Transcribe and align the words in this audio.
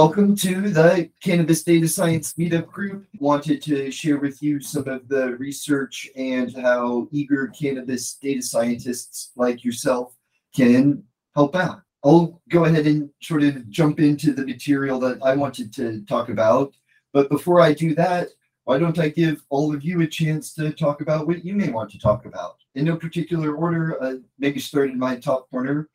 Welcome 0.00 0.36
to 0.36 0.70
the 0.70 1.10
Cannabis 1.20 1.64
Data 1.64 1.88
Science 1.88 2.34
Meetup 2.34 2.68
Group. 2.68 3.08
Wanted 3.18 3.60
to 3.62 3.90
share 3.90 4.18
with 4.18 4.40
you 4.40 4.60
some 4.60 4.86
of 4.86 5.08
the 5.08 5.34
research 5.38 6.08
and 6.14 6.56
how 6.56 7.08
eager 7.10 7.48
cannabis 7.48 8.14
data 8.14 8.40
scientists 8.40 9.32
like 9.34 9.64
yourself 9.64 10.14
can 10.54 11.02
help 11.34 11.56
out. 11.56 11.82
I'll 12.04 12.40
go 12.48 12.64
ahead 12.66 12.86
and 12.86 13.10
sort 13.20 13.42
of 13.42 13.68
jump 13.70 13.98
into 13.98 14.32
the 14.32 14.46
material 14.46 15.00
that 15.00 15.18
I 15.20 15.34
wanted 15.34 15.74
to 15.74 16.02
talk 16.02 16.28
about. 16.28 16.74
But 17.12 17.28
before 17.28 17.60
I 17.60 17.72
do 17.72 17.92
that, 17.96 18.28
why 18.66 18.78
don't 18.78 19.00
I 19.00 19.08
give 19.08 19.42
all 19.48 19.74
of 19.74 19.82
you 19.82 20.02
a 20.02 20.06
chance 20.06 20.54
to 20.54 20.70
talk 20.70 21.00
about 21.00 21.26
what 21.26 21.44
you 21.44 21.54
may 21.54 21.70
want 21.70 21.90
to 21.90 21.98
talk 21.98 22.24
about? 22.24 22.58
In 22.76 22.84
no 22.84 22.94
particular 22.94 23.56
order, 23.56 24.00
uh, 24.00 24.18
maybe 24.38 24.60
start 24.60 24.90
in 24.90 24.98
my 24.98 25.16
top 25.16 25.50
corner. 25.50 25.88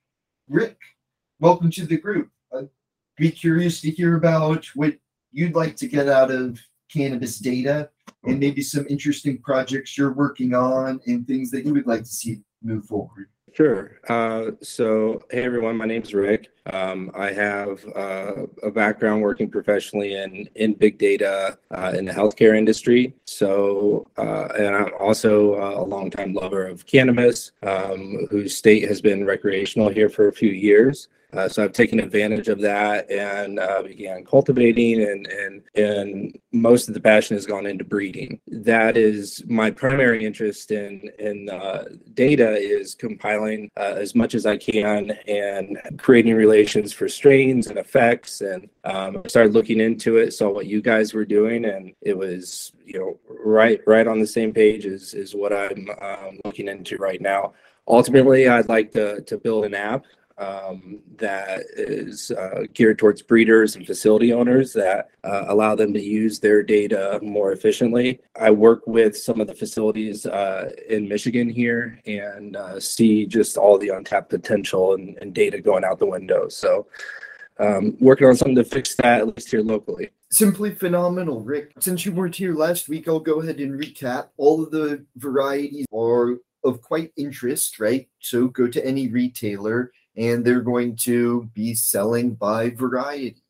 Rick, 0.49 0.77
welcome 1.39 1.71
to 1.71 1.85
the 1.85 1.95
group 1.95 2.32
be 3.17 3.31
curious 3.31 3.81
to 3.81 3.91
hear 3.91 4.15
about 4.15 4.65
what 4.75 4.93
you'd 5.31 5.55
like 5.55 5.75
to 5.77 5.87
get 5.87 6.07
out 6.07 6.31
of 6.31 6.59
cannabis 6.91 7.39
data 7.39 7.89
and 8.25 8.39
maybe 8.39 8.61
some 8.61 8.85
interesting 8.89 9.39
projects 9.39 9.97
you're 9.97 10.13
working 10.13 10.53
on 10.53 10.99
and 11.07 11.27
things 11.27 11.51
that 11.51 11.65
you 11.65 11.73
would 11.73 11.87
like 11.87 12.03
to 12.03 12.09
see 12.09 12.41
move 12.61 12.85
forward. 12.85 13.27
Sure. 13.53 13.99
Uh, 14.09 14.51
so, 14.63 15.21
hey 15.29 15.43
everyone, 15.43 15.77
my 15.77 15.85
name 15.85 16.01
is 16.01 16.11
Rick. 16.11 16.49
Um, 16.71 17.11
I 17.13 17.31
have 17.31 17.85
uh, 17.95 18.47
a 18.63 18.71
background 18.71 19.21
working 19.21 19.47
professionally 19.47 20.15
in 20.15 20.49
in 20.55 20.73
big 20.73 20.97
data 20.97 21.59
uh, 21.69 21.93
in 21.95 22.05
the 22.05 22.11
healthcare 22.11 22.57
industry. 22.57 23.13
So, 23.25 24.07
uh, 24.17 24.47
and 24.57 24.75
I'm 24.75 24.93
also 24.99 25.53
uh, 25.61 25.81
a 25.81 25.83
longtime 25.83 26.33
lover 26.33 26.65
of 26.65 26.87
cannabis, 26.87 27.51
um, 27.61 28.25
whose 28.31 28.57
state 28.57 28.87
has 28.87 29.01
been 29.01 29.23
recreational 29.23 29.89
here 29.89 30.09
for 30.09 30.29
a 30.29 30.33
few 30.33 30.49
years. 30.49 31.09
Uh, 31.35 31.49
so 31.49 31.63
I've 31.63 31.73
taken 31.73 31.99
advantage 31.99 32.47
of 32.47 32.61
that 32.61 33.09
and 33.09 33.59
uh, 33.59 33.81
began 33.81 34.23
cultivating, 34.23 35.01
and 35.01 35.25
and 35.27 35.63
and 35.75 36.39
most 36.51 36.87
of 36.87 36.93
the 36.93 36.99
passion 36.99 37.35
has 37.35 37.45
gone 37.45 37.65
into 37.65 37.83
breeding. 37.83 38.39
That 38.47 38.97
is 38.97 39.43
my 39.47 39.71
primary 39.71 40.25
interest 40.25 40.71
in 40.71 41.09
in 41.17 41.49
uh, 41.49 41.85
data 42.13 42.55
is 42.55 42.93
compiling 42.93 43.71
uh, 43.77 43.95
as 43.97 44.13
much 44.13 44.35
as 44.35 44.45
I 44.45 44.57
can 44.57 45.11
and 45.27 45.79
creating 45.97 46.35
relations 46.35 46.93
for 46.93 47.09
strains 47.09 47.67
and 47.67 47.79
effects. 47.79 48.41
And 48.41 48.69
um, 48.83 49.21
I 49.25 49.27
started 49.27 49.53
looking 49.53 49.79
into 49.79 50.17
it, 50.17 50.33
saw 50.33 50.49
what 50.49 50.67
you 50.67 50.81
guys 50.81 51.13
were 51.13 51.25
doing, 51.25 51.65
and 51.65 51.93
it 52.01 52.17
was 52.17 52.73
you 52.85 52.99
know 52.99 53.19
right 53.27 53.81
right 53.87 54.07
on 54.07 54.19
the 54.19 54.27
same 54.27 54.53
page 54.53 54.85
as 54.85 55.13
is 55.15 55.33
what 55.33 55.51
I'm 55.51 55.89
um, 55.99 56.39
looking 56.45 56.67
into 56.67 56.97
right 56.97 57.21
now. 57.21 57.53
Ultimately, 57.87 58.47
I'd 58.47 58.69
like 58.69 58.91
to 58.91 59.21
to 59.21 59.37
build 59.37 59.65
an 59.65 59.73
app 59.73 60.05
um, 60.37 60.99
that 61.17 61.61
is 61.75 62.31
uh, 62.31 62.63
geared 62.73 62.97
towards 62.97 63.21
breeders 63.21 63.75
and 63.75 63.85
facility 63.85 64.33
owners 64.33 64.73
that 64.73 65.09
uh, 65.23 65.45
allow 65.47 65.75
them 65.75 65.93
to 65.93 66.01
use 66.01 66.39
their 66.39 66.63
data 66.63 67.19
more 67.21 67.51
efficiently. 67.51 68.19
I 68.39 68.51
work 68.51 68.81
with 68.87 69.17
some 69.17 69.39
of 69.39 69.47
the 69.47 69.55
facilities 69.55 70.25
uh, 70.25 70.71
in 70.89 71.07
Michigan 71.07 71.49
here 71.49 71.99
and 72.05 72.55
uh, 72.55 72.79
see 72.79 73.25
just 73.25 73.57
all 73.57 73.77
the 73.77 73.89
untapped 73.89 74.29
potential 74.29 74.93
and, 74.95 75.17
and 75.21 75.33
data 75.33 75.61
going 75.61 75.83
out 75.83 75.99
the 75.99 76.05
window. 76.05 76.47
So, 76.49 76.87
um, 77.59 77.95
working 77.99 78.27
on 78.27 78.35
something 78.35 78.55
to 78.55 78.63
fix 78.63 78.95
that, 78.95 79.19
at 79.19 79.27
least 79.27 79.51
here 79.51 79.61
locally. 79.61 80.09
Simply 80.31 80.73
phenomenal, 80.73 81.41
Rick. 81.41 81.73
Since 81.79 82.05
you 82.05 82.11
weren't 82.11 82.35
here 82.35 82.55
last 82.55 82.89
week, 82.89 83.07
I'll 83.07 83.19
go 83.19 83.41
ahead 83.41 83.59
and 83.59 83.79
recap. 83.79 84.29
All 84.37 84.63
of 84.63 84.71
the 84.71 85.05
varieties 85.17 85.85
are 85.93 86.37
of 86.63 86.81
quite 86.81 87.11
interest, 87.17 87.79
right? 87.79 88.07
So 88.19 88.47
go 88.47 88.67
to 88.67 88.83
any 88.85 89.09
retailer 89.09 89.91
and 90.15 90.45
they're 90.45 90.61
going 90.61 90.95
to 90.95 91.49
be 91.53 91.73
selling 91.73 92.35
by 92.35 92.69
variety. 92.71 93.41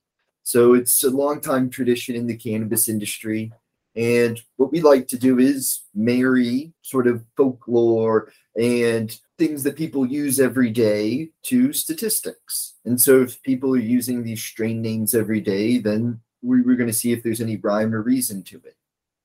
So 0.44 0.73
it's 0.73 1.03
a 1.03 1.09
long 1.09 1.42
time 1.42 1.69
tradition 1.69 2.16
in 2.16 2.28
the 2.28 2.38
cannabis 2.38 2.89
industry. 2.89 3.52
And 3.96 4.41
what 4.57 4.72
we 4.72 4.81
like 4.81 5.07
to 5.09 5.18
do 5.18 5.40
is 5.40 5.81
marry 5.94 6.73
sort 6.81 7.07
of 7.07 7.23
folklore 7.38 8.31
and 8.59 9.18
things 9.38 9.63
that 9.63 9.75
people 9.75 10.06
use 10.06 10.40
every 10.40 10.69
day 10.69 11.29
to 11.44 11.73
statistics. 11.73 12.73
And 12.85 13.00
so 13.00 13.22
if 13.22 13.41
people 13.44 13.73
are 13.73 13.79
using 13.79 14.23
these 14.23 14.41
strain 14.41 14.81
names 14.81 15.16
every 15.16 15.41
day, 15.41 15.78
then 15.78 16.19
we're 16.41 16.75
going 16.75 16.88
to 16.88 16.94
see 16.94 17.13
if 17.13 17.23
there's 17.23 17.41
any 17.41 17.57
rhyme 17.57 17.94
or 17.94 18.02
reason 18.02 18.44
to 18.44 18.57
it. 18.57 18.75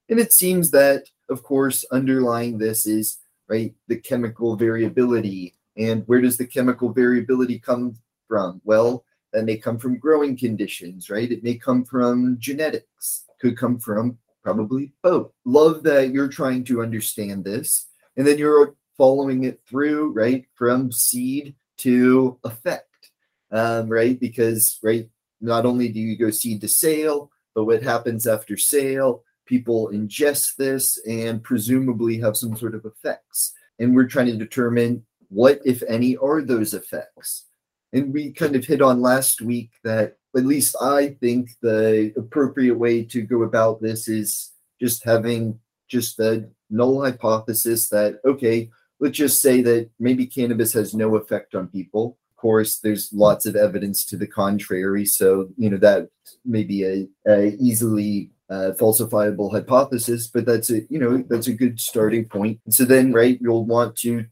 And 0.09 0.21
it 0.21 0.33
seems 0.33 0.71
that, 0.71 1.05
of 1.29 1.43
course, 1.43 1.85
underlying 1.91 2.59
this 2.59 2.87
is 2.87 3.19
right 3.49 3.75
the 3.89 3.97
chemical 3.97 4.57
variability 4.57 5.55
and 5.79 6.03
where 6.07 6.21
does 6.21 6.37
the 6.37 6.47
chemical 6.47 6.93
variability 6.93 7.59
come 7.59 7.97
from? 8.27 8.61
Well, 8.65 9.05
that 9.33 9.45
may 9.45 9.57
come 9.57 9.79
from 9.79 9.99
growing 9.99 10.37
conditions, 10.37 11.09
right? 11.09 11.31
It 11.31 11.45
may 11.45 11.55
come 11.55 11.85
from 11.85 12.37
genetics, 12.39 13.25
could 13.41 13.57
come 13.57 13.79
from 13.79 14.19
probably 14.43 14.93
both. 15.03 15.31
Love 15.45 15.83
that 15.85 16.11
you're 16.11 16.29
trying 16.29 16.65
to 16.65 16.83
understand 16.83 17.45
this. 17.45 17.87
And 18.17 18.27
then 18.27 18.39
you're 18.39 18.75
following 18.97 19.45
it 19.45 19.61
through, 19.69 20.13
right? 20.13 20.45
From 20.55 20.91
seed 20.91 21.55
to 21.79 22.39
effect, 22.45 23.11
um, 23.53 23.89
right? 23.89 24.19
Because, 24.19 24.79
right, 24.83 25.09
not 25.41 25.67
only 25.67 25.89
do 25.89 26.01
you 26.01 26.17
go 26.17 26.31
seed 26.31 26.61
to 26.63 26.69
sale, 26.69 27.31
but 27.55 27.65
what 27.65 27.83
happens 27.83 28.27
after 28.27 28.57
sale, 28.57 29.23
people 29.47 29.91
ingest 29.93 30.57
this 30.57 30.99
and 31.07 31.43
presumably 31.43 32.19
have 32.19 32.37
some 32.37 32.57
sort 32.57 32.75
of 32.75 32.85
effects. 32.85 33.53
And 33.79 33.95
we're 33.95 34.09
trying 34.09 34.27
to 34.27 34.37
determine 34.37 35.05
what, 35.29 35.61
if 35.65 35.83
any, 35.89 36.17
are 36.17 36.43
those 36.43 36.75
effects? 36.75 37.47
And 37.93 38.13
we 38.13 38.33
kind 38.33 38.55
of 38.57 38.65
hit 38.65 38.83
on 38.83 39.01
last 39.01 39.41
week 39.41 39.71
that 39.85 40.17
at 40.37 40.45
least 40.45 40.77
I 40.81 41.17
think 41.21 41.51
the 41.63 42.13
appropriate 42.17 42.79
way 42.79 43.03
to 43.05 43.23
go 43.23 43.43
about 43.43 43.81
this 43.81 44.09
is 44.09 44.53
just 44.81 45.05
having 45.05 45.59
just 45.89 46.17
the 46.17 46.51
null 46.71 47.03
hypothesis 47.03 47.89
that, 47.89 48.21
okay, 48.25 48.71
let's 49.01 49.17
just 49.17 49.41
say 49.41 49.63
that 49.63 49.89
maybe 49.99 50.27
cannabis 50.27 50.73
has 50.75 50.95
no 50.95 51.17
effect 51.17 51.55
on 51.55 51.69
people. 51.69 52.19
Of 52.31 52.37
course, 52.37 52.79
there's 52.79 53.13
lots 53.13 53.47
of 53.47 53.57
evidence 53.57 54.05
to 54.07 54.17
the 54.17 54.27
contrary. 54.27 55.07
So, 55.07 55.49
you 55.57 55.71
know, 55.71 55.79
that 55.79 56.09
may 56.45 56.63
be 56.63 56.85
a, 56.85 57.09
a 57.27 57.57
easily 57.59 58.31
uh, 58.51 58.73
falsifiable 58.79 59.51
hypothesis, 59.51 60.29
but 60.29 60.45
that's 60.45 60.71
a, 60.71 60.83
you 60.91 60.99
know, 60.99 61.25
that's 61.29 61.49
a 61.49 61.55
good 61.55 61.81
starting 61.81 62.27
point. 62.27 62.61
So 62.71 62.85
then, 62.85 63.13
right, 63.13 63.39
you'll 63.41 63.67
want 63.67 63.97
to 63.97 64.27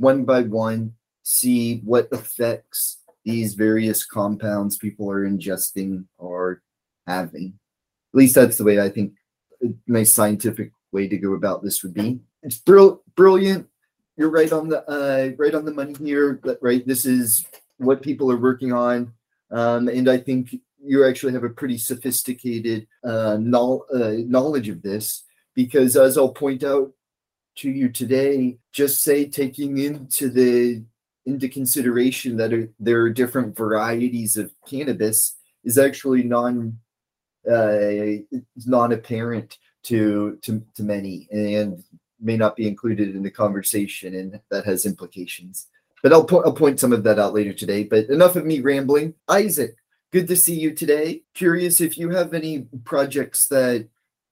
one 0.00 0.24
by 0.24 0.40
one, 0.40 0.94
see 1.22 1.80
what 1.84 2.08
effects 2.10 2.98
these 3.24 3.54
various 3.54 4.04
compounds 4.04 4.78
people 4.78 5.10
are 5.10 5.28
ingesting 5.28 6.06
or 6.16 6.62
having. 7.06 7.52
At 8.12 8.18
least 8.18 8.34
that's 8.34 8.56
the 8.56 8.64
way 8.64 8.80
I 8.80 8.88
think 8.88 9.12
a 9.62 9.66
nice 9.86 10.12
scientific 10.12 10.72
way 10.90 11.06
to 11.06 11.18
go 11.18 11.34
about 11.34 11.62
this 11.62 11.82
would 11.82 11.92
be. 11.92 12.18
It's 12.42 12.58
brill- 12.58 13.02
brilliant. 13.14 13.68
You're 14.16 14.30
right 14.30 14.50
on 14.52 14.68
the 14.68 14.82
uh, 14.90 15.30
right 15.36 15.54
on 15.54 15.64
the 15.64 15.72
money 15.72 15.94
here. 15.98 16.40
Right, 16.60 16.86
this 16.86 17.04
is 17.04 17.46
what 17.76 18.02
people 18.02 18.30
are 18.32 18.36
working 18.36 18.72
on, 18.72 19.12
um, 19.50 19.88
and 19.88 20.10
I 20.10 20.18
think 20.18 20.54
you 20.82 21.06
actually 21.06 21.32
have 21.34 21.44
a 21.44 21.50
pretty 21.50 21.78
sophisticated 21.78 22.86
uh, 23.04 23.38
no- 23.40 23.84
uh, 23.94 24.16
knowledge 24.26 24.68
of 24.68 24.82
this 24.82 25.24
because, 25.54 25.96
as 25.96 26.18
I'll 26.18 26.32
point 26.32 26.64
out 26.64 26.92
to 27.60 27.70
you 27.70 27.88
today 27.88 28.58
just 28.72 29.02
say 29.02 29.26
taking 29.26 29.78
into 29.78 30.28
the 30.28 30.82
into 31.26 31.48
consideration 31.48 32.36
that 32.36 32.52
are, 32.52 32.68
there 32.80 33.02
are 33.02 33.10
different 33.10 33.56
varieties 33.56 34.36
of 34.36 34.50
cannabis 34.66 35.36
is 35.64 35.78
actually 35.78 36.22
non 36.22 36.78
uh, 37.50 38.16
non 38.66 38.92
apparent 38.92 39.58
to, 39.82 40.38
to 40.42 40.62
to 40.74 40.82
many 40.82 41.28
and 41.30 41.82
may 42.20 42.36
not 42.36 42.56
be 42.56 42.66
included 42.66 43.14
in 43.14 43.22
the 43.22 43.30
conversation 43.30 44.14
and 44.14 44.40
that 44.50 44.64
has 44.64 44.84
implications. 44.84 45.68
But 46.02 46.12
I'll, 46.12 46.24
po- 46.24 46.42
I'll 46.44 46.52
point 46.52 46.80
some 46.80 46.92
of 46.92 47.02
that 47.04 47.18
out 47.18 47.34
later 47.34 47.52
today. 47.52 47.84
But 47.84 48.08
enough 48.08 48.36
of 48.36 48.46
me 48.46 48.60
rambling. 48.60 49.14
Isaac 49.28 49.76
good 50.12 50.28
to 50.28 50.36
see 50.36 50.58
you 50.58 50.72
today. 50.72 51.22
Curious 51.34 51.80
if 51.80 51.96
you 51.96 52.10
have 52.10 52.34
any 52.34 52.66
projects 52.84 53.46
that 53.48 53.88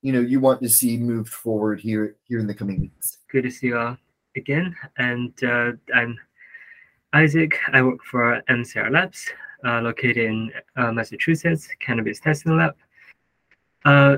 you 0.08 0.14
know 0.14 0.20
you 0.20 0.40
want 0.40 0.62
to 0.62 0.70
see 0.70 0.96
moved 0.96 1.28
forward 1.28 1.78
here 1.78 2.16
here 2.24 2.38
in 2.38 2.46
the 2.46 2.54
coming 2.54 2.80
weeks. 2.80 3.18
Good 3.30 3.42
to 3.42 3.50
see 3.50 3.66
you 3.66 3.78
all 3.78 3.98
again, 4.36 4.74
and 4.96 5.34
uh, 5.44 5.72
I'm 5.94 6.18
Isaac. 7.12 7.58
I 7.74 7.82
work 7.82 8.02
for 8.10 8.42
MCR 8.48 8.90
Labs, 8.90 9.28
uh, 9.66 9.82
located 9.82 10.16
in 10.16 10.50
uh, 10.76 10.92
Massachusetts, 10.92 11.68
cannabis 11.78 12.20
testing 12.20 12.56
lab. 12.56 12.74
Uh, 13.84 14.16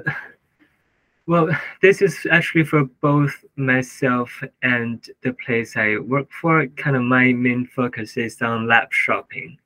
well, 1.26 1.48
this 1.82 2.02
is 2.02 2.24
actually 2.30 2.66
for 2.66 2.84
both 3.00 3.34
myself 3.56 4.30
and 4.62 5.04
the 5.24 5.32
place 5.44 5.76
I 5.76 5.96
work 5.96 6.28
for. 6.40 6.68
Kind 6.68 6.94
of 6.94 7.02
my 7.02 7.32
main 7.32 7.66
focus 7.66 8.16
is 8.16 8.40
on 8.42 8.68
lab 8.68 8.92
shopping. 8.92 9.58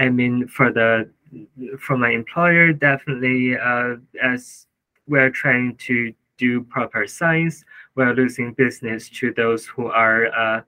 I 0.00 0.08
mean, 0.08 0.48
for 0.48 0.72
the 0.72 1.08
for 1.78 1.96
my 1.96 2.10
employer, 2.10 2.72
definitely 2.72 3.56
uh, 3.56 3.98
as 4.20 4.66
we're 5.10 5.30
trying 5.30 5.76
to 5.76 6.14
do 6.38 6.62
proper 6.62 7.06
science. 7.06 7.64
We're 7.96 8.14
losing 8.14 8.54
business 8.54 9.10
to 9.10 9.32
those 9.34 9.66
who 9.66 9.88
are 9.88 10.26
uh, 10.26 10.60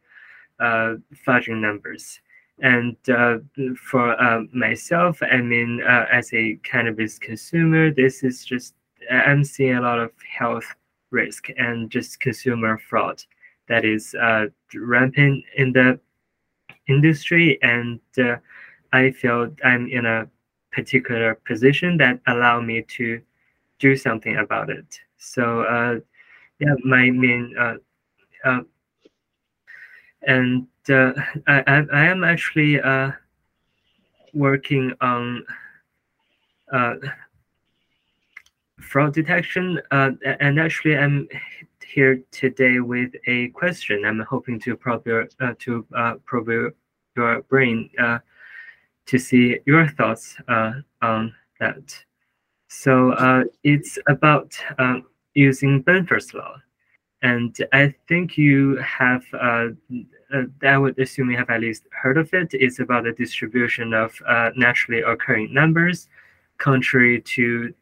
uh, 0.61 0.97
fudging 1.27 1.61
numbers. 1.61 2.21
And 2.61 2.97
uh, 3.09 3.39
for 3.77 4.21
uh, 4.21 4.43
myself, 4.53 5.23
I 5.23 5.39
mean, 5.41 5.83
uh, 5.83 6.07
as 6.13 6.33
a 6.35 6.59
cannabis 6.63 7.19
consumer, 7.19 7.91
this 7.91 8.23
is 8.23 8.45
just, 8.45 8.75
I'm 9.11 9.45
seeing 9.45 9.77
a 9.77 9.81
lot 9.81 9.99
of 9.99 10.11
health 10.39 10.67
risk 11.11 11.49
and 11.57 11.91
just 11.91 12.21
consumer 12.21 12.79
fraud 12.79 13.23
that 13.69 13.85
is 13.85 14.15
uh, 14.21 14.47
rampant 14.75 15.45
in 15.57 15.73
the 15.73 15.99
industry. 16.89 17.59
And 17.63 18.01
I 18.93 19.11
feel 19.13 19.55
I'm 19.65 19.89
in 19.89 20.05
a 20.05 20.29
particular 20.73 21.35
position 21.47 21.97
that 21.99 22.21
allow 22.27 22.61
me 22.61 22.85
to 22.97 23.21
do 23.83 23.97
something 23.97 24.37
about 24.37 24.71
it. 24.71 24.87
So 25.19 25.63
uh, 25.63 25.99
yeah, 26.61 26.75
my 26.85 27.11
main 27.11 27.55
uh, 27.59 27.77
uh, 28.45 28.61
and 30.23 30.67
uh, 30.89 31.13
I, 31.49 31.85
I 31.93 32.05
am 32.07 32.23
actually 32.23 32.81
uh, 32.81 33.11
working 34.33 34.93
on 35.01 35.45
uh, 36.73 36.95
fraud 38.81 39.15
detection, 39.15 39.81
and 39.91 40.61
actually 40.61 40.97
I'm 40.97 41.27
here 41.85 42.23
today 42.31 42.79
with 42.79 43.11
a 43.27 43.49
question. 43.49 44.05
I'm 44.05 44.21
hoping 44.21 44.61
to 44.61 44.77
probe 44.77 45.07
your 45.07 45.27
to 45.65 45.87
probe 46.25 46.49
your, 46.49 46.75
your 47.17 47.43
brain 47.43 47.91
to 49.07 49.19
see 49.19 49.59
your 49.67 49.89
thoughts 49.89 50.37
on 50.49 51.35
that. 51.59 52.05
So 52.73 53.13
uh, 53.13 53.45
it's 53.65 53.99
about 54.09 54.57
um, 54.79 55.05
using 55.35 55.83
Benford's 55.83 56.33
law. 56.33 56.57
And 57.21 57.55
I 57.73 57.95
think 58.09 58.39
you 58.39 58.77
have, 58.79 59.23
uh, 59.35 59.69
uh, 60.35 60.45
I 60.63 60.79
would 60.79 60.99
assume 60.99 61.31
you 61.31 61.37
have 61.37 61.51
at 61.51 61.61
least 61.61 61.85
heard 61.93 62.17
of 62.17 62.33
it. 62.33 62.49
It's 62.55 62.81
about 62.81 63.05
the 63.05 63.13
distribution 63.13 63.93
of 63.93 64.11
uh, 64.27 64.51
naturally 64.57 65.03
occurring 65.03 65.53
numbers. 65.53 66.09
Contrary 66.57 67.21
to 67.21 67.75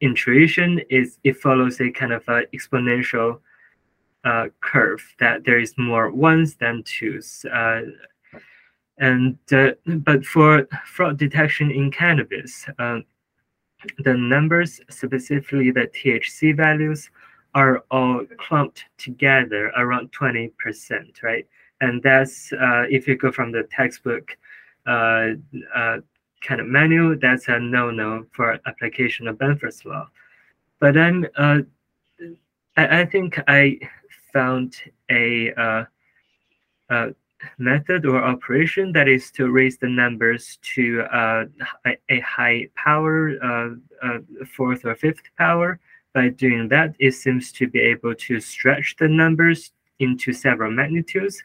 intuition, 0.00 0.80
is 0.90 1.18
it 1.22 1.36
follows 1.36 1.80
a 1.80 1.90
kind 1.90 2.12
of 2.12 2.26
exponential 2.26 3.38
uh, 4.24 4.48
curve 4.60 5.02
that 5.20 5.44
there 5.44 5.60
is 5.60 5.72
more 5.78 6.10
ones 6.10 6.56
than 6.56 6.82
twos. 6.82 7.46
Uh, 7.50 7.82
and 8.98 9.38
uh, 9.52 9.70
but 9.86 10.26
for 10.26 10.66
fraud 10.84 11.16
detection 11.16 11.70
in 11.70 11.92
cannabis, 11.92 12.66
uh, 12.80 12.98
the 13.98 14.14
numbers, 14.14 14.80
specifically 14.90 15.70
the 15.70 15.88
THC 15.88 16.56
values, 16.56 17.10
are 17.54 17.84
all 17.90 18.24
clumped 18.38 18.84
together 18.98 19.72
around 19.78 20.12
20%, 20.12 21.22
right? 21.22 21.46
And 21.80 22.02
that's, 22.02 22.52
uh, 22.52 22.84
if 22.90 23.08
you 23.08 23.16
go 23.16 23.32
from 23.32 23.52
the 23.52 23.64
textbook 23.70 24.36
uh, 24.86 25.30
uh, 25.74 25.98
kind 26.42 26.60
of 26.60 26.66
manual, 26.66 27.16
that's 27.20 27.48
a 27.48 27.58
no-no 27.58 28.26
for 28.32 28.58
application 28.66 29.26
of 29.26 29.38
Benford's 29.38 29.84
law. 29.84 30.08
But 30.80 30.96
I'm, 30.96 31.26
uh, 31.36 31.60
I, 32.76 33.00
I, 33.00 33.04
think 33.06 33.40
I 33.48 33.78
found 34.32 34.76
a, 35.10 35.52
uh, 35.54 35.84
a, 36.90 37.14
method 37.58 38.06
or 38.06 38.22
operation 38.22 38.92
that 38.92 39.08
is 39.08 39.30
to 39.32 39.50
raise 39.50 39.76
the 39.78 39.88
numbers 39.88 40.58
to 40.74 41.02
uh, 41.12 41.44
a, 42.08 42.20
high 42.20 42.68
power, 42.74 43.76
fourth 44.56 44.84
or 44.84 44.94
fifth 44.94 45.22
power, 45.36 45.78
by 46.16 46.30
doing 46.30 46.66
that, 46.68 46.94
it 46.98 47.12
seems 47.12 47.52
to 47.52 47.68
be 47.68 47.78
able 47.78 48.14
to 48.14 48.40
stretch 48.40 48.96
the 48.98 49.06
numbers 49.06 49.72
into 49.98 50.32
several 50.32 50.70
magnitudes 50.70 51.42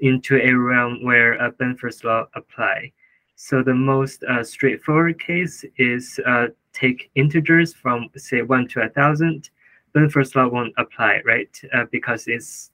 into 0.00 0.36
a 0.36 0.52
realm 0.52 1.02
where 1.02 1.38
Benford's 1.58 2.04
law 2.04 2.26
apply. 2.34 2.92
So 3.36 3.62
the 3.62 3.74
most 3.74 4.22
uh, 4.24 4.44
straightforward 4.44 5.18
case 5.18 5.64
is 5.78 6.20
uh, 6.26 6.48
take 6.74 7.10
integers 7.14 7.72
from 7.72 8.08
say 8.16 8.42
one 8.42 8.68
to 8.68 8.82
a 8.82 8.90
thousand. 8.90 9.48
Benford's 9.94 10.36
law 10.36 10.48
won't 10.48 10.74
apply, 10.76 11.22
right? 11.24 11.58
Uh, 11.72 11.86
because 11.90 12.24
it's 12.26 12.70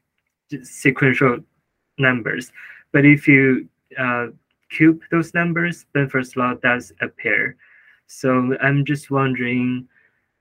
sequential 0.63 1.39
numbers. 1.99 2.53
But 2.93 3.05
if 3.05 3.27
you 3.29 3.69
uh, 3.99 4.29
cube 4.71 5.01
those 5.11 5.35
numbers, 5.35 5.87
Benford's 5.95 6.37
law 6.37 6.55
does 6.55 6.93
appear. 7.01 7.57
So 8.07 8.57
I'm 8.61 8.85
just 8.85 9.11
wondering 9.11 9.89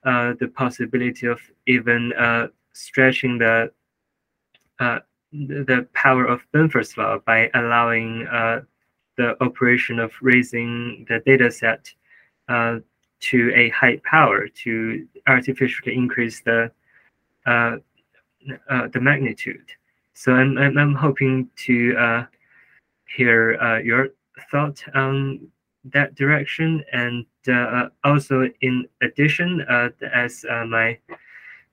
uh, 0.05 0.33
the 0.39 0.47
possibility 0.47 1.27
of 1.27 1.39
even 1.65 2.13
uh, 2.13 2.47
stretching 2.73 3.37
the 3.37 3.71
uh, 4.79 4.99
the 5.31 5.87
power 5.93 6.25
of 6.25 6.41
Benford's 6.53 6.97
law 6.97 7.17
by 7.25 7.49
allowing 7.53 8.25
the 9.17 9.41
operation 9.41 9.99
of 9.99 10.11
raising 10.21 11.05
the 11.09 11.19
data 11.25 11.49
set 11.49 11.93
to 13.21 13.51
a 13.55 13.69
high 13.69 13.99
power 14.03 14.47
to 14.47 15.07
artificially 15.27 15.95
increase 15.95 16.41
the 16.41 16.71
uh, 17.45 17.77
uh, 18.69 18.87
the 18.89 18.99
magnitude. 18.99 19.65
So 20.15 20.33
I'm, 20.33 20.57
I'm, 20.57 20.77
I'm 20.77 20.95
hoping 20.95 21.49
to 21.67 21.95
uh, 21.97 22.25
hear 23.05 23.79
your 23.81 24.09
thought 24.49 24.81
on 24.95 25.47
that 25.85 26.15
direction 26.15 26.83
and 26.91 27.25
uh, 27.47 27.89
also, 28.03 28.49
in 28.61 28.87
addition, 29.01 29.61
uh, 29.69 29.89
as 30.13 30.45
uh, 30.49 30.65
my 30.65 30.97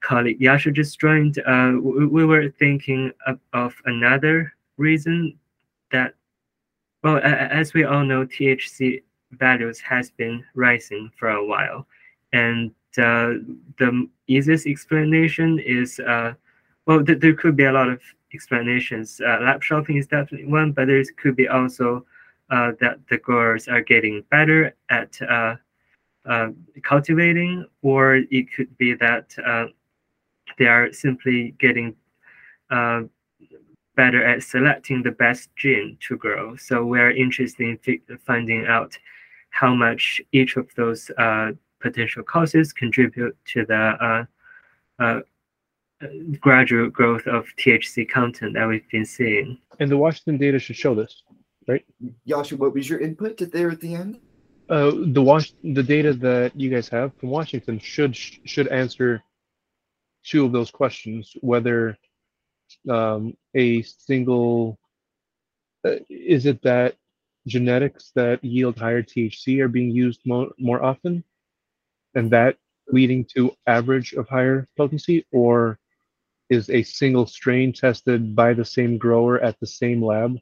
colleague 0.01 0.39
Yasha 0.39 0.71
just 0.71 0.99
joined, 0.99 1.41
we, 1.81 2.05
we, 2.05 2.25
were 2.25 2.49
thinking 2.49 3.11
of, 3.25 3.39
of, 3.53 3.73
another 3.85 4.53
reason 4.77 5.37
that, 5.91 6.13
well, 7.03 7.19
as 7.23 7.73
we 7.73 7.85
all 7.85 8.03
know, 8.03 8.25
THC 8.25 9.01
values 9.31 9.79
has 9.79 10.11
been 10.11 10.43
rising 10.53 11.09
for 11.17 11.29
a 11.29 11.45
while, 11.45 11.87
and 12.33 12.71
the 12.95 14.07
easiest 14.27 14.67
explanation 14.67 15.59
is, 15.59 15.99
well, 16.85 17.03
th 17.03 17.19
there 17.19 17.33
could 17.33 17.55
be 17.55 17.65
a 17.65 17.71
lot 17.71 17.89
of 17.89 18.01
explanations. 18.33 19.19
lab 19.19 19.63
shopping 19.63 19.97
is 19.97 20.07
definitely 20.07 20.47
one, 20.47 20.71
but 20.71 20.87
there 20.87 21.03
could 21.17 21.35
be 21.35 21.47
also 21.47 22.05
uh, 22.49 22.71
that 22.79 22.99
the 23.09 23.17
growers 23.17 23.67
are 23.67 23.81
getting 23.81 24.23
better 24.29 24.75
at 24.89 25.19
uh, 25.21 25.55
uh, 26.25 26.49
cultivating, 26.83 27.65
or 27.81 28.15
it 28.15 28.53
could 28.53 28.77
be 28.77 28.93
that 28.93 29.35
uh, 29.45 29.65
they 30.57 30.67
are 30.67 30.91
simply 30.93 31.55
getting 31.59 31.95
uh, 32.69 33.01
better 33.95 34.23
at 34.23 34.43
selecting 34.43 35.03
the 35.03 35.11
best 35.11 35.49
gene 35.55 35.97
to 36.01 36.17
grow. 36.17 36.55
So 36.55 36.85
we're 36.85 37.11
interested 37.11 37.79
in 37.85 37.99
finding 38.19 38.65
out 38.67 38.97
how 39.49 39.73
much 39.73 40.21
each 40.31 40.55
of 40.55 40.67
those 40.75 41.11
uh, 41.17 41.51
potential 41.79 42.23
causes 42.23 42.73
contribute 42.73 43.37
to 43.45 43.65
the 43.65 44.27
gradual 46.39 46.89
growth 46.89 47.25
of 47.27 47.45
THC 47.59 48.09
content 48.09 48.53
that 48.53 48.67
we've 48.67 48.89
been 48.89 49.05
seeing. 49.05 49.57
And 49.79 49.89
the 49.89 49.97
Washington 49.97 50.37
data 50.37 50.59
should 50.59 50.75
show 50.75 50.95
this 50.95 51.23
right? 51.67 51.85
Yasha, 52.25 52.57
what 52.57 52.73
was 52.73 52.89
your 52.89 52.99
input 52.99 53.37
there 53.37 53.71
at 53.71 53.79
the 53.79 53.95
end? 53.95 54.19
Uh, 54.69 54.91
the 55.07 55.21
wash 55.21 55.53
the 55.63 55.83
data 55.83 56.13
that 56.13 56.57
you 56.59 56.69
guys 56.69 56.87
have 56.89 57.11
from 57.17 57.29
Washington 57.29 57.79
should 57.79 58.15
should 58.15 58.67
answer 58.69 59.21
two 60.25 60.45
of 60.45 60.51
those 60.51 60.71
questions. 60.71 61.35
Whether 61.41 61.97
um, 62.89 63.35
a 63.55 63.81
single 63.81 64.79
uh, 65.85 65.95
is 66.09 66.45
it 66.45 66.61
that 66.63 66.95
genetics 67.45 68.11
that 68.15 68.43
yield 68.43 68.77
higher 68.77 69.03
THC 69.03 69.59
are 69.59 69.67
being 69.67 69.91
used 69.91 70.21
more 70.25 70.51
more 70.57 70.83
often, 70.83 71.23
and 72.15 72.31
that 72.31 72.57
leading 72.87 73.25
to 73.35 73.53
average 73.67 74.13
of 74.13 74.29
higher 74.29 74.67
potency, 74.77 75.25
or 75.31 75.77
is 76.53 76.69
a 76.69 76.83
single 76.83 77.25
strain 77.25 77.73
tested 77.73 78.35
by 78.35 78.53
the 78.53 78.63
same 78.63 78.97
grower 78.97 79.39
at 79.41 79.59
the 79.59 79.67
same 79.67 80.01
lab 80.01 80.37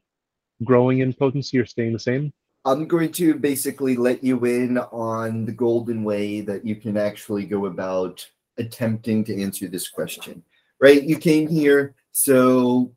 growing 0.63 1.00
in 1.00 1.13
potency 1.13 1.58
or 1.58 1.65
staying 1.65 1.94
the 1.94 2.00
same? 2.00 2.32
I'm 2.63 2.86
going 2.86 3.12
to 3.13 3.34
basically 3.34 3.96
let 3.96 4.24
you 4.24 4.46
in 4.46 4.77
on 4.77 5.46
the 5.46 5.51
golden 5.51 6.03
way 6.03 6.41
that 6.41 6.63
you 6.63 6.75
can 6.75 6.96
actually 6.96 7.46
go 7.46 7.65
about 7.65 8.30
attempting 8.58 9.24
to 9.25 9.41
answer 9.41 9.68
this 9.68 9.89
question. 9.89 10.44
Right? 10.80 11.01
You 11.01 11.18
came 11.18 11.48
here, 11.48 11.96
so 12.12 12.94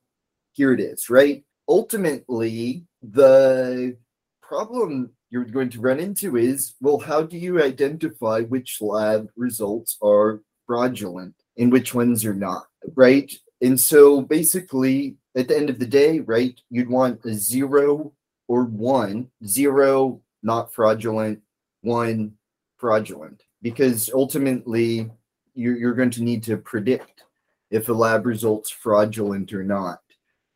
here 0.52 0.73
it 0.73 0.80
is, 0.80 1.09
right? 1.09 1.44
Ultimately, 1.68 2.85
the 3.02 3.97
problem 4.42 5.11
you're 5.30 5.44
going 5.44 5.71
to 5.71 5.80
run 5.80 5.99
into 5.99 6.37
is 6.37 6.75
well, 6.80 6.99
how 6.99 7.23
do 7.23 7.37
you 7.37 7.62
identify 7.62 8.42
which 8.42 8.80
lab 8.80 9.28
results 9.37 9.97
are 10.02 10.42
fraudulent 10.66 11.35
and 11.58 11.73
which 11.73 11.94
ones 11.94 12.25
are 12.25 12.34
not, 12.34 12.66
right? 12.94 13.32
And 13.61 13.78
so 13.78 14.20
basically, 14.23 15.16
at 15.37 15.49
the 15.49 15.56
end 15.56 15.70
of 15.70 15.78
the 15.78 15.87
day, 15.87 16.20
right, 16.20 16.58
you'd 16.70 16.88
want 16.88 17.25
a 17.25 17.34
zero 17.34 18.12
or 18.49 18.64
one, 18.64 19.28
zero 19.46 20.20
not 20.42 20.73
fraudulent, 20.75 21.40
one 21.82 22.34
fraudulent, 22.76 23.42
because 23.62 24.11
ultimately 24.12 25.11
you're, 25.54 25.76
you're 25.76 25.94
going 25.94 26.11
to 26.11 26.23
need 26.23 26.42
to 26.44 26.56
predict 26.56 27.25
if 27.70 27.88
a 27.88 27.92
lab 27.92 28.26
result's 28.26 28.70
fraudulent 28.70 29.52
or 29.52 29.64
not. 29.64 30.00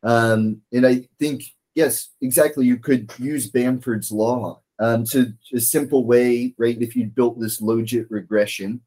Um, 0.03 0.61
and 0.73 0.87
I 0.87 1.09
think 1.19 1.45
yes, 1.79 2.11
exactly. 2.21 2.67
You 2.67 2.77
could 2.77 3.11
use 3.19 3.51
Benford's 3.51 4.11
law. 4.11 4.61
Um, 4.81 5.07
so 5.07 5.27
a 5.55 5.61
simple 5.61 6.05
way, 6.05 6.55
right? 6.59 6.81
If 6.81 6.95
you 6.95 7.07
built 7.07 7.41
this 7.41 7.61
logit 7.61 8.07
regression, 8.11 8.81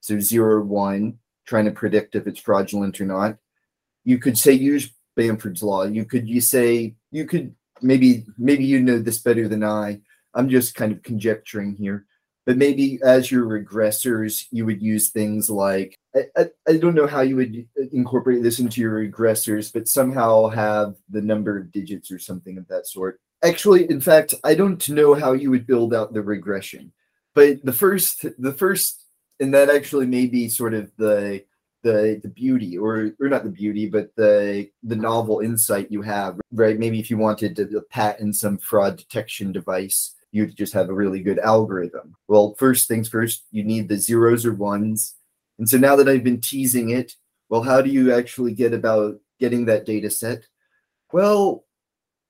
so 0.00 0.18
zero 0.18 0.62
one, 0.62 1.18
trying 1.48 1.64
to 1.64 1.70
predict 1.70 2.14
if 2.14 2.26
it's 2.26 2.38
fraudulent 2.38 3.00
or 3.00 3.06
not, 3.06 3.36
you 4.04 4.18
could 4.18 4.36
say 4.36 4.52
use 4.52 4.92
Benford's 5.18 5.62
law. 5.62 5.84
You 5.84 6.04
could 6.04 6.28
you 6.28 6.40
say 6.40 6.94
you 7.10 7.24
could 7.24 7.54
maybe 7.80 8.26
maybe 8.36 8.64
you 8.64 8.80
know 8.80 8.98
this 8.98 9.18
better 9.18 9.48
than 9.48 9.64
I. 9.64 10.00
I'm 10.34 10.48
just 10.48 10.74
kind 10.74 10.92
of 10.92 11.02
conjecturing 11.02 11.74
here. 11.74 12.04
But 12.44 12.56
maybe 12.56 12.98
as 13.02 13.30
your 13.30 13.44
regressors, 13.44 14.46
you 14.50 14.64
would 14.66 14.80
use 14.80 15.08
things 15.08 15.50
like 15.50 15.98
I, 16.14 16.20
I, 16.36 16.50
I 16.68 16.76
don't 16.76 16.94
know 16.94 17.06
how 17.06 17.22
you 17.22 17.36
would 17.36 17.66
incorporate 17.92 18.42
this 18.42 18.58
into 18.58 18.80
your 18.80 19.06
regressors, 19.06 19.72
but 19.72 19.88
somehow 19.88 20.48
have 20.48 20.96
the 21.10 21.22
number 21.22 21.58
of 21.58 21.72
digits 21.72 22.10
or 22.10 22.18
something 22.18 22.58
of 22.58 22.68
that 22.68 22.86
sort. 22.86 23.20
Actually, 23.42 23.90
in 23.90 24.00
fact, 24.00 24.34
I 24.44 24.54
don't 24.54 24.86
know 24.88 25.14
how 25.14 25.32
you 25.32 25.50
would 25.50 25.66
build 25.66 25.94
out 25.94 26.12
the 26.12 26.22
regression. 26.22 26.92
But 27.34 27.64
the 27.64 27.72
first 27.72 28.26
the 28.38 28.52
first 28.52 29.04
and 29.40 29.54
that 29.54 29.70
actually 29.70 30.06
may 30.06 30.26
be 30.26 30.48
sort 30.48 30.74
of 30.74 30.90
the 30.96 31.44
the 31.82 32.20
the 32.22 32.28
beauty 32.28 32.76
or 32.76 33.12
or 33.20 33.28
not 33.28 33.44
the 33.44 33.50
beauty 33.50 33.88
but 33.88 34.10
the 34.16 34.68
the 34.82 34.96
novel 34.96 35.40
insight 35.40 35.90
you 35.90 36.02
have 36.02 36.38
right? 36.52 36.78
Maybe 36.78 36.98
if 36.98 37.10
you 37.10 37.18
wanted 37.18 37.54
to 37.56 37.80
patent 37.90 38.36
some 38.36 38.58
fraud 38.58 38.96
detection 38.96 39.52
device 39.52 40.14
you'd 40.32 40.56
just 40.56 40.74
have 40.74 40.90
a 40.90 40.94
really 40.94 41.20
good 41.20 41.38
algorithm. 41.38 42.14
Well 42.26 42.54
first 42.58 42.88
things 42.88 43.08
first 43.08 43.44
you 43.50 43.64
need 43.64 43.88
the 43.88 43.96
zeros 43.96 44.44
or 44.44 44.54
ones. 44.54 45.14
And 45.58 45.68
so 45.68 45.76
now 45.78 45.96
that 45.96 46.08
i've 46.08 46.24
been 46.24 46.40
teasing 46.40 46.90
it 46.90 47.14
well 47.48 47.62
how 47.62 47.80
do 47.80 47.90
you 47.90 48.12
actually 48.12 48.54
get 48.54 48.74
about 48.74 49.18
getting 49.38 49.64
that 49.66 49.86
data 49.86 50.10
set? 50.10 50.46
Well 51.12 51.64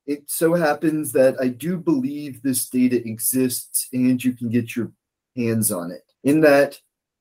it 0.07 0.31
so 0.31 0.55
happens 0.55 1.13
that 1.13 1.37
i 1.41 1.49
do 1.49 1.79
believe 1.79 2.43
this 2.43 2.69
data 2.69 3.07
exists 3.09 3.89
and 3.93 4.23
you 4.23 4.33
can 4.35 4.51
get 4.51 4.77
your 4.77 4.93
hands 5.37 5.73
on 5.73 5.91
it. 5.91 6.03
In 6.25 6.41
that 6.41 6.79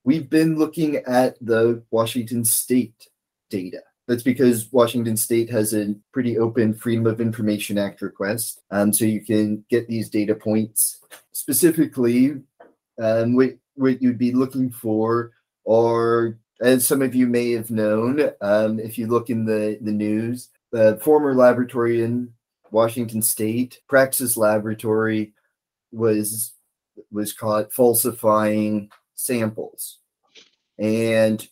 we've 0.08 0.30
been 0.30 0.58
looking 0.58 0.96
at 1.06 1.36
the 1.42 1.84
Washington 1.92 2.46
State 2.46 3.10
data. 3.50 3.82
That's 4.08 4.24
because 4.24 4.72
Washington 4.72 5.18
State 5.18 5.50
has 5.50 5.74
a 5.74 5.96
pretty 6.14 6.38
open 6.38 6.74
Freedom 6.74 7.06
of 7.08 7.20
Information 7.20 7.78
Act 7.78 8.02
request. 8.02 8.62
Um, 8.72 8.94
so 8.94 9.04
you 9.04 9.20
can 9.20 9.66
get 9.70 9.90
these 9.90 10.10
data 10.10 10.34
points. 10.34 11.04
Specifically, 11.34 12.38
um, 13.04 13.36
what, 13.36 13.58
what 13.76 14.02
you'd 14.02 14.18
be 14.18 14.32
looking 14.32 14.72
for 14.72 15.34
are, 15.70 16.40
as 16.62 16.88
some 16.88 17.02
of 17.02 17.14
you 17.14 17.28
may 17.28 17.52
have 17.52 17.70
known, 17.70 18.32
um, 18.40 18.80
if 18.80 18.98
you 18.98 19.08
look 19.08 19.30
in 19.30 19.44
the, 19.44 19.78
the 19.82 19.92
news, 19.92 20.48
the 20.72 20.98
former 21.04 21.36
laboratory 21.36 22.02
in 22.02 22.32
Washington 22.72 23.22
State, 23.22 23.82
Praxis 23.90 24.38
Laboratory, 24.38 25.34
was 25.92 26.54
was 27.12 27.32
caught 27.32 27.72
falsifying 27.72 28.90
samples. 29.18 30.00
And 30.80 31.46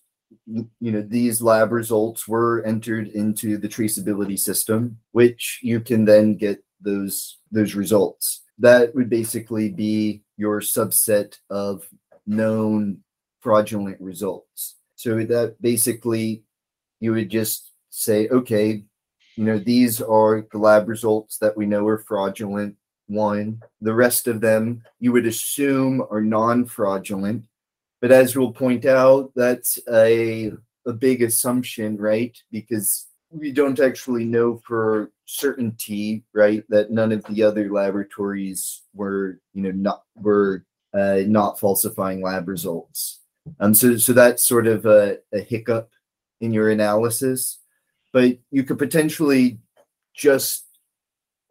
you 0.45 0.91
know 0.91 1.01
these 1.01 1.41
lab 1.41 1.71
results 1.71 2.27
were 2.27 2.63
entered 2.65 3.07
into 3.09 3.57
the 3.57 3.67
traceability 3.67 4.37
system 4.37 4.97
which 5.11 5.59
you 5.63 5.79
can 5.79 6.05
then 6.05 6.35
get 6.35 6.63
those 6.81 7.39
those 7.51 7.75
results. 7.75 8.43
That 8.59 8.93
would 8.95 9.09
basically 9.09 9.69
be 9.69 10.23
your 10.37 10.61
subset 10.61 11.37
of 11.49 11.87
known 12.27 12.99
fraudulent 13.41 13.99
results. 13.99 14.75
So 14.95 15.23
that 15.25 15.61
basically 15.61 16.43
you 16.99 17.13
would 17.13 17.29
just 17.29 17.71
say 17.89 18.27
okay 18.29 18.83
you 19.35 19.43
know 19.43 19.57
these 19.57 20.01
are 20.01 20.45
the 20.51 20.57
lab 20.57 20.87
results 20.87 21.37
that 21.39 21.55
we 21.57 21.65
know 21.65 21.87
are 21.87 21.97
fraudulent. 21.97 22.75
One 23.07 23.61
the 23.81 23.93
rest 23.93 24.27
of 24.27 24.41
them 24.41 24.83
you 24.99 25.11
would 25.11 25.25
assume 25.25 26.01
are 26.09 26.21
non-fraudulent 26.21 27.45
but 28.01 28.11
as 28.11 28.35
we'll 28.35 28.51
point 28.51 28.85
out, 28.85 29.31
that's 29.35 29.79
a, 29.91 30.51
a 30.85 30.93
big 30.93 31.21
assumption, 31.21 31.97
right? 31.97 32.37
Because 32.51 33.07
we 33.29 33.51
don't 33.51 33.79
actually 33.79 34.25
know 34.25 34.61
for 34.65 35.11
certainty, 35.25 36.23
right, 36.33 36.63
that 36.69 36.91
none 36.91 37.11
of 37.11 37.23
the 37.25 37.43
other 37.43 37.71
laboratories 37.71 38.83
were, 38.93 39.39
you 39.53 39.61
know, 39.63 39.71
not 39.71 40.03
were 40.15 40.65
uh, 40.93 41.21
not 41.25 41.59
falsifying 41.59 42.21
lab 42.21 42.47
results. 42.47 43.21
Um, 43.59 43.73
so, 43.73 43.97
so 43.97 44.13
that's 44.13 44.45
sort 44.45 44.67
of 44.67 44.85
a, 44.85 45.17
a 45.33 45.39
hiccup 45.39 45.91
in 46.41 46.53
your 46.53 46.69
analysis, 46.69 47.59
but 48.13 48.37
you 48.51 48.63
could 48.63 48.79
potentially 48.79 49.59
just, 50.15 50.65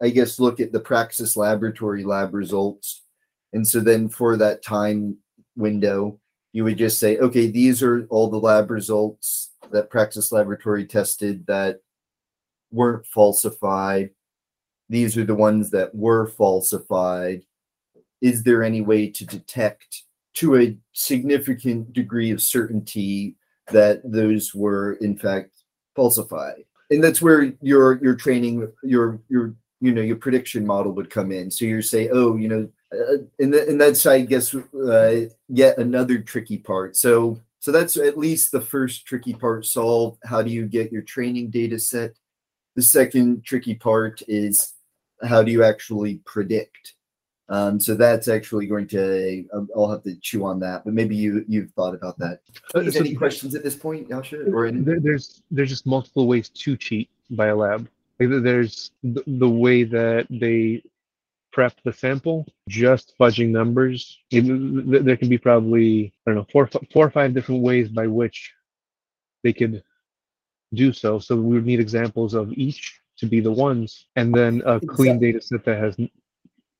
I 0.01 0.09
guess, 0.09 0.39
look 0.39 0.59
at 0.59 0.71
the 0.71 0.79
Praxis 0.79 1.37
laboratory 1.37 2.03
lab 2.03 2.33
results, 2.33 3.03
and 3.53 3.67
so 3.67 3.79
then 3.79 4.09
for 4.09 4.35
that 4.37 4.63
time 4.63 5.17
window, 5.55 6.19
you 6.55 6.63
would 6.63 6.77
just 6.77 6.99
say, 6.99 7.17
okay, 7.17 7.47
these 7.47 7.83
are 7.83 8.07
all 8.09 8.29
the 8.29 8.37
lab 8.37 8.71
results 8.71 9.51
that 9.71 9.89
Praxis 9.89 10.31
Laboratory 10.31 10.85
tested 10.85 11.45
that 11.47 11.81
weren't 12.71 13.05
falsified. 13.07 14.11
These 14.87 15.17
are 15.17 15.25
the 15.25 15.35
ones 15.35 15.69
that 15.71 15.93
were 15.93 16.27
falsified. 16.27 17.41
Is 18.21 18.43
there 18.43 18.63
any 18.63 18.79
way 18.79 19.09
to 19.09 19.25
detect 19.25 20.03
to 20.35 20.55
a 20.55 20.77
significant 20.93 21.91
degree 21.91 22.31
of 22.31 22.41
certainty 22.41 23.35
that 23.73 23.99
those 24.09 24.55
were 24.55 24.93
in 25.01 25.17
fact 25.17 25.51
falsified? 25.93 26.63
And 26.89 27.03
that's 27.03 27.21
where 27.21 27.51
your 27.61 28.01
your 28.01 28.15
training, 28.15 28.71
your 28.81 29.19
your 29.27 29.53
you 29.81 29.91
know 29.91 30.01
your 30.01 30.15
prediction 30.15 30.65
model 30.65 30.93
would 30.93 31.09
come 31.09 31.33
in. 31.33 31.51
So 31.51 31.65
you 31.65 31.81
say, 31.81 32.07
oh, 32.13 32.37
you 32.37 32.47
know, 32.47 32.69
uh, 32.95 33.17
and, 33.39 33.53
th- 33.53 33.67
and 33.67 33.79
that's 33.79 34.05
I 34.05 34.21
guess 34.21 34.53
uh, 34.55 35.25
yet 35.47 35.77
another 35.77 36.19
tricky 36.19 36.57
part. 36.57 36.95
So 36.95 37.41
so 37.59 37.71
that's 37.71 37.97
at 37.97 38.17
least 38.17 38.51
the 38.51 38.61
first 38.61 39.05
tricky 39.05 39.33
part 39.33 39.65
solved. 39.65 40.19
How 40.23 40.41
do 40.41 40.51
you 40.51 40.67
get 40.67 40.91
your 40.91 41.01
training 41.01 41.49
data 41.49 41.79
set? 41.79 42.13
The 42.75 42.81
second 42.83 43.43
tricky 43.43 43.75
part 43.75 44.21
is 44.27 44.73
how 45.23 45.41
do 45.43 45.51
you 45.51 45.63
actually 45.63 46.21
predict? 46.25 46.93
Um, 47.47 47.79
so 47.79 47.93
that's 47.93 48.27
actually 48.27 48.65
going 48.65 48.87
to 48.87 49.45
I'll 49.75 49.89
have 49.89 50.03
to 50.03 50.15
chew 50.19 50.45
on 50.45 50.59
that, 50.61 50.83
but 50.83 50.93
maybe 50.93 51.15
you 51.15 51.45
you've 51.47 51.71
thought 51.71 51.93
about 51.93 52.17
that. 52.17 52.39
Uh, 52.73 52.89
so 52.89 52.99
any 52.99 53.13
questions 53.13 53.53
at 53.53 53.63
this 53.63 53.75
point, 53.75 54.09
Yasha? 54.09 54.51
Or 54.51 54.65
any- 54.65 54.81
there's 54.81 55.43
there's 55.51 55.69
just 55.69 55.85
multiple 55.85 56.27
ways 56.27 56.49
to 56.49 56.75
cheat 56.75 57.09
by 57.31 57.47
a 57.47 57.55
lab. 57.55 57.87
There's 58.17 58.91
the, 59.03 59.23
the 59.27 59.49
way 59.49 59.83
that 59.83 60.27
they 60.29 60.81
prep 61.55 61.73
the 61.85 61.93
sample, 61.93 62.45
just 62.67 63.13
fudging 63.17 63.49
numbers. 63.49 64.19
there 64.29 65.15
can 65.15 65.29
be 65.29 65.37
probably, 65.37 66.13
I 66.27 66.31
don't 66.31 66.35
know, 66.35 66.47
four, 66.51 66.69
four 66.91 67.07
or 67.07 67.09
five 67.09 67.33
different 67.33 67.61
ways 67.61 67.87
by 67.87 68.07
which 68.07 68.51
they 69.41 69.53
could 69.53 69.81
do 70.73 70.91
so. 70.91 71.17
So 71.17 71.37
we 71.37 71.55
would 71.55 71.65
need 71.65 71.79
examples 71.79 72.33
of 72.33 72.51
each 72.51 72.99
to 73.19 73.25
be 73.25 73.39
the 73.39 73.53
ones, 73.53 74.07
and 74.17 74.35
then 74.35 74.61
a 74.65 74.81
clean 74.81 75.17
data 75.17 75.39
set 75.39 75.63
that 75.63 75.79
has 75.79 75.95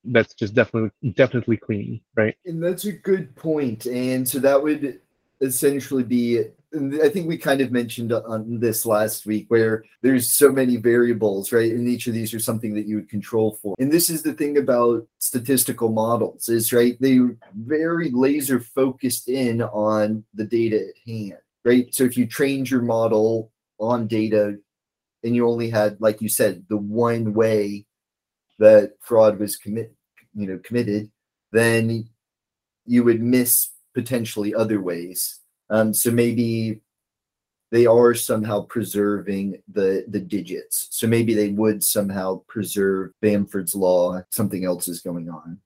that's 0.04 0.34
just 0.34 0.54
definitely 0.54 0.92
definitely 1.14 1.56
clean, 1.56 2.02
right? 2.18 2.36
And 2.46 2.62
that's 2.62 2.84
a 2.84 2.92
good 2.92 3.34
point. 3.38 3.86
And 3.86 4.28
so 4.28 4.40
that 4.40 4.62
would 4.62 5.00
essentially 5.42 6.04
be 6.04 6.46
I 6.76 7.10
think 7.10 7.28
we 7.28 7.38
kind 7.38 7.62
of 7.62 7.72
mentioned 7.72 8.12
on 8.12 8.60
this 8.60 8.86
last 8.86 9.26
week 9.26 9.46
where 9.48 9.86
there's 10.02 10.34
so 10.34 10.52
many 10.52 10.76
variables, 10.76 11.52
right? 11.52 11.72
And 11.72 11.88
each 11.88 12.08
of 12.08 12.14
these 12.14 12.34
are 12.34 12.40
something 12.40 12.74
that 12.74 12.86
you 12.86 12.96
would 12.98 13.10
control 13.10 13.58
for. 13.62 13.76
And 13.80 13.92
this 13.92 14.10
is 14.10 14.24
the 14.24 14.34
thing 14.34 14.58
about 14.58 15.08
statistical 15.20 15.90
models 15.90 16.50
is 16.50 16.74
right, 16.74 16.98
they 17.00 17.20
very 17.54 18.12
laser 18.12 18.60
focused 18.60 19.30
in 19.30 19.62
on 19.62 20.26
the 20.34 20.44
data 20.44 20.88
at 20.88 21.10
hand, 21.10 21.38
right? 21.64 21.94
So 21.94 22.04
if 22.04 22.18
you 22.18 22.26
trained 22.26 22.70
your 22.70 22.82
model 22.82 23.52
on 23.80 24.08
data 24.08 24.58
and 25.24 25.36
you 25.36 25.48
only 25.48 25.70
had, 25.70 26.02
like 26.02 26.22
you 26.22 26.30
said, 26.30 26.66
the 26.70 26.78
one 26.78 27.34
way 27.34 27.86
that 28.60 28.94
fraud 29.00 29.40
was 29.40 29.56
commit, 29.56 29.94
you 30.34 30.48
know, 30.48 30.60
committed, 30.64 31.10
then 31.52 32.10
you 32.86 33.04
would 33.04 33.22
miss 33.22 33.70
potentially 33.96 34.54
other 34.54 34.80
ways 34.80 35.40
um, 35.70 35.94
so 35.94 36.12
maybe 36.12 36.82
they 37.72 37.86
are 37.86 38.14
somehow 38.14 38.62
preserving 38.62 39.62
the 39.72 40.06
the 40.08 40.20
digits. 40.20 40.88
So 40.92 41.08
maybe 41.08 41.34
they 41.34 41.50
would 41.50 41.84
somehow 41.84 42.42
preserve 42.48 43.12
Benford's 43.24 43.76
law. 43.76 44.22
Something 44.30 44.66
else 44.66 44.88
is 44.88 45.02
going 45.02 45.30
on. 45.30 45.60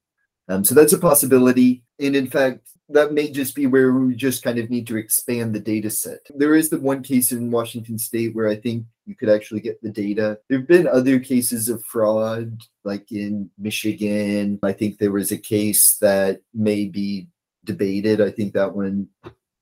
Um, 0.48 0.64
so 0.64 0.74
that's 0.74 0.94
a 0.94 0.98
possibility. 0.98 1.84
And 2.00 2.16
in 2.16 2.28
fact, 2.28 2.70
that 2.88 3.14
may 3.14 3.30
just 3.30 3.54
be 3.54 3.68
where 3.68 3.92
we 3.92 4.16
just 4.16 4.42
kind 4.42 4.58
of 4.58 4.72
need 4.72 4.88
to 4.88 4.98
expand 4.98 5.54
the 5.54 5.60
data 5.60 5.92
set. 5.92 6.22
There 6.34 6.56
is 6.56 6.70
the 6.70 6.80
one 6.80 7.04
case 7.04 7.32
in 7.32 7.52
Washington 7.52 8.00
state 8.00 8.34
where 8.34 8.48
I 8.48 8.56
think 8.56 8.86
you 9.06 9.16
could 9.16 9.30
actually 9.30 9.60
get 9.60 9.80
the 9.84 9.92
data. 9.92 10.40
There 10.48 10.58
have 10.58 10.68
been 10.68 10.88
other 10.88 11.20
cases 11.20 11.70
of 11.70 11.84
fraud, 11.84 12.58
like 12.84 13.12
in 13.12 13.52
Michigan. 13.60 14.60
I 14.64 14.74
think 14.74 14.98
there 14.98 15.12
was 15.12 15.32
a 15.32 15.38
case 15.38 15.98
that 15.98 16.42
may 16.56 16.86
be 16.86 17.28
debated. 17.70 18.20
I 18.20 18.32
think 18.32 18.54
that 18.54 18.76
one 18.76 19.08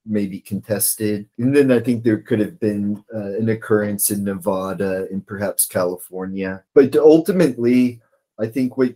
maybe 0.07 0.39
contested. 0.39 1.27
And 1.37 1.55
then 1.55 1.71
I 1.71 1.79
think 1.79 2.03
there 2.03 2.21
could 2.21 2.39
have 2.39 2.59
been 2.59 3.03
uh, 3.13 3.37
an 3.37 3.49
occurrence 3.49 4.09
in 4.09 4.23
Nevada 4.23 5.07
and 5.11 5.25
perhaps 5.25 5.65
California. 5.65 6.63
But 6.73 6.95
ultimately, 6.95 8.01
I 8.39 8.47
think 8.47 8.77
what 8.77 8.95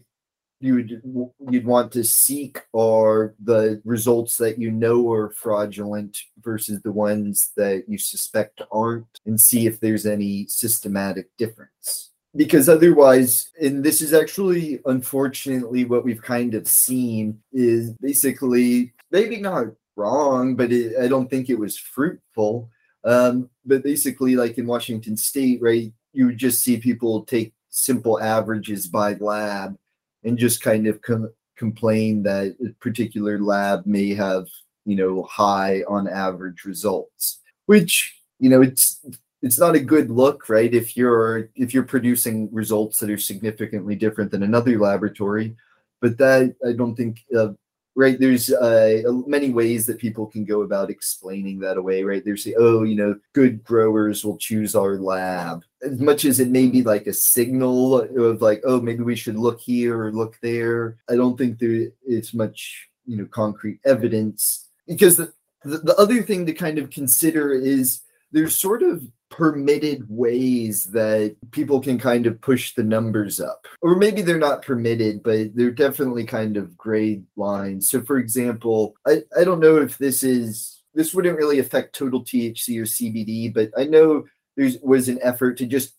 you 0.62 0.75
would 0.75 1.34
you'd 1.51 1.65
want 1.65 1.91
to 1.91 2.03
seek 2.03 2.62
are 2.74 3.34
the 3.44 3.82
results 3.84 4.38
that 4.38 4.60
you 4.60 4.72
know 4.72 5.12
are 5.12 5.32
fraudulent 5.32 6.18
versus 6.41 6.82
the 6.82 6.91
ones 6.91 7.51
that 7.58 7.84
you 7.88 7.98
suspect 7.98 8.62
aren't 8.72 9.20
and 9.25 9.41
see 9.41 9.65
if 9.65 9.80
there's 9.80 10.06
any 10.06 10.46
systematic 10.48 11.36
difference 11.38 12.12
because 12.36 12.70
otherwise 12.70 13.50
and 13.60 13.84
this 13.84 14.01
is 14.01 14.13
actually 14.13 14.80
unfortunately 14.86 15.84
what 15.84 16.06
we've 16.06 16.22
kind 16.22 16.53
of 16.53 16.68
seen 16.68 17.41
is 17.51 17.89
basically 17.94 18.94
maybe 19.12 19.38
not 19.38 19.68
wrong 19.96 20.56
but 20.56 20.72
it, 20.72 20.98
i 21.01 21.08
don't 21.08 21.30
think 21.30 21.50
it 21.50 21.60
was 21.60 21.77
fruitful. 21.77 22.70
Um, 23.03 23.50
but 23.65 23.84
basically 23.84 24.36
like 24.36 24.58
in 24.58 24.68
washington 24.68 25.18
state 25.18 25.60
right 25.62 25.91
you 26.13 26.27
would 26.27 26.38
just 26.38 26.63
see 26.63 26.77
people 26.77 27.24
take 27.24 27.53
simple 27.70 28.22
averages 28.22 28.88
by 28.88 29.13
lab 29.15 29.75
and 30.24 30.38
just 30.38 30.62
kind 30.62 30.86
of 30.86 31.01
com- 31.01 31.34
complain 31.58 32.22
that 32.24 32.56
a 32.63 32.74
particular 32.80 33.39
lab 33.39 33.86
may 33.86 34.13
have 34.13 34.48
you 34.86 34.96
know 34.96 35.24
high 35.24 35.84
on 35.88 36.08
average 36.08 36.63
results 36.63 37.39
which 37.65 38.20
you 38.39 38.50
know 38.50 38.62
it's 38.62 39.03
it's 39.41 39.58
not 39.58 39.75
a 39.75 39.80
good 39.80 40.12
look 40.12 40.50
right? 40.50 40.74
If 40.74 40.96
you're 40.96 41.50
if 41.56 41.74
you're 41.74 41.84
producing 41.84 42.50
results 42.51 43.00
that 43.00 43.10
are 43.10 43.18
significantly 43.18 43.96
different 43.96 44.30
than 44.32 44.44
another 44.44 44.77
laboratory 44.77 45.56
but 46.01 46.18
that 46.18 46.53
i 46.68 46.74
don't 46.74 46.96
think 46.96 47.24
uh, 47.38 47.50
right? 47.95 48.19
There's 48.19 48.51
uh, 48.51 49.01
many 49.27 49.50
ways 49.50 49.86
that 49.86 50.00
people 50.00 50.25
can 50.25 50.45
go 50.45 50.62
about 50.62 50.89
explaining 50.89 51.60
that 51.60 51.77
away 51.77 52.03
right? 52.03 52.24
There's 52.24 52.43
the 52.43 52.55
oh 52.57 52.83
you 52.83 52.95
know 52.95 53.15
good 53.33 53.63
growers 53.63 54.24
will 54.24 54.38
choose 54.38 54.75
our 54.75 54.98
lab. 54.98 55.63
As 55.83 56.00
much 56.00 56.25
as 56.25 56.39
it 56.39 56.50
may 56.50 56.67
be 56.67 56.83
like 56.83 57.07
a 57.07 57.13
signal 57.13 58.01
of 58.01 58.41
like 58.41 58.62
oh 58.65 58.81
maybe 58.81 59.03
we 59.03 59.15
should 59.15 59.38
look 59.38 59.60
here 59.60 60.03
or 60.03 60.12
look 60.12 60.38
there 60.41 60.98
i 61.10 61.15
don't 61.15 61.38
think 61.38 61.60
there 61.60 61.88
is 62.05 62.33
much 62.33 62.89
you 63.05 63.17
know 63.17 63.25
concrete 63.25 63.79
evidence 63.86 64.67
because 64.88 65.17
the, 65.17 65.33
the, 65.63 65.77
the 65.79 65.95
other 65.98 66.21
thing 66.21 66.45
to 66.45 66.53
kind 66.53 66.77
of 66.77 66.89
consider 66.89 67.53
is 67.53 68.01
there's 68.31 68.55
sort 68.55 68.83
of 68.83 69.03
permitted 69.31 70.05
ways 70.09 70.85
that 70.91 71.35
people 71.51 71.81
can 71.81 71.97
kind 71.97 72.27
of 72.27 72.39
push 72.41 72.75
the 72.75 72.83
numbers 72.83 73.39
up. 73.39 73.65
Or 73.81 73.95
maybe 73.95 74.21
they're 74.21 74.38
not 74.38 74.61
permitted, 74.61 75.23
but 75.23 75.55
they're 75.55 75.71
definitely 75.71 76.25
kind 76.25 76.57
of 76.57 76.77
gray 76.77 77.21
lines. 77.35 77.89
So 77.89 78.01
for 78.01 78.17
example, 78.19 78.93
I, 79.07 79.23
I 79.39 79.43
don't 79.43 79.61
know 79.61 79.77
if 79.77 79.97
this 79.97 80.21
is 80.21 80.83
this 80.93 81.13
wouldn't 81.13 81.38
really 81.38 81.59
affect 81.59 81.95
total 81.95 82.23
THC 82.23 82.77
or 82.77 82.83
CBD, 82.83 83.51
but 83.53 83.71
I 83.77 83.85
know 83.85 84.25
there 84.57 84.69
was 84.83 85.07
an 85.07 85.19
effort 85.23 85.57
to 85.57 85.65
just 85.65 85.93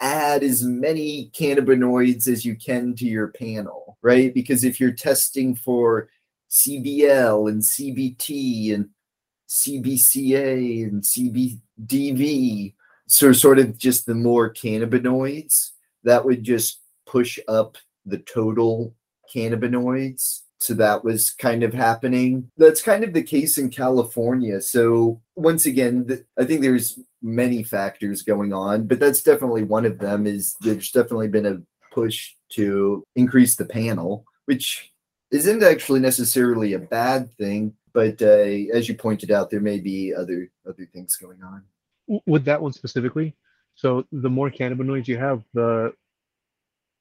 add 0.00 0.42
as 0.42 0.62
many 0.62 1.30
cannabinoids 1.34 2.28
as 2.28 2.44
you 2.44 2.54
can 2.54 2.94
to 2.96 3.06
your 3.06 3.28
panel, 3.28 3.96
right? 4.02 4.34
Because 4.34 4.62
if 4.62 4.78
you're 4.78 4.92
testing 4.92 5.54
for 5.54 6.10
CBL 6.50 7.48
and 7.48 7.62
CBT 7.62 8.74
and 8.74 8.90
CBCA 9.48 10.84
and 10.84 11.02
CBDV. 11.80 12.74
So, 13.06 13.32
sort 13.32 13.58
of 13.58 13.76
just 13.76 14.06
the 14.06 14.14
more 14.14 14.52
cannabinoids 14.52 15.70
that 16.04 16.24
would 16.24 16.42
just 16.42 16.80
push 17.06 17.38
up 17.48 17.76
the 18.06 18.18
total 18.18 18.94
cannabinoids. 19.34 20.40
So, 20.58 20.74
that 20.74 21.04
was 21.04 21.30
kind 21.30 21.62
of 21.62 21.74
happening. 21.74 22.50
That's 22.56 22.82
kind 22.82 23.04
of 23.04 23.12
the 23.12 23.22
case 23.22 23.58
in 23.58 23.68
California. 23.70 24.60
So, 24.60 25.20
once 25.36 25.66
again, 25.66 26.24
I 26.38 26.44
think 26.44 26.62
there's 26.62 26.98
many 27.20 27.62
factors 27.62 28.22
going 28.22 28.52
on, 28.52 28.86
but 28.86 29.00
that's 29.00 29.22
definitely 29.22 29.64
one 29.64 29.84
of 29.84 29.98
them. 29.98 30.26
Is 30.26 30.56
there's 30.60 30.90
definitely 30.90 31.28
been 31.28 31.46
a 31.46 31.60
push 31.92 32.32
to 32.50 33.04
increase 33.16 33.56
the 33.56 33.66
panel, 33.66 34.24
which 34.46 34.92
isn't 35.30 35.62
actually 35.62 36.00
necessarily 36.00 36.72
a 36.72 36.78
bad 36.78 37.30
thing 37.36 37.74
but 37.94 38.20
uh, 38.20 38.74
as 38.74 38.88
you 38.88 38.94
pointed 38.94 39.30
out, 39.30 39.50
there 39.50 39.60
may 39.60 39.78
be 39.78 40.12
other 40.12 40.50
other 40.68 40.86
things 40.92 41.16
going 41.16 41.42
on. 41.42 41.62
With 42.26 42.44
that 42.44 42.60
one 42.60 42.72
specifically, 42.72 43.34
so 43.74 44.04
the 44.12 44.28
more 44.28 44.50
cannabinoids 44.50 45.08
you 45.08 45.16
have, 45.16 45.42
the 45.54 45.94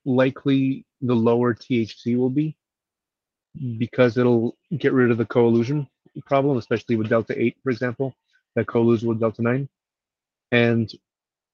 likely 0.06 0.86
the 1.02 1.16
lower 1.16 1.54
THC 1.54 2.16
will 2.16 2.30
be 2.30 2.56
because 3.78 4.18
it'll 4.18 4.56
get 4.78 4.94
rid 4.94 5.12
of 5.12 5.18
the 5.18 5.26
co-elution 5.26 5.88
problem, 6.26 6.58
especially 6.58 6.96
with 6.96 7.10
delta 7.10 7.40
8, 7.40 7.58
for 7.64 7.70
example, 7.70 8.16
that 8.56 8.68
co-elution 8.68 9.10
with 9.10 9.20
delta 9.20 9.42
9. 9.42 9.70
And 10.52 10.92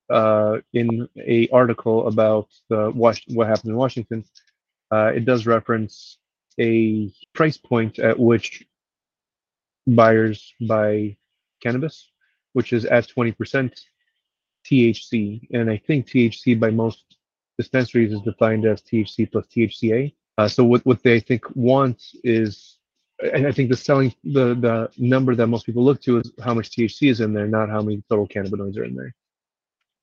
uh, 0.09 0.57
in 0.73 1.07
a 1.17 1.47
article 1.49 2.07
about 2.07 2.47
what 2.67 3.47
happened 3.47 3.71
in 3.71 3.75
Washington, 3.75 4.25
uh, 4.91 5.11
it 5.15 5.25
does 5.25 5.45
reference 5.45 6.17
a 6.59 7.11
price 7.33 7.57
point 7.57 7.99
at 7.99 8.19
which 8.19 8.65
buyers 9.87 10.53
buy 10.67 11.17
cannabis, 11.61 12.09
which 12.53 12.73
is 12.73 12.85
at 12.85 13.07
20% 13.07 13.73
THC. 14.65 15.47
And 15.53 15.69
I 15.69 15.77
think 15.77 16.07
THC 16.07 16.59
by 16.59 16.71
most 16.71 17.17
dispensaries 17.57 18.13
is 18.13 18.21
defined 18.21 18.65
as 18.65 18.81
THC 18.81 19.31
plus 19.31 19.45
THCA. 19.47 20.13
Uh, 20.37 20.47
so 20.47 20.63
what, 20.63 20.85
what 20.85 21.03
they 21.03 21.19
think 21.19 21.43
want 21.55 22.01
is, 22.23 22.77
and 23.33 23.45
I 23.45 23.51
think 23.51 23.69
the 23.69 23.75
selling 23.75 24.13
the 24.23 24.55
the 24.55 24.89
number 24.97 25.35
that 25.35 25.47
most 25.47 25.65
people 25.65 25.83
look 25.83 26.01
to 26.03 26.19
is 26.19 26.31
how 26.41 26.53
much 26.53 26.69
THC 26.69 27.09
is 27.11 27.19
in 27.19 27.33
there, 27.33 27.47
not 27.47 27.69
how 27.69 27.81
many 27.81 28.01
total 28.09 28.25
cannabinoids 28.25 28.77
are 28.77 28.85
in 28.85 28.95
there. 28.95 29.13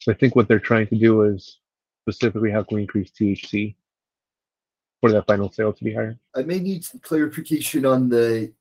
So 0.01 0.13
I 0.13 0.15
think 0.15 0.37
what 0.37 0.49
they're 0.49 0.61
trying 0.61 0.89
to 0.89 0.97
do 0.97 1.23
is 1.23 1.59
specifically 2.03 2.51
how 2.51 2.63
can 2.63 2.77
we 2.77 2.83
increase 2.83 3.11
THC 3.11 3.75
for 5.01 5.11
that 5.13 5.27
final 5.27 5.51
sale 5.51 5.73
to 5.73 5.85
be 5.85 5.95
higher. 5.95 6.19
I 6.35 6.43
may 6.43 6.59
need 6.59 6.85
some 6.85 7.01
clarification 7.01 7.87
on 7.87 8.09
the 8.09 8.53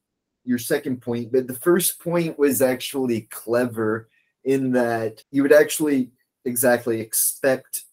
your 0.45 0.59
second 0.59 1.01
point, 1.01 1.31
but 1.31 1.47
the 1.47 1.55
first 1.55 1.99
point 1.99 2.37
was 2.37 2.61
actually 2.61 3.21
clever 3.31 4.09
in 4.43 4.71
that 4.73 5.23
you 5.31 5.41
would 5.41 5.53
actually 5.53 6.11
exactly 6.45 7.01
expect 7.01 7.83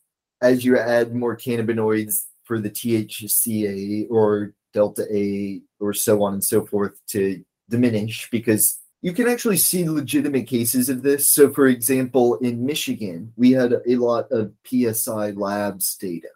as 0.43 0.65
you 0.65 0.79
add 0.79 1.15
more 1.15 1.37
cannabinoids 1.37 2.25
for 2.45 2.59
the 2.59 2.71
THCA 2.71 4.07
or 4.11 4.53
delta 4.75 5.07
A 5.11 5.63
or 5.81 5.93
so 5.95 6.23
on 6.23 6.35
and 6.35 6.45
so 6.45 6.67
forth 6.67 7.01
to 7.09 7.43
diminish 7.69 8.29
because 8.31 8.79
you 9.01 9.13
can 9.13 9.29
actually 9.29 9.57
see 9.57 9.89
legitimate 9.89 10.47
cases 10.47 10.89
of 10.89 11.03
this. 11.03 11.29
So, 11.29 11.51
for 11.51 11.67
example, 11.67 12.37
in 12.37 12.65
Michigan, 12.65 13.33
we 13.37 13.51
had 13.51 13.75
a 13.87 13.97
lot 13.97 14.31
of 14.31 14.53
PSI 14.65 15.31
labs 15.33 15.97
data. 15.97 16.29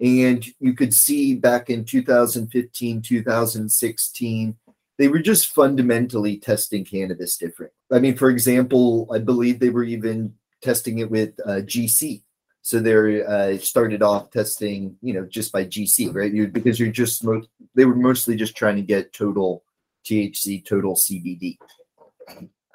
And 0.00 0.44
you 0.58 0.74
could 0.74 0.92
see 0.94 1.34
back 1.34 1.70
in 1.70 1.84
2015, 1.84 3.02
2016, 3.02 4.56
they 5.02 5.08
were 5.08 5.18
just 5.18 5.48
fundamentally 5.48 6.36
testing 6.36 6.84
cannabis 6.84 7.36
different. 7.36 7.72
I 7.90 7.98
mean, 7.98 8.16
for 8.16 8.30
example, 8.30 9.08
I 9.12 9.18
believe 9.18 9.58
they 9.58 9.70
were 9.70 9.82
even 9.82 10.32
testing 10.62 11.00
it 11.00 11.10
with 11.10 11.30
uh, 11.44 11.62
GC. 11.62 12.22
So 12.60 12.78
they 12.78 13.24
uh, 13.24 13.58
started 13.58 14.00
off 14.00 14.30
testing, 14.30 14.96
you 15.02 15.12
know, 15.12 15.26
just 15.26 15.50
by 15.50 15.64
GC, 15.64 16.14
right? 16.14 16.32
you 16.32 16.46
because 16.46 16.78
you're 16.78 16.92
just 16.92 17.26
they 17.74 17.84
were 17.84 17.96
mostly 17.96 18.36
just 18.36 18.54
trying 18.56 18.76
to 18.76 18.82
get 18.82 19.12
total 19.12 19.64
THC, 20.04 20.64
total 20.64 20.94
CBD. 20.94 21.58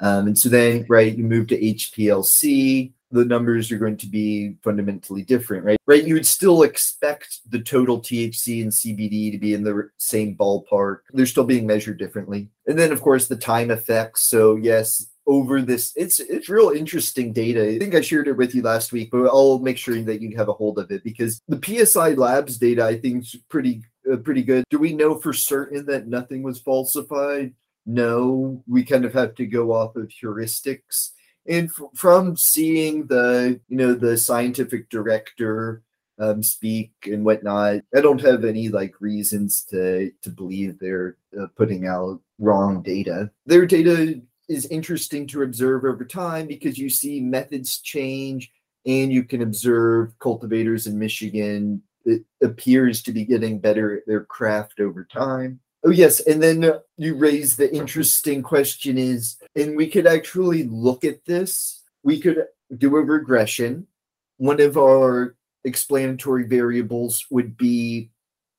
Um, 0.02 0.28
and 0.28 0.38
so 0.38 0.50
then, 0.50 0.86
right, 0.90 1.18
you 1.18 1.24
move 1.24 1.48
to 1.48 1.58
HPLC 1.58 2.92
the 3.12 3.26
numbers 3.26 3.72
are 3.72 3.78
going 3.78 3.98
to 3.98 4.08
be 4.08 4.56
fundamentally 4.64 5.24
different, 5.24 5.64
right? 5.64 5.80
Right. 5.86 6.06
You 6.06 6.16
would 6.16 6.28
still 6.28 6.64
expect 6.64 7.40
the 7.50 7.62
total 7.62 8.00
THC 8.00 8.62
and 8.62 8.72
CBD 8.72 9.32
to 9.32 9.38
be 9.38 9.54
in 9.54 9.64
the 9.64 9.90
same 9.98 10.36
ballpark. 10.36 11.00
They're 11.14 11.26
still 11.26 11.46
being 11.46 11.66
measured 11.66 11.98
differently. 11.98 12.50
And 12.66 12.78
then, 12.78 12.92
of 12.92 13.02
course, 13.02 13.28
the 13.28 13.38
time 13.38 13.72
effects. 13.72 14.24
So, 14.24 14.58
yes, 14.58 15.08
over 15.26 15.62
this, 15.62 15.94
it's 15.96 16.20
it's 16.20 16.50
real 16.50 16.70
interesting 16.70 17.34
data. 17.34 17.68
I 17.68 17.80
think 17.80 17.96
I 17.96 18.02
shared 18.02 18.28
it 18.28 18.38
with 18.38 18.56
you 18.56 18.62
last 18.62 18.92
week, 18.92 19.12
but 19.12 19.26
I'll 19.26 19.60
make 19.60 19.78
sure 19.78 20.02
that 20.02 20.22
you 20.22 20.36
have 20.38 20.50
a 20.50 20.54
hold 20.54 20.80
of 20.80 20.90
it 20.92 21.04
because 21.04 21.42
the 21.48 21.62
PSI 21.64 22.14
Labs 22.14 22.58
data, 22.58 22.86
I 22.86 22.98
think, 22.98 23.24
is 23.24 23.36
pretty 23.50 23.84
uh, 24.12 24.18
pretty 24.18 24.42
good. 24.42 24.64
Do 24.70 24.80
we 24.80 24.94
know 24.94 25.16
for 25.16 25.34
certain 25.34 25.86
that 25.88 26.08
nothing 26.08 26.44
was 26.44 26.60
falsified? 26.60 27.54
No, 27.86 28.64
we 28.68 28.84
kind 28.84 29.06
of 29.06 29.14
have 29.14 29.36
to 29.36 29.46
go 29.46 29.72
off 29.72 29.96
of 29.96 30.10
heuristics 30.10 31.12
and 31.48 31.70
f- 31.70 31.90
from 31.96 32.36
seeing 32.36 33.08
the 33.08 33.60
you 33.68 33.78
know 33.78 33.94
the 33.94 34.18
scientific 34.18 34.90
director 34.90 35.84
um, 36.20 36.42
speak 36.42 36.92
and 37.06 37.24
whatnot, 37.24 37.82
I 37.96 38.02
don't 38.02 38.22
have 38.22 38.44
any 38.44 38.70
like 38.70 39.00
reasons 39.00 39.64
to 39.66 40.12
to 40.22 40.30
believe 40.30 40.80
they're 40.80 41.18
uh, 41.40 41.48
putting 41.56 41.88
out 41.88 42.20
wrong 42.40 42.82
data. 42.82 43.32
Their 43.46 43.66
data 43.66 44.22
is 44.50 44.66
interesting 44.68 45.28
to 45.28 45.44
observe 45.44 45.84
over 45.84 46.06
time 46.06 46.48
because 46.48 46.78
you 46.78 46.90
see 46.90 47.20
methods 47.20 47.80
change 47.80 48.52
and 48.86 49.12
you 49.12 49.24
can 49.24 49.42
observe 49.42 50.18
cultivators 50.20 50.88
in 50.88 50.98
Michigan. 50.98 51.82
It 52.06 52.24
appears 52.42 53.02
to 53.04 53.12
be 53.12 53.26
getting 53.26 53.60
better 53.60 53.98
at 53.98 54.08
their 54.08 54.24
craft 54.24 54.80
over 54.80 55.04
time 55.04 55.60
Oh 55.88 55.92
yes, 55.92 56.20
and 56.20 56.44
then 56.44 56.70
you 56.98 57.16
raise 57.16 57.56
the 57.56 57.74
interesting 57.74 58.44
question 58.44 58.98
is, 58.98 59.38
and 59.56 59.78
we 59.78 59.88
could 59.88 60.06
actually 60.06 60.64
look 60.64 61.06
at 61.06 61.24
this. 61.24 61.82
We 62.04 62.20
could 62.20 62.46
do 62.78 62.98
a 62.98 63.02
regression. 63.02 63.88
One 64.36 64.60
of 64.60 64.76
our 64.76 65.38
explanatory 65.64 66.46
variables 66.46 67.26
would 67.30 67.56
be 67.56 68.12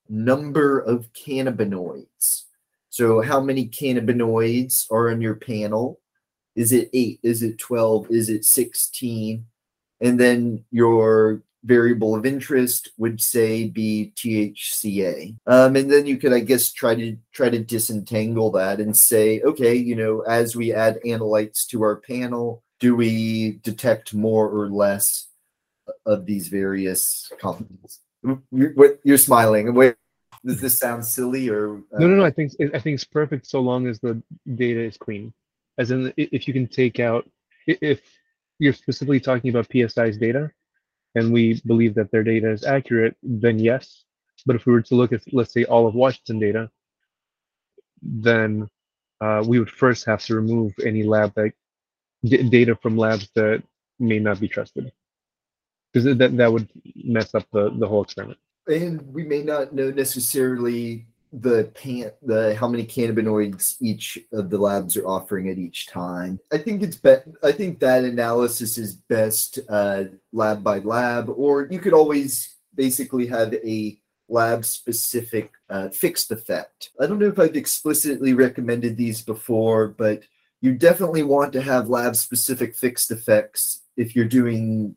number 0.08 0.78
of 0.78 1.12
cannabinoids. 1.12 2.44
So 2.88 3.20
how 3.20 3.42
many 3.42 3.68
cannabinoids 3.68 4.90
are 4.90 5.10
in 5.10 5.20
your 5.20 5.34
panel? 5.34 6.00
Is 6.56 6.72
it 6.72 6.88
eight? 6.94 7.20
Is 7.22 7.42
it 7.42 7.58
12? 7.58 8.10
Is 8.10 8.30
it 8.30 8.46
16? 8.46 9.44
And 10.00 10.18
then 10.18 10.64
your 10.70 11.42
variable 11.64 12.14
of 12.14 12.24
interest 12.24 12.90
would 12.98 13.20
say 13.20 13.68
be 13.68 14.12
THCA. 14.16 15.36
Um, 15.46 15.76
and 15.76 15.90
then 15.90 16.06
you 16.06 16.16
could, 16.16 16.32
I 16.32 16.40
guess, 16.40 16.72
try 16.72 16.94
to 16.94 17.16
try 17.32 17.50
to 17.50 17.58
disentangle 17.58 18.50
that 18.52 18.80
and 18.80 18.96
say, 18.96 19.40
okay, 19.42 19.74
you 19.74 19.96
know, 19.96 20.20
as 20.20 20.54
we 20.54 20.72
add 20.72 21.00
analytes 21.04 21.66
to 21.68 21.82
our 21.82 21.96
panel, 21.96 22.62
do 22.80 22.94
we 22.94 23.58
detect 23.62 24.14
more 24.14 24.48
or 24.48 24.68
less 24.68 25.28
of 26.06 26.26
these 26.26 26.48
various 26.48 27.30
compounds? 27.40 28.00
You're, 28.52 29.18
smiling. 29.18 29.74
Wait, 29.74 29.96
does 30.44 30.60
this 30.60 30.78
sound 30.78 31.04
silly 31.04 31.48
or? 31.48 31.78
Uh... 31.92 31.98
No, 31.98 32.06
no, 32.08 32.16
no. 32.16 32.24
I 32.24 32.30
think 32.30 32.52
I 32.74 32.78
think 32.78 32.94
it's 32.94 33.04
perfect 33.04 33.46
so 33.46 33.60
long 33.60 33.86
as 33.86 34.00
the 34.00 34.22
data 34.54 34.80
is 34.80 34.96
clean. 34.96 35.32
As 35.76 35.90
in, 35.90 36.12
if 36.16 36.48
you 36.48 36.54
can 36.54 36.66
take 36.66 36.98
out, 36.98 37.28
if 37.66 38.00
you're 38.58 38.72
specifically 38.72 39.20
talking 39.20 39.50
about 39.50 39.68
PSI's 39.68 40.18
data, 40.18 40.50
and 41.14 41.32
we 41.32 41.60
believe 41.66 41.94
that 41.94 42.10
their 42.10 42.22
data 42.22 42.50
is 42.50 42.64
accurate, 42.64 43.16
then 43.22 43.58
yes. 43.58 44.04
But 44.46 44.56
if 44.56 44.66
we 44.66 44.72
were 44.72 44.82
to 44.82 44.94
look 44.94 45.12
at, 45.12 45.22
let's 45.32 45.52
say, 45.52 45.64
all 45.64 45.86
of 45.86 45.94
Washington 45.94 46.38
data, 46.38 46.70
then 48.02 48.68
uh, 49.20 49.42
we 49.46 49.58
would 49.58 49.70
first 49.70 50.04
have 50.06 50.22
to 50.24 50.36
remove 50.36 50.72
any 50.84 51.02
lab 51.02 51.34
that 51.34 51.52
data 52.22 52.76
from 52.76 52.96
labs 52.96 53.28
that 53.34 53.62
may 53.98 54.18
not 54.18 54.38
be 54.38 54.48
trusted, 54.48 54.92
because 55.92 56.16
that 56.16 56.36
that 56.36 56.52
would 56.52 56.68
mess 56.94 57.34
up 57.34 57.46
the 57.52 57.70
the 57.70 57.86
whole 57.86 58.02
experiment. 58.02 58.38
And 58.68 59.02
we 59.12 59.24
may 59.24 59.42
not 59.42 59.72
know 59.72 59.90
necessarily 59.90 61.06
the 61.32 61.70
pan 61.74 62.10
the 62.22 62.54
how 62.56 62.68
many 62.68 62.84
cannabinoids 62.84 63.76
each 63.80 64.18
of 64.32 64.50
the 64.50 64.58
labs 64.58 64.96
are 64.96 65.06
offering 65.06 65.48
at 65.48 65.58
each 65.58 65.86
time. 65.86 66.38
I 66.52 66.58
think 66.58 66.82
it's 66.82 66.96
bet 66.96 67.26
I 67.42 67.52
think 67.52 67.80
that 67.80 68.04
analysis 68.04 68.78
is 68.78 68.94
best 68.94 69.58
uh, 69.68 70.04
lab 70.32 70.62
by 70.62 70.78
lab, 70.78 71.28
or 71.28 71.68
you 71.70 71.78
could 71.78 71.92
always 71.92 72.56
basically 72.74 73.26
have 73.26 73.52
a 73.54 73.98
lab 74.28 74.64
specific 74.64 75.52
uh, 75.70 75.88
fixed 75.88 76.30
effect. 76.30 76.90
I 77.00 77.06
don't 77.06 77.18
know 77.18 77.28
if 77.28 77.38
I've 77.38 77.56
explicitly 77.56 78.34
recommended 78.34 78.96
these 78.96 79.22
before, 79.22 79.88
but 79.88 80.22
you 80.60 80.74
definitely 80.74 81.22
want 81.22 81.52
to 81.52 81.62
have 81.62 81.88
lab 81.88 82.16
specific 82.16 82.74
fixed 82.74 83.10
effects 83.10 83.82
if 83.96 84.14
you're 84.16 84.24
doing 84.24 84.94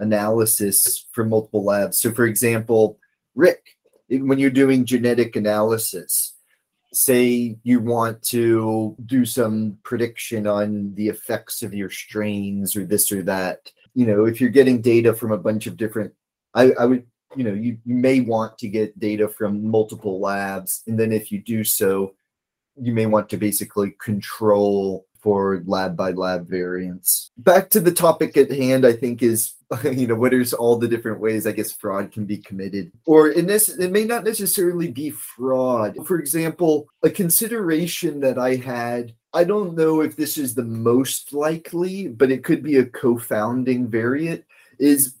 analysis 0.00 1.06
for 1.12 1.24
multiple 1.24 1.64
labs. 1.64 2.00
So 2.00 2.12
for 2.12 2.26
example, 2.26 2.98
Rick, 3.34 3.73
when 4.08 4.38
you're 4.38 4.50
doing 4.50 4.84
genetic 4.84 5.36
analysis, 5.36 6.34
say 6.92 7.56
you 7.62 7.80
want 7.80 8.22
to 8.22 8.96
do 9.06 9.24
some 9.24 9.78
prediction 9.82 10.46
on 10.46 10.94
the 10.94 11.08
effects 11.08 11.62
of 11.62 11.74
your 11.74 11.90
strains 11.90 12.76
or 12.76 12.84
this 12.84 13.10
or 13.10 13.22
that, 13.22 13.70
you 13.94 14.06
know, 14.06 14.24
if 14.24 14.40
you're 14.40 14.50
getting 14.50 14.80
data 14.80 15.12
from 15.12 15.32
a 15.32 15.38
bunch 15.38 15.66
of 15.66 15.76
different, 15.76 16.12
I, 16.54 16.72
I 16.78 16.84
would, 16.84 17.04
you 17.36 17.44
know, 17.44 17.52
you, 17.52 17.78
you 17.84 17.94
may 17.94 18.20
want 18.20 18.58
to 18.58 18.68
get 18.68 18.98
data 18.98 19.28
from 19.28 19.68
multiple 19.68 20.20
labs. 20.20 20.82
And 20.86 20.98
then 20.98 21.12
if 21.12 21.32
you 21.32 21.40
do 21.40 21.64
so, 21.64 22.14
you 22.80 22.92
may 22.92 23.06
want 23.06 23.28
to 23.30 23.36
basically 23.36 23.94
control 24.00 25.06
for 25.24 25.62
lab 25.64 25.96
by 25.96 26.10
lab 26.10 26.46
variants. 26.46 27.30
Back 27.38 27.70
to 27.70 27.80
the 27.80 27.90
topic 27.90 28.36
at 28.36 28.52
hand, 28.52 28.86
I 28.86 28.92
think 28.92 29.22
is 29.22 29.54
you 29.82 30.06
know 30.06 30.14
what 30.14 30.34
are 30.34 30.44
all 30.58 30.76
the 30.76 30.86
different 30.86 31.18
ways 31.18 31.46
I 31.46 31.52
guess 31.52 31.72
fraud 31.72 32.12
can 32.12 32.26
be 32.26 32.36
committed, 32.36 32.92
or 33.06 33.30
in 33.30 33.46
this 33.46 33.70
it 33.70 33.90
may 33.90 34.04
not 34.04 34.22
necessarily 34.22 34.88
be 34.88 35.08
fraud. 35.10 35.96
For 36.06 36.18
example, 36.18 36.86
a 37.02 37.10
consideration 37.10 38.20
that 38.20 38.38
I 38.38 38.56
had. 38.56 39.14
I 39.32 39.42
don't 39.42 39.74
know 39.74 40.02
if 40.02 40.14
this 40.14 40.38
is 40.38 40.54
the 40.54 40.62
most 40.62 41.32
likely, 41.32 42.06
but 42.06 42.30
it 42.30 42.44
could 42.44 42.62
be 42.62 42.76
a 42.76 42.84
confounding 42.84 43.88
variant. 43.88 44.44
Is 44.78 45.14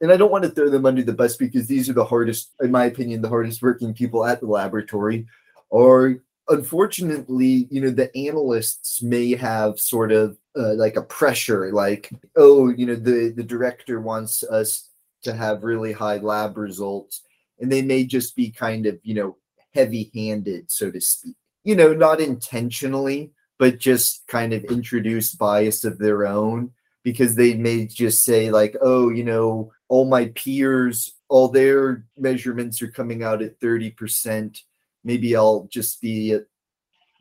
and 0.00 0.12
I 0.12 0.18
don't 0.18 0.30
want 0.30 0.44
to 0.44 0.50
throw 0.50 0.68
them 0.68 0.84
under 0.84 1.02
the 1.02 1.14
bus 1.14 1.36
because 1.36 1.66
these 1.66 1.88
are 1.88 1.94
the 1.94 2.04
hardest, 2.04 2.50
in 2.60 2.70
my 2.70 2.84
opinion, 2.84 3.22
the 3.22 3.28
hardest 3.30 3.62
working 3.62 3.94
people 3.94 4.26
at 4.26 4.40
the 4.40 4.46
laboratory, 4.46 5.26
or 5.70 6.18
unfortunately, 6.48 7.68
you 7.70 7.80
know, 7.80 7.90
the 7.90 8.14
analysts 8.16 9.02
may 9.02 9.34
have 9.34 9.78
sort 9.78 10.12
of 10.12 10.36
uh, 10.56 10.74
like 10.74 10.96
a 10.96 11.02
pressure, 11.02 11.72
like, 11.72 12.10
oh, 12.36 12.68
you 12.70 12.86
know, 12.86 12.94
the 12.94 13.32
the 13.34 13.42
director 13.42 14.00
wants 14.00 14.42
us 14.44 14.90
to 15.22 15.34
have 15.34 15.64
really 15.64 15.92
high 15.92 16.18
lab 16.18 16.56
results, 16.56 17.22
and 17.58 17.70
they 17.70 17.82
may 17.82 18.04
just 18.04 18.36
be 18.36 18.50
kind 18.50 18.86
of, 18.86 18.98
you 19.02 19.14
know, 19.14 19.36
heavy-handed, 19.74 20.70
so 20.70 20.90
to 20.90 21.00
speak. 21.00 21.34
You 21.64 21.76
know, 21.76 21.94
not 21.94 22.20
intentionally, 22.20 23.32
but 23.58 23.78
just 23.78 24.26
kind 24.26 24.52
of 24.52 24.64
introduce 24.64 25.34
bias 25.34 25.84
of 25.84 25.98
their 25.98 26.26
own 26.26 26.70
because 27.02 27.34
they 27.34 27.54
may 27.54 27.86
just 27.86 28.24
say 28.24 28.50
like, 28.50 28.76
oh, 28.82 29.08
you 29.08 29.24
know, 29.24 29.72
all 29.88 30.04
my 30.04 30.26
peers, 30.34 31.14
all 31.28 31.48
their 31.48 32.04
measurements 32.18 32.82
are 32.82 32.90
coming 32.90 33.22
out 33.22 33.42
at 33.42 33.58
thirty 33.60 33.90
percent 33.90 34.60
maybe 35.04 35.36
I'll 35.36 35.68
just 35.70 36.00
be 36.00 36.32
a, 36.32 36.38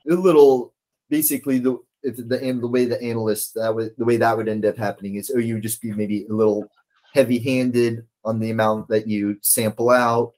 a 0.09 0.15
little 0.15 0.73
basically 1.09 1.59
the 1.59 1.77
if 2.01 2.17
the 2.17 2.41
and 2.43 2.61
the 2.61 2.67
way 2.67 2.85
the 2.85 3.01
analyst 3.01 3.53
that 3.55 3.73
would 3.73 3.93
the 3.97 4.05
way 4.05 4.17
that 4.17 4.35
would 4.35 4.49
end 4.49 4.65
up 4.65 4.77
happening 4.77 5.15
is 5.15 5.31
oh 5.33 5.39
you 5.39 5.55
would 5.55 5.63
just 5.63 5.81
be 5.81 5.91
maybe 5.91 6.25
a 6.25 6.33
little 6.33 6.67
heavy 7.13 7.39
handed 7.39 8.05
on 8.25 8.39
the 8.39 8.51
amount 8.51 8.87
that 8.87 9.07
you 9.07 9.37
sample 9.41 9.89
out 9.89 10.33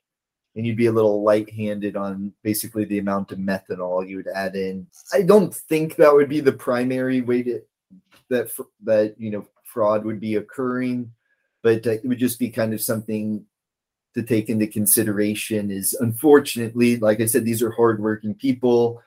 and 0.56 0.66
you'd 0.66 0.78
be 0.78 0.86
a 0.86 0.92
little 0.92 1.22
light-handed 1.24 1.96
on 1.96 2.32
basically 2.42 2.86
the 2.86 3.00
amount 3.00 3.32
of 3.32 3.38
methanol 3.38 4.08
you 4.08 4.18
would 4.18 4.28
add 4.34 4.56
in. 4.56 4.88
I 5.14 5.22
don't 5.22 5.54
think 5.54 5.98
that 5.98 6.14
would 6.14 6.30
be 6.30 6.40
the 6.40 6.54
primary 6.54 7.22
way 7.22 7.44
to 7.44 7.62
that 8.30 8.50
that 8.84 9.16
you 9.18 9.32
know 9.32 9.46
fraud 9.64 10.06
would 10.06 10.20
be 10.20 10.36
occurring, 10.36 11.12
but 11.62 11.86
uh, 11.86 11.92
it 11.92 12.06
would 12.06 12.18
just 12.18 12.40
be 12.40 12.50
kind 12.50 12.74
of 12.74 12.82
something 12.82 13.46
to 14.16 14.24
take 14.24 14.50
into 14.50 14.66
consideration 14.66 15.70
is 15.70 15.94
unfortunately, 15.94 16.98
like 16.98 17.20
I 17.20 17.26
said, 17.26 17.46
these 17.46 17.62
are 17.62 17.72
hardworking 17.72 18.34
people, 18.34 19.02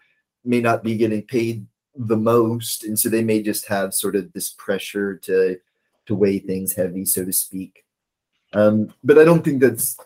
may 0.44 0.61
not 0.61 0.85
be 0.85 0.97
getting 0.97 1.23
paid 1.23 1.66
the 1.97 2.16
most, 2.16 2.85
and 2.85 2.99
so 2.99 3.09
they 3.09 3.25
may 3.25 3.42
just 3.42 3.66
have 3.66 3.94
sort 3.94 4.16
of 4.16 4.33
this 4.33 4.51
pressure 4.51 5.16
to 5.16 5.59
to 6.07 6.14
weigh 6.14 6.38
things 6.38 6.75
heavy, 6.75 7.05
so 7.05 7.25
to 7.25 7.33
speak. 7.33 7.85
Um, 8.55 8.94
but 9.03 9.18
I 9.18 9.25
don't 9.25 9.44
think 9.44 9.61
that's 9.61 9.97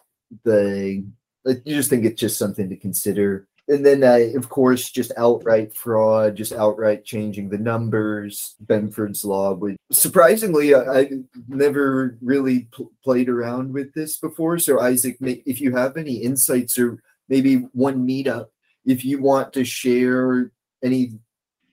the. 0.44 1.04
I 1.46 1.50
you 1.64 1.76
just 1.76 1.90
think 1.90 2.04
it's 2.04 2.20
just 2.20 2.38
something 2.38 2.68
to 2.68 2.76
consider 2.76 3.48
and 3.68 3.86
then 3.86 4.02
uh, 4.02 4.36
of 4.36 4.48
course 4.48 4.90
just 4.90 5.12
outright 5.16 5.74
fraud 5.74 6.36
just 6.36 6.52
outright 6.52 7.04
changing 7.04 7.48
the 7.48 7.58
numbers 7.58 8.56
benford's 8.66 9.24
law 9.24 9.54
which 9.54 9.76
surprisingly 9.90 10.74
i, 10.74 11.00
I 11.00 11.10
never 11.48 12.18
really 12.20 12.68
pl- 12.72 12.90
played 13.04 13.28
around 13.28 13.72
with 13.72 13.92
this 13.94 14.18
before. 14.18 14.58
So 14.58 14.80
isaac 14.80 15.16
if 15.20 15.60
you 15.60 15.74
have 15.76 15.96
any 15.96 16.14
insights 16.14 16.78
or 16.78 17.02
maybe 17.28 17.66
one 17.72 18.06
meetup 18.06 18.46
if 18.84 19.04
you 19.04 19.20
want 19.20 19.52
to 19.52 19.64
share 19.64 20.50
any 20.82 21.12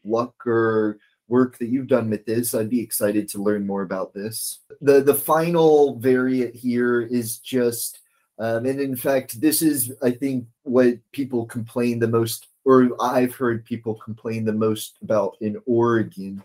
luck 0.06 0.36
or 0.46 1.00
work 1.28 1.58
that 1.58 1.70
you've 1.70 1.88
done 1.88 2.10
with 2.10 2.26
this 2.26 2.56
i'd 2.56 2.70
be 2.70 2.82
excited 2.82 3.28
to 3.30 3.42
learn 3.42 3.66
more 3.66 3.82
about 3.82 4.14
this. 4.14 4.60
The 4.82 5.02
the 5.02 5.16
final 5.16 5.98
variant 6.00 6.56
here 6.56 7.02
is 7.02 7.40
just 7.40 8.00
um, 8.40 8.66
and 8.66 8.80
in 8.80 8.96
fact, 8.96 9.42
this 9.42 9.62
is, 9.62 9.92
I 10.02 10.12
think, 10.12 10.46
what 10.64 10.96
people 11.12 11.46
complain 11.46 12.00
the 12.00 12.08
most, 12.08 12.48
or 12.64 12.90
I've 13.02 13.36
heard 13.36 13.66
people 13.66 13.96
complain 13.96 14.46
the 14.46 14.54
most 14.54 14.98
about 15.02 15.36
in 15.42 15.62
Oregon, 15.66 16.42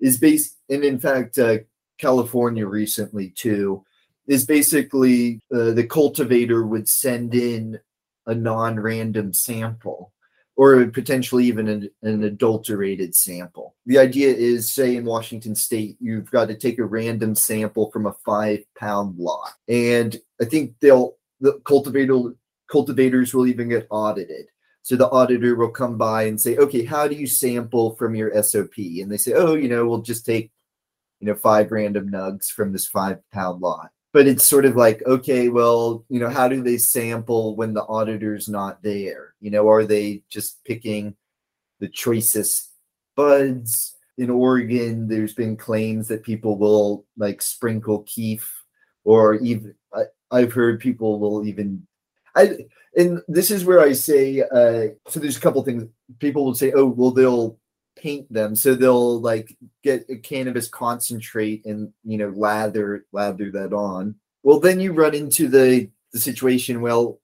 is 0.00 0.18
based, 0.18 0.56
and 0.68 0.82
in 0.82 0.98
fact, 0.98 1.38
uh, 1.38 1.58
California 1.98 2.66
recently 2.66 3.30
too, 3.30 3.84
is 4.26 4.44
basically 4.44 5.40
uh, 5.54 5.70
the 5.70 5.86
cultivator 5.86 6.66
would 6.66 6.88
send 6.88 7.34
in 7.34 7.78
a 8.26 8.34
non 8.34 8.78
random 8.78 9.32
sample 9.32 10.12
or 10.56 10.84
potentially 10.86 11.44
even 11.44 11.68
an, 11.68 11.88
an, 12.02 12.24
adulterated 12.24 13.14
sample. 13.14 13.76
The 13.86 13.98
idea 13.98 14.34
is, 14.34 14.68
say, 14.68 14.96
in 14.96 15.04
Washington 15.04 15.54
state, 15.54 15.96
you've 16.00 16.32
got 16.32 16.48
to 16.48 16.56
take 16.56 16.80
a 16.80 16.84
random 16.84 17.36
sample 17.36 17.92
from 17.92 18.06
a 18.06 18.16
five 18.26 18.64
pound 18.76 19.16
lot. 19.18 19.52
And 19.68 20.16
I 20.42 20.46
think 20.46 20.74
they'll 20.80 21.14
the 21.40 21.60
cultivator 21.64 22.34
cultivators 22.70 23.32
will 23.34 23.46
even 23.46 23.68
get 23.68 23.86
audited. 23.90 24.46
So 24.82 24.96
the 24.96 25.08
auditor 25.08 25.56
will 25.56 25.70
come 25.70 25.98
by 25.98 26.24
and 26.24 26.40
say, 26.40 26.56
okay, 26.56 26.84
how 26.84 27.08
do 27.08 27.14
you 27.14 27.26
sample 27.26 27.96
from 27.96 28.14
your 28.14 28.42
SOP? 28.42 28.78
And 28.78 29.10
they 29.10 29.16
say, 29.18 29.32
oh, 29.34 29.54
you 29.54 29.68
know, 29.68 29.86
we'll 29.86 30.02
just 30.02 30.24
take, 30.24 30.50
you 31.20 31.26
know, 31.26 31.34
five 31.34 31.70
random 31.72 32.10
nugs 32.10 32.46
from 32.50 32.72
this 32.72 32.86
five 32.86 33.18
pound 33.32 33.60
lot. 33.60 33.90
but 34.12 34.26
it's 34.26 34.44
sort 34.44 34.64
of 34.64 34.76
like 34.76 35.02
okay 35.06 35.48
well 35.48 36.04
you 36.08 36.18
know 36.18 36.28
how 36.28 36.48
do 36.48 36.62
they 36.62 36.78
sample 36.78 37.56
when 37.56 37.74
the 37.74 37.82
auditor's 37.82 38.48
not 38.48 38.82
there 38.82 39.34
you 39.40 39.50
know 39.50 39.68
are 39.68 39.84
they 39.84 40.22
just 40.30 40.64
picking 40.64 41.14
the 41.80 41.88
choicest 41.88 42.70
buds 43.16 43.96
in 44.16 44.30
oregon 44.30 45.08
there's 45.08 45.34
been 45.34 45.56
claims 45.56 46.08
that 46.08 46.22
people 46.22 46.56
will 46.58 47.04
like 47.16 47.42
sprinkle 47.42 48.02
kief 48.04 48.64
or 49.04 49.34
even 49.36 49.74
i've 50.30 50.52
heard 50.52 50.80
people 50.80 51.18
will 51.18 51.46
even 51.46 51.86
i 52.36 52.56
and 52.96 53.20
this 53.28 53.50
is 53.50 53.64
where 53.64 53.80
i 53.80 53.92
say 53.92 54.40
uh 54.40 54.88
so 55.08 55.20
there's 55.20 55.36
a 55.36 55.40
couple 55.40 55.62
things. 55.62 55.84
People 56.18 56.44
will 56.44 56.54
say 56.54 56.72
oh 56.72 56.86
well 56.86 57.10
they'll 57.10 57.58
paint 57.98 58.32
them. 58.32 58.54
So 58.54 58.74
they'll 58.74 59.20
like 59.20 59.56
get 59.82 60.06
a 60.08 60.16
cannabis 60.16 60.68
concentrate 60.68 61.64
and 61.66 61.92
you 62.04 62.18
know 62.18 62.32
lather 62.34 63.04
lather 63.12 63.50
that 63.50 63.72
on. 63.72 64.14
Well 64.42 64.60
then 64.60 64.80
you 64.80 64.92
run 64.92 65.14
into 65.14 65.48
the 65.48 65.90
the 66.12 66.20
situation 66.20 66.80
well 66.80 67.20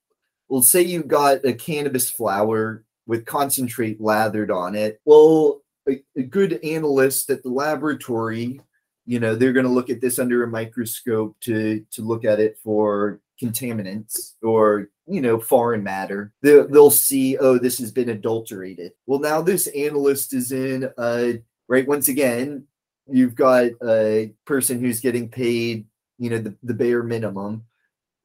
well 0.47 0.61
say 0.61 0.81
you 0.81 1.03
got 1.03 1.45
a 1.45 1.53
cannabis 1.53 2.09
flower 2.09 2.83
with 3.07 3.25
concentrate 3.25 4.01
lathered 4.01 4.51
on 4.51 4.75
it. 4.75 4.99
Well 5.05 5.61
a, 5.89 6.03
a 6.15 6.23
good 6.23 6.59
analyst 6.63 7.29
at 7.29 7.43
the 7.43 7.49
laboratory 7.49 8.59
you 9.05 9.19
know 9.19 9.35
they're 9.35 9.53
going 9.53 9.65
to 9.65 9.71
look 9.71 9.89
at 9.89 10.01
this 10.01 10.19
under 10.19 10.43
a 10.43 10.47
microscope 10.47 11.35
to 11.41 11.85
to 11.91 12.01
look 12.01 12.25
at 12.25 12.39
it 12.39 12.57
for 12.63 13.19
contaminants 13.41 14.33
or 14.41 14.89
you 15.07 15.21
know 15.21 15.39
foreign 15.39 15.83
matter. 15.83 16.33
They'll, 16.41 16.67
they'll 16.67 16.91
see 16.91 17.37
oh 17.37 17.57
this 17.57 17.77
has 17.79 17.91
been 17.91 18.09
adulterated. 18.09 18.93
Well 19.05 19.19
now 19.19 19.41
this 19.41 19.67
analyst 19.67 20.33
is 20.33 20.51
in 20.51 20.89
uh 20.97 21.33
right 21.67 21.87
once 21.87 22.07
again 22.07 22.65
you've 23.07 23.35
got 23.35 23.71
a 23.87 24.33
person 24.45 24.79
who's 24.79 24.99
getting 24.99 25.29
paid 25.29 25.85
you 26.17 26.29
know 26.29 26.39
the, 26.39 26.55
the 26.63 26.73
bare 26.73 27.03
minimum. 27.03 27.65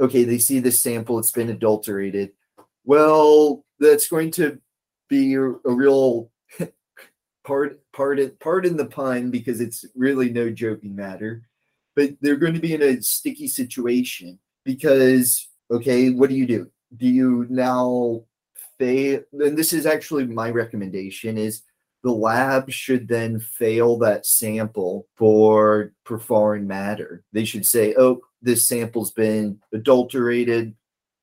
Okay 0.00 0.24
they 0.24 0.38
see 0.38 0.60
this 0.60 0.80
sample 0.80 1.18
it's 1.18 1.32
been 1.32 1.50
adulterated. 1.50 2.32
Well 2.84 3.64
that's 3.78 4.08
going 4.08 4.30
to 4.32 4.58
be 5.08 5.34
a, 5.34 5.42
a 5.42 5.74
real 5.74 6.30
part 7.50 7.80
pardon 7.92 8.30
pardon 8.38 8.76
the 8.76 8.86
pun 8.86 9.30
because 9.30 9.60
it's 9.60 9.84
really 9.96 10.30
no 10.30 10.50
joking 10.50 10.94
matter 10.94 11.42
but 11.96 12.10
they're 12.20 12.36
going 12.36 12.54
to 12.54 12.60
be 12.60 12.74
in 12.74 12.82
a 12.82 13.02
sticky 13.02 13.48
situation 13.48 14.38
because 14.64 15.48
okay 15.70 16.10
what 16.10 16.30
do 16.30 16.36
you 16.36 16.46
do? 16.46 16.70
Do 16.96 17.08
you 17.08 17.46
now 17.50 18.24
fail 18.78 19.20
and 19.32 19.58
this 19.58 19.72
is 19.72 19.84
actually 19.84 20.26
my 20.26 20.50
recommendation 20.50 21.36
is 21.36 21.62
the 22.02 22.12
lab 22.12 22.70
should 22.70 23.08
then 23.08 23.40
fail 23.40 23.98
that 23.98 24.26
sample 24.26 25.06
for 25.16 25.92
for 26.04 26.18
foreign 26.18 26.66
matter. 26.68 27.24
They 27.32 27.44
should 27.44 27.66
say 27.66 27.94
oh 27.98 28.20
this 28.40 28.64
sample's 28.64 29.10
been 29.10 29.58
adulterated. 29.74 30.74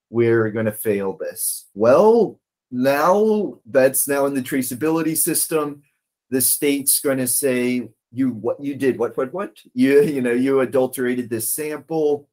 We're 0.09 0.51
going 0.51 0.67
to 0.67 0.71
fail 0.71 1.17
this. 1.17 1.67
Well 1.73 2.39
now 2.69 3.59
that's 3.65 4.09
now 4.09 4.25
in 4.25 4.33
the 4.33 4.41
traceability 4.41 5.15
system 5.15 5.83
the 6.29 6.41
state's 6.41 6.99
going 6.99 7.17
to 7.17 7.27
say 7.27 7.89
you 8.11 8.29
what 8.29 8.63
you 8.63 8.75
did 8.75 8.97
what 8.97 9.15
what 9.17 9.33
what 9.33 9.57
you 9.73 10.01
you 10.03 10.21
know 10.21 10.31
you 10.31 10.61
adulterated 10.61 11.29
this 11.29 11.51
sample 11.51 12.27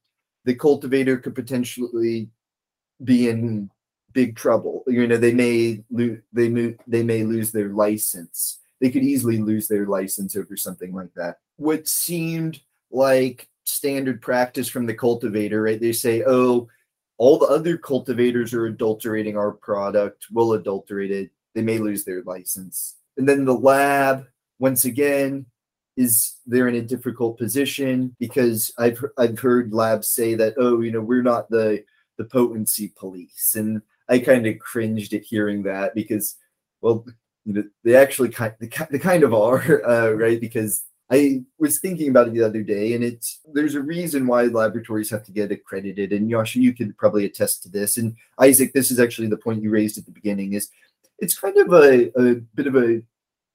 the 0.44 0.54
cultivator 0.54 1.16
could 1.16 1.34
potentially 1.34 2.28
be 3.02 3.28
in 3.28 3.70
big 4.14 4.36
trouble. 4.36 4.84
You 4.86 5.06
know, 5.06 5.18
they 5.18 5.34
may 5.34 5.84
lose 5.90 6.20
they 6.32 6.48
mo- 6.48 6.76
they 6.86 7.02
may 7.02 7.24
lose 7.24 7.52
their 7.52 7.68
license. 7.68 8.60
They 8.80 8.90
could 8.90 9.02
easily 9.02 9.38
lose 9.38 9.68
their 9.68 9.86
license 9.86 10.36
over 10.36 10.56
something 10.56 10.94
like 10.94 11.12
that. 11.16 11.38
What 11.56 11.86
seemed 11.88 12.60
like 12.90 13.48
standard 13.64 14.22
practice 14.22 14.68
from 14.68 14.86
the 14.86 14.94
cultivator, 14.94 15.62
right? 15.62 15.80
They 15.80 15.92
say, 15.92 16.22
"Oh, 16.26 16.68
all 17.18 17.38
the 17.38 17.46
other 17.46 17.76
cultivators 17.76 18.54
are 18.54 18.66
adulterating 18.66 19.36
our 19.36 19.52
product. 19.52 20.26
We'll 20.30 20.54
adulterate 20.54 21.10
it. 21.10 21.30
They 21.54 21.62
may 21.62 21.78
lose 21.78 22.04
their 22.04 22.22
license." 22.22 22.96
And 23.16 23.28
then 23.28 23.44
the 23.44 23.54
lab, 23.54 24.26
once 24.58 24.84
again, 24.84 25.46
is 25.96 26.36
they're 26.46 26.68
in 26.68 26.74
a 26.74 26.82
difficult 26.82 27.38
position 27.38 28.14
because 28.18 28.72
I've 28.78 29.02
I've 29.16 29.38
heard 29.38 29.72
labs 29.72 30.10
say 30.10 30.34
that 30.34 30.54
oh 30.56 30.80
you 30.80 30.90
know 30.90 31.00
we're 31.00 31.22
not 31.22 31.48
the 31.50 31.84
the 32.16 32.24
potency 32.24 32.92
police. 32.96 33.54
And 33.56 33.82
I 34.08 34.18
kind 34.18 34.46
of 34.46 34.58
cringed 34.58 35.14
at 35.14 35.22
hearing 35.22 35.62
that 35.64 35.94
because 35.94 36.36
well 36.80 37.04
you 37.44 37.54
know 37.54 37.64
they 37.84 37.94
actually 37.96 38.30
kind 38.30 38.54
they, 38.60 38.70
they 38.90 38.98
kind 38.98 39.22
of 39.22 39.32
are 39.34 39.84
uh, 39.88 40.10
right? 40.12 40.40
Because 40.40 40.82
I 41.10 41.44
was 41.58 41.78
thinking 41.78 42.08
about 42.08 42.28
it 42.28 42.34
the 42.34 42.42
other 42.42 42.62
day 42.62 42.94
and 42.94 43.04
it's 43.04 43.40
there's 43.52 43.74
a 43.74 43.80
reason 43.80 44.26
why 44.26 44.44
laboratories 44.44 45.10
have 45.10 45.24
to 45.24 45.32
get 45.32 45.52
accredited. 45.52 46.12
And 46.12 46.28
Yasha 46.28 46.60
you 46.60 46.72
could 46.72 46.96
probably 46.96 47.24
attest 47.24 47.62
to 47.62 47.68
this. 47.68 47.98
And 47.98 48.16
Isaac 48.40 48.72
this 48.72 48.90
is 48.90 48.98
actually 48.98 49.28
the 49.28 49.36
point 49.36 49.62
you 49.62 49.70
raised 49.70 49.98
at 49.98 50.06
the 50.06 50.10
beginning 50.10 50.54
is 50.54 50.70
it's 51.18 51.38
kind 51.38 51.56
of 51.58 51.72
a, 51.72 52.10
a 52.18 52.34
bit 52.54 52.66
of 52.66 52.76
a 52.76 53.02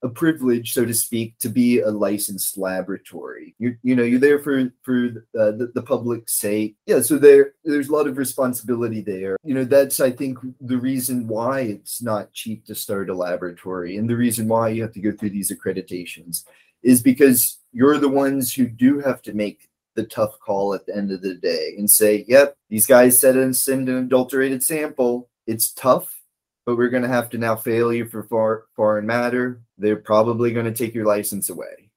a 0.02 0.08
privilege, 0.08 0.72
so 0.72 0.84
to 0.84 0.94
speak, 0.94 1.38
to 1.38 1.48
be 1.48 1.80
a 1.80 1.90
licensed 1.90 2.56
laboratory. 2.56 3.54
You 3.58 3.76
you 3.82 3.94
know 3.94 4.02
you're 4.02 4.18
there 4.18 4.38
for 4.38 4.72
for 4.82 5.26
uh, 5.38 5.52
the, 5.52 5.70
the 5.74 5.82
public's 5.82 6.34
sake. 6.34 6.76
Yeah, 6.86 7.00
so 7.00 7.18
there 7.18 7.52
there's 7.64 7.88
a 7.88 7.92
lot 7.92 8.06
of 8.06 8.16
responsibility 8.16 9.02
there. 9.02 9.36
You 9.44 9.54
know 9.54 9.64
that's 9.64 10.00
I 10.00 10.10
think 10.10 10.38
the 10.60 10.78
reason 10.78 11.28
why 11.28 11.60
it's 11.60 12.00
not 12.00 12.32
cheap 12.32 12.64
to 12.66 12.74
start 12.74 13.10
a 13.10 13.14
laboratory, 13.14 13.96
and 13.96 14.08
the 14.08 14.16
reason 14.16 14.48
why 14.48 14.70
you 14.70 14.82
have 14.82 14.92
to 14.92 15.00
go 15.00 15.12
through 15.12 15.30
these 15.30 15.52
accreditations 15.52 16.44
is 16.82 17.02
because 17.02 17.58
you're 17.72 17.98
the 17.98 18.08
ones 18.08 18.54
who 18.54 18.66
do 18.66 19.00
have 19.00 19.20
to 19.22 19.34
make 19.34 19.68
the 19.96 20.04
tough 20.04 20.38
call 20.40 20.72
at 20.72 20.86
the 20.86 20.96
end 20.96 21.12
of 21.12 21.20
the 21.20 21.34
day 21.34 21.74
and 21.76 21.90
say, 21.90 22.24
"Yep, 22.26 22.56
these 22.70 22.86
guys 22.86 23.18
said 23.18 23.36
and 23.36 23.54
send 23.54 23.88
an 23.88 23.96
adulterated 23.96 24.62
sample." 24.62 25.28
It's 25.46 25.72
tough 25.72 26.19
but 26.66 26.76
we're 26.76 26.88
going 26.88 27.02
to 27.02 27.08
have 27.08 27.30
to 27.30 27.38
now 27.38 27.56
fail 27.56 27.92
you 27.92 28.06
for 28.06 28.22
far, 28.24 28.64
foreign 28.76 29.06
matter. 29.06 29.60
They're 29.78 29.96
probably 29.96 30.52
going 30.52 30.66
to 30.66 30.72
take 30.72 30.94
your 30.94 31.06
license 31.06 31.50
away. 31.50 31.90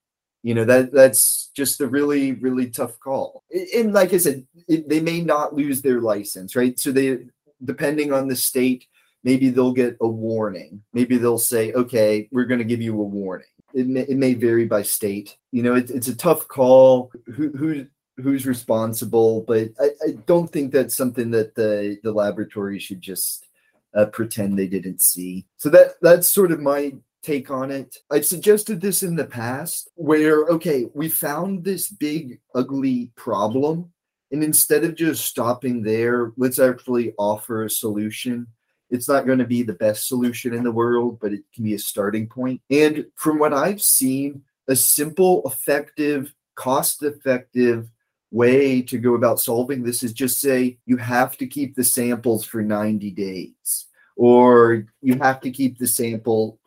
You 0.43 0.53
know 0.53 0.65
that 0.65 0.91
that's 0.91 1.51
just 1.55 1.79
a 1.79 1.87
really 1.87 2.33
really 2.33 2.69
tough 2.69 2.99
call. 2.99 3.43
And 3.73 3.93
like 3.93 4.13
I 4.13 4.17
said, 4.17 4.45
it, 4.67 4.89
they 4.89 4.99
may 4.99 5.21
not 5.21 5.55
lose 5.55 5.81
their 5.81 6.01
license, 6.01 6.53
right? 6.55 6.77
So 6.77 6.91
they, 6.91 7.19
depending 7.63 8.11
on 8.11 8.27
the 8.27 8.35
state, 8.35 8.85
maybe 9.23 9.49
they'll 9.49 9.71
get 9.71 9.95
a 10.01 10.07
warning. 10.07 10.83
Maybe 10.91 11.17
they'll 11.17 11.39
say, 11.39 11.71
okay, 11.71 12.27
we're 12.31 12.43
going 12.43 12.59
to 12.59 12.65
give 12.65 12.81
you 12.81 12.91
a 12.99 13.03
warning. 13.03 13.47
It 13.73 13.87
may, 13.87 14.01
it 14.01 14.17
may 14.17 14.33
vary 14.33 14.65
by 14.65 14.81
state. 14.81 15.37
You 15.53 15.63
know, 15.63 15.75
it, 15.75 15.89
it's 15.89 16.09
a 16.09 16.15
tough 16.15 16.49
call. 16.49 17.11
Who 17.33 17.49
who 17.51 17.87
who's 18.17 18.45
responsible? 18.45 19.45
But 19.47 19.69
I, 19.79 19.91
I 20.05 20.11
don't 20.25 20.51
think 20.51 20.73
that's 20.73 20.93
something 20.93 21.31
that 21.31 21.55
the 21.55 21.99
the 22.03 22.11
laboratory 22.11 22.79
should 22.79 23.01
just 23.01 23.47
uh, 23.95 24.05
pretend 24.07 24.57
they 24.57 24.67
didn't 24.67 25.01
see. 25.01 25.45
So 25.57 25.69
that 25.69 25.95
that's 26.01 26.27
sort 26.27 26.51
of 26.51 26.59
my 26.59 26.93
take 27.21 27.49
on 27.49 27.71
it. 27.71 27.95
I've 28.11 28.25
suggested 28.25 28.81
this 28.81 29.03
in 29.03 29.15
the 29.15 29.25
past 29.25 29.89
where 29.95 30.45
okay, 30.45 30.87
we 30.93 31.09
found 31.09 31.63
this 31.63 31.89
big 31.89 32.39
ugly 32.53 33.11
problem 33.15 33.91
and 34.33 34.43
instead 34.43 34.83
of 34.83 34.95
just 34.95 35.27
stopping 35.27 35.83
there, 35.83 36.33
let's 36.37 36.57
actually 36.57 37.13
offer 37.19 37.63
a 37.63 37.69
solution. 37.69 38.47
It's 38.89 39.07
not 39.07 39.27
going 39.27 39.37
to 39.37 39.45
be 39.45 39.61
the 39.61 39.73
best 39.73 40.07
solution 40.07 40.55
in 40.55 40.63
the 40.63 40.71
world, 40.71 41.19
but 41.21 41.33
it 41.33 41.43
can 41.53 41.63
be 41.63 41.75
a 41.75 41.79
starting 41.79 42.27
point. 42.27 42.59
And 42.71 43.05
from 43.15 43.37
what 43.37 43.53
I've 43.53 43.81
seen, 43.81 44.41
a 44.67 44.75
simple, 44.75 45.43
effective, 45.45 46.33
cost 46.55 47.03
effective 47.03 47.91
way 48.33 48.81
to 48.81 48.97
go 48.97 49.13
about 49.13 49.39
solving 49.39 49.83
this 49.83 50.01
is 50.01 50.11
just 50.11 50.41
say 50.41 50.77
you 50.87 50.97
have 50.97 51.37
to 51.37 51.45
keep 51.45 51.75
the 51.75 51.83
samples 51.83 52.43
for 52.43 52.63
90 52.63 53.11
days 53.11 53.85
or 54.15 54.87
you 55.01 55.17
have 55.19 55.39
to 55.39 55.51
keep 55.51 55.77
the 55.77 55.87
sample 55.87 56.59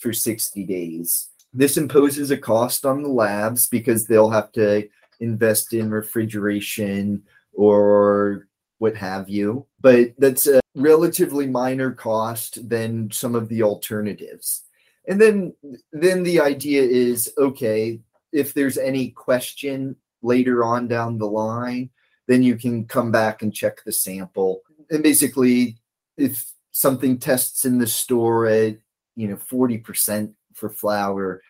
for 0.00 0.12
60 0.12 0.64
days. 0.64 1.28
This 1.52 1.76
imposes 1.76 2.30
a 2.30 2.38
cost 2.38 2.86
on 2.86 3.02
the 3.02 3.10
labs 3.10 3.66
because 3.68 4.06
they'll 4.06 4.30
have 4.30 4.52
to 4.52 4.88
invest 5.20 5.74
in 5.74 5.90
refrigeration 5.90 7.22
or 7.52 8.48
what 8.78 8.96
have 8.96 9.28
you. 9.28 9.66
But 9.80 10.14
that's 10.16 10.46
a 10.46 10.60
relatively 10.74 11.46
minor 11.46 11.92
cost 11.92 12.68
than 12.70 13.10
some 13.10 13.34
of 13.34 13.48
the 13.48 13.62
alternatives. 13.62 14.62
And 15.06 15.20
then 15.20 15.52
then 15.92 16.22
the 16.22 16.40
idea 16.40 16.82
is 16.82 17.32
okay, 17.36 18.00
if 18.32 18.54
there's 18.54 18.78
any 18.78 19.10
question 19.10 19.96
later 20.22 20.64
on 20.64 20.88
down 20.88 21.18
the 21.18 21.26
line, 21.26 21.90
then 22.28 22.42
you 22.42 22.56
can 22.56 22.86
come 22.86 23.10
back 23.10 23.42
and 23.42 23.54
check 23.54 23.84
the 23.84 23.92
sample. 23.92 24.62
And 24.90 25.02
basically, 25.02 25.78
if 26.16 26.52
something 26.70 27.18
tests 27.18 27.64
in 27.64 27.78
the 27.78 27.86
store 27.86 28.46
at 28.46 28.76
you 29.14 29.28
know 29.28 29.36
40% 29.36 30.32
for 30.54 30.68
flower, 30.70 31.42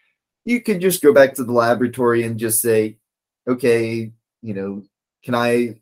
you 0.45 0.61
can 0.61 0.81
just 0.81 1.03
go 1.03 1.13
back 1.13 1.35
to 1.35 1.45
the 1.45 1.53
laboratory 1.53 2.25
and 2.25 2.39
just 2.39 2.61
say, 2.61 2.99
okay, 3.47 4.13
you 4.43 4.55
know, 4.55 4.83
can 5.25 5.35
I 5.35 5.81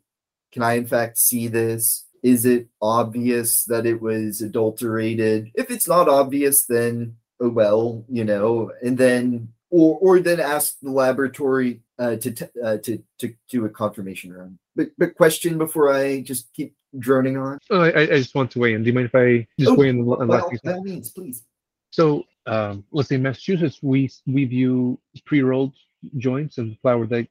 can 0.51 0.63
I 0.63 0.73
in 0.73 0.85
fact 0.85 1.17
see 1.17 1.47
this? 1.47 2.05
Is 2.23 2.45
it 2.45 2.67
obvious 2.81 3.63
that 3.65 3.85
it 3.85 4.01
was 4.01 4.41
adulterated? 4.41 5.51
If 5.55 5.71
it's 5.71 5.87
not 5.87 6.07
obvious, 6.07 6.65
then 6.65 7.15
oh 7.39 7.49
well, 7.49 8.05
you 8.07 8.23
know, 8.23 8.71
and 8.81 8.97
then 8.97 9.49
or 9.71 9.97
or 9.99 10.19
then 10.19 10.39
ask 10.39 10.77
the 10.81 10.91
laboratory 10.91 11.81
uh, 11.97 12.17
to, 12.17 12.31
t- 12.31 12.45
uh, 12.63 12.77
to 12.77 13.01
to 13.19 13.33
do 13.49 13.65
a 13.65 13.69
confirmation 13.69 14.31
run. 14.33 14.59
but, 14.75 14.89
but 14.97 15.15
question 15.15 15.57
before 15.57 15.91
I 15.91 16.21
just 16.21 16.53
keep 16.53 16.75
droning 16.99 17.37
on. 17.37 17.57
Oh, 17.69 17.81
I, 17.81 18.01
I 18.01 18.05
just 18.17 18.35
want 18.35 18.51
to 18.51 18.59
weigh 18.59 18.73
in. 18.73 18.83
Do 18.83 18.87
you 18.87 18.93
mind 18.93 19.07
if 19.07 19.15
I 19.15 19.47
just 19.57 19.71
Oh, 19.71 19.75
weigh 19.75 19.89
in 19.89 20.01
on 20.01 20.27
the 20.27 20.33
last 20.33 20.63
by 20.63 20.73
all 20.73 20.83
means, 20.83 21.09
please. 21.09 21.43
So, 21.91 22.25
um, 22.45 22.83
let's 22.91 23.09
say 23.09 23.15
in 23.15 23.23
Massachusetts, 23.23 23.79
we 23.81 24.11
we 24.27 24.45
view 24.45 24.99
pre-rolled 25.25 25.73
joints 26.17 26.57
and 26.57 26.77
flower 26.79 27.05
that 27.07 27.27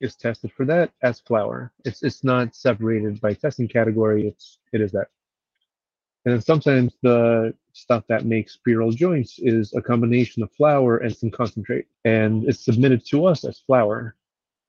is 0.00 0.16
tested 0.16 0.52
for 0.56 0.64
that 0.66 0.90
as 1.02 1.20
flower. 1.20 1.72
It's 1.84 2.02
it's 2.02 2.22
not 2.22 2.54
separated 2.54 3.20
by 3.20 3.34
testing 3.34 3.68
category. 3.68 4.28
It's 4.28 4.58
it 4.72 4.80
is 4.80 4.92
that. 4.92 5.08
And 6.24 6.34
then 6.34 6.40
sometimes 6.40 6.94
the 7.02 7.54
stuff 7.72 8.04
that 8.08 8.24
makes 8.26 8.56
pre-rolled 8.56 8.96
joints 8.96 9.38
is 9.38 9.74
a 9.74 9.82
combination 9.82 10.42
of 10.42 10.52
flower 10.52 10.98
and 10.98 11.16
some 11.16 11.30
concentrate, 11.30 11.86
and 12.04 12.48
it's 12.48 12.64
submitted 12.64 13.04
to 13.06 13.26
us 13.26 13.44
as 13.44 13.60
flower, 13.60 14.14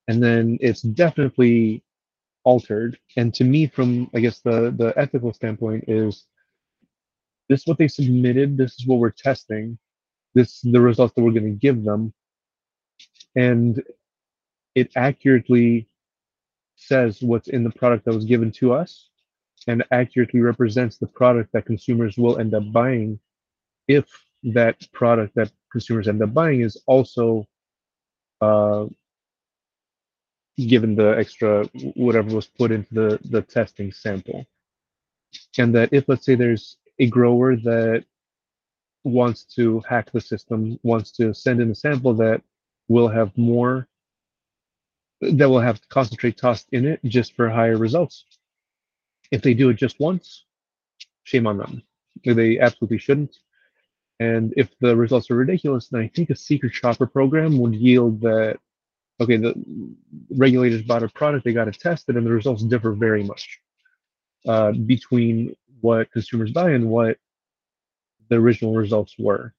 and 0.07 0.21
then 0.23 0.57
it's 0.61 0.81
definitely 0.81 1.83
altered. 2.43 2.97
And 3.17 3.33
to 3.35 3.43
me, 3.43 3.67
from 3.67 4.09
I 4.13 4.19
guess 4.19 4.39
the 4.39 4.73
the 4.77 4.93
ethical 4.97 5.33
standpoint 5.33 5.85
is 5.87 6.25
this 7.49 7.61
is 7.61 7.67
what 7.67 7.77
they 7.77 7.87
submitted 7.87 8.57
this 8.57 8.79
is 8.79 8.87
what 8.87 8.99
we're 8.99 9.11
testing 9.11 9.77
this 10.33 10.63
is 10.63 10.71
the 10.71 10.81
results 10.81 11.13
that 11.15 11.23
we're 11.23 11.31
going 11.31 11.43
to 11.43 11.51
give 11.51 11.83
them. 11.83 12.13
And 13.35 13.81
it 14.75 14.91
accurately 14.95 15.87
says 16.75 17.21
what's 17.21 17.47
in 17.47 17.63
the 17.63 17.69
product 17.69 18.05
that 18.05 18.13
was 18.13 18.25
given 18.25 18.51
to 18.51 18.73
us 18.73 19.09
and 19.67 19.83
accurately 19.91 20.41
represents 20.41 20.97
the 20.97 21.07
product 21.07 21.51
that 21.53 21.65
consumers 21.65 22.17
will 22.17 22.39
end 22.39 22.53
up 22.53 22.71
buying 22.71 23.19
if 23.87 24.05
that 24.43 24.75
product 24.91 25.33
that 25.35 25.51
consumers 25.71 26.07
end 26.07 26.21
up 26.21 26.33
buying 26.33 26.61
is 26.61 26.81
also 26.85 27.45
uh, 28.41 28.85
given 30.67 30.95
the 30.95 31.17
extra 31.17 31.65
whatever 31.95 32.35
was 32.35 32.47
put 32.47 32.71
into 32.71 32.93
the, 32.93 33.19
the 33.29 33.41
testing 33.41 33.91
sample 33.91 34.45
and 35.57 35.73
that 35.75 35.89
if 35.91 36.07
let's 36.07 36.25
say 36.25 36.35
there's 36.35 36.77
a 36.99 37.07
grower 37.07 37.55
that 37.55 38.05
wants 39.03 39.43
to 39.43 39.81
hack 39.87 40.11
the 40.11 40.21
system, 40.21 40.79
wants 40.83 41.11
to 41.11 41.33
send 41.33 41.61
in 41.61 41.71
a 41.71 41.75
sample 41.75 42.13
that 42.13 42.41
will 42.87 43.07
have 43.07 43.35
more, 43.37 43.87
that 45.21 45.49
will 45.49 45.59
have 45.59 45.87
concentrate 45.89 46.37
tossed 46.37 46.67
in 46.71 46.85
it 46.85 46.99
just 47.05 47.35
for 47.35 47.49
higher 47.49 47.77
results. 47.77 48.25
If 49.33 49.41
they 49.41 49.55
do 49.55 49.69
it 49.69 49.77
just 49.77 49.99
once, 49.99 50.45
shame 51.23 51.47
on 51.47 51.57
them. 51.57 51.81
They 52.23 52.59
absolutely 52.59 52.99
shouldn't. 52.99 53.35
And 54.19 54.53
if 54.55 54.69
the 54.79 54.95
results 54.95 55.31
are 55.31 55.35
ridiculous, 55.35 55.87
then 55.87 56.01
I 56.01 56.07
think 56.07 56.29
a 56.29 56.35
secret 56.35 56.71
shopper 56.71 57.07
program 57.07 57.57
would 57.57 57.73
yield 57.73 58.21
that, 58.21 58.59
okay, 59.19 59.37
the 59.37 59.55
regulators 60.29 60.83
bought 60.83 61.01
a 61.01 61.09
product, 61.09 61.45
they 61.45 61.51
got 61.51 61.67
it 61.67 61.79
tested, 61.79 62.15
and 62.15 62.27
the 62.27 62.31
results 62.31 62.61
differ 62.63 62.91
very 62.91 63.23
much 63.23 63.59
uh, 64.47 64.71
between 64.71 65.55
what 65.81 66.11
consumers 66.11 66.51
buy 66.51 66.69
and 66.69 66.87
what 66.87 67.17
the 68.29 68.35
original 68.35 68.75
results 68.75 69.15
were. 69.17 69.51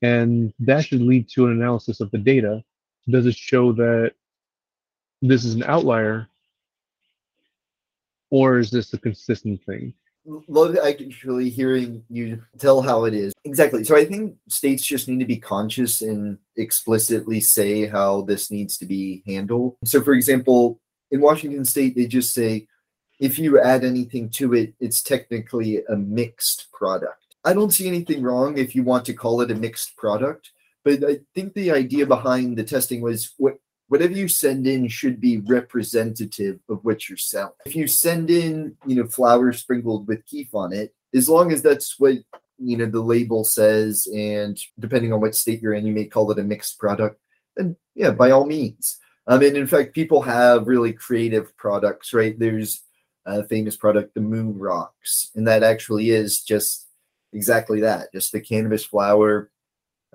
And 0.00 0.54
that 0.60 0.86
should 0.86 1.02
lead 1.02 1.28
to 1.34 1.44
an 1.44 1.52
analysis 1.52 2.00
of 2.00 2.10
the 2.10 2.16
data. 2.32 2.64
Does 3.06 3.26
it 3.26 3.36
show 3.36 3.72
that 3.74 4.14
this 5.20 5.44
is 5.44 5.56
an 5.56 5.64
outlier 5.64 6.26
or 8.30 8.58
is 8.58 8.70
this 8.70 8.92
a 8.94 8.98
consistent 8.98 9.62
thing? 9.64 9.92
Love 10.48 10.76
actually 10.76 11.48
hearing 11.48 12.04
you 12.08 12.42
tell 12.58 12.82
how 12.82 13.04
it 13.04 13.14
is. 13.14 13.32
Exactly. 13.44 13.84
So 13.84 13.96
I 13.96 14.04
think 14.04 14.36
states 14.48 14.84
just 14.84 15.08
need 15.08 15.18
to 15.20 15.24
be 15.24 15.38
conscious 15.38 16.02
and 16.02 16.38
explicitly 16.56 17.40
say 17.40 17.86
how 17.86 18.22
this 18.22 18.50
needs 18.50 18.76
to 18.78 18.86
be 18.86 19.22
handled. 19.26 19.76
So, 19.84 20.02
for 20.02 20.12
example, 20.12 20.78
in 21.10 21.20
Washington 21.20 21.64
state, 21.64 21.96
they 21.96 22.06
just 22.06 22.32
say, 22.34 22.68
if 23.18 23.38
you 23.38 23.60
add 23.60 23.84
anything 23.84 24.28
to 24.30 24.54
it, 24.54 24.74
it's 24.78 25.02
technically 25.02 25.84
a 25.84 25.96
mixed 25.96 26.70
product. 26.72 27.36
I 27.44 27.52
don't 27.54 27.72
see 27.72 27.88
anything 27.88 28.22
wrong 28.22 28.58
if 28.58 28.74
you 28.74 28.82
want 28.82 29.06
to 29.06 29.14
call 29.14 29.40
it 29.40 29.50
a 29.50 29.54
mixed 29.54 29.96
product, 29.96 30.50
but 30.84 31.02
I 31.02 31.20
think 31.34 31.54
the 31.54 31.70
idea 31.70 32.06
behind 32.06 32.56
the 32.56 32.64
testing 32.64 33.00
was 33.00 33.34
what 33.38 33.58
whatever 33.90 34.12
you 34.12 34.28
send 34.28 34.68
in 34.68 34.86
should 34.86 35.20
be 35.20 35.38
representative 35.38 36.60
of 36.68 36.78
what 36.84 37.08
you're 37.08 37.18
selling. 37.18 37.52
If 37.66 37.74
you 37.74 37.88
send 37.88 38.30
in, 38.30 38.76
you 38.86 38.94
know, 38.94 39.08
flower 39.08 39.52
sprinkled 39.52 40.06
with 40.06 40.24
kief 40.26 40.54
on 40.54 40.72
it, 40.72 40.94
as 41.12 41.28
long 41.28 41.50
as 41.50 41.60
that's 41.60 41.98
what 41.98 42.18
you 42.58 42.76
know 42.76 42.86
the 42.86 43.00
label 43.00 43.42
says, 43.42 44.06
and 44.14 44.56
depending 44.78 45.12
on 45.12 45.20
what 45.20 45.34
state 45.34 45.60
you're 45.60 45.74
in, 45.74 45.84
you 45.84 45.92
may 45.92 46.04
call 46.04 46.30
it 46.30 46.38
a 46.38 46.44
mixed 46.44 46.78
product, 46.78 47.20
then 47.56 47.74
yeah, 47.96 48.12
by 48.12 48.30
all 48.30 48.46
means. 48.46 48.98
I 49.26 49.38
mean, 49.38 49.56
in 49.56 49.66
fact, 49.66 49.92
people 49.92 50.22
have 50.22 50.68
really 50.68 50.92
creative 50.92 51.56
products, 51.56 52.14
right? 52.14 52.38
There's 52.38 52.82
a 53.26 53.42
famous 53.42 53.76
product, 53.76 54.14
the 54.14 54.20
Moon 54.20 54.56
Rocks, 54.56 55.32
and 55.34 55.48
that 55.48 55.64
actually 55.64 56.10
is 56.10 56.42
just 56.42 56.86
exactly 57.32 57.80
that, 57.80 58.12
just 58.12 58.30
the 58.30 58.40
cannabis 58.40 58.84
flower 58.84 59.50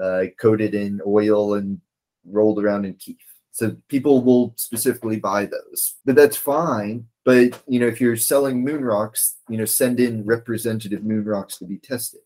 uh, 0.02 0.24
coated 0.40 0.74
in 0.76 1.02
oil 1.06 1.56
and 1.56 1.82
rolled 2.26 2.64
around 2.64 2.86
in 2.86 2.94
kief. 2.94 3.35
So 3.56 3.74
people 3.88 4.22
will 4.22 4.54
specifically 4.58 5.18
buy 5.18 5.46
those, 5.46 5.96
but 6.04 6.16
that's 6.16 6.36
fine. 6.36 7.08
But 7.24 7.64
you 7.70 7.80
know, 7.80 7.88
if 7.88 8.02
you're 8.02 8.18
selling 8.18 8.66
moon 8.66 8.84
rocks, 8.84 9.38
you 9.48 9.58
know, 9.58 9.64
send 9.64 10.02
in 10.02 10.26
representative 10.26 11.06
moon 11.06 11.24
rocks 11.24 11.58
to 11.60 11.66
be 11.66 11.78
tested. 11.78 12.20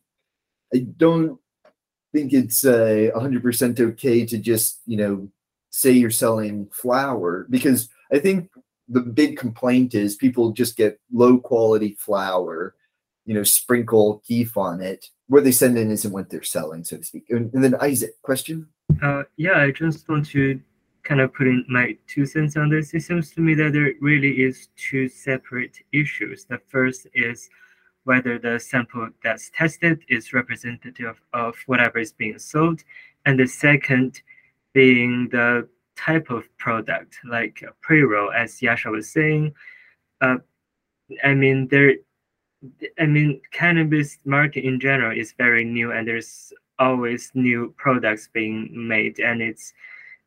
I 0.73 0.87
don't 0.97 1.39
think 2.13 2.33
it's 2.33 2.65
uh, 2.65 3.11
100% 3.15 3.79
okay 3.79 4.25
to 4.25 4.39
just 4.39 4.81
you 4.87 4.97
know 4.97 5.29
say 5.69 5.91
you're 5.91 6.09
selling 6.09 6.67
flower 6.71 7.45
because 7.51 7.89
I 8.11 8.17
think 8.17 8.49
the 8.87 9.01
big 9.01 9.37
complaint 9.37 9.93
is 9.93 10.15
people 10.15 10.51
just 10.51 10.77
get 10.77 10.99
low 11.13 11.37
quality 11.37 11.95
flower, 11.99 12.73
you 13.27 13.35
know, 13.35 13.43
sprinkle 13.43 14.23
kief 14.27 14.57
on 14.57 14.81
it. 14.81 15.05
What 15.27 15.43
they 15.43 15.51
send 15.51 15.77
in 15.77 15.91
isn't 15.91 16.11
what 16.11 16.31
they're 16.31 16.41
selling, 16.41 16.83
so 16.83 16.97
to 16.97 17.03
speak. 17.03 17.25
And, 17.29 17.53
and 17.53 17.63
then 17.63 17.75
Isaac, 17.75 18.19
question? 18.23 18.67
Uh, 19.03 19.21
yeah, 19.37 19.61
I 19.61 19.69
just 19.69 20.09
want 20.09 20.25
to 20.29 20.59
kind 21.09 21.21
of 21.21 21.33
put 21.33 21.47
in 21.47 21.65
my 21.67 21.97
two 22.07 22.23
cents 22.23 22.55
on 22.55 22.69
this. 22.69 22.93
It 22.93 23.01
seems 23.01 23.31
to 23.31 23.41
me 23.41 23.55
that 23.55 23.73
there 23.73 23.93
really 23.99 24.43
is 24.43 24.69
two 24.77 25.09
separate 25.09 25.75
issues. 25.91 26.45
The 26.45 26.61
first 26.69 27.07
is 27.15 27.49
whether 28.03 28.37
the 28.37 28.59
sample 28.59 29.09
that's 29.23 29.49
tested 29.49 30.03
is 30.07 30.33
representative 30.33 31.19
of 31.33 31.55
whatever 31.65 31.97
is 31.97 32.13
being 32.13 32.37
sold, 32.37 32.83
and 33.25 33.39
the 33.39 33.47
second 33.47 34.21
being 34.73 35.27
the 35.31 35.67
type 35.97 36.29
of 36.29 36.43
product, 36.59 37.17
like 37.25 37.63
pre-roll, 37.81 38.31
as 38.31 38.61
Yasha 38.61 38.89
was 38.89 39.09
saying. 39.09 39.53
Uh, 40.21 40.37
I 41.23 41.33
mean, 41.33 41.67
there. 41.69 41.95
I 42.99 43.05
mean, 43.05 43.41
cannabis 43.51 44.19
market 44.25 44.63
in 44.63 44.79
general 44.79 45.17
is 45.17 45.33
very 45.37 45.63
new, 45.63 45.91
and 45.91 46.07
there's 46.07 46.53
always 46.77 47.31
new 47.33 47.73
products 47.77 48.29
being 48.31 48.69
made, 48.71 49.19
and 49.19 49.41
it's. 49.41 49.73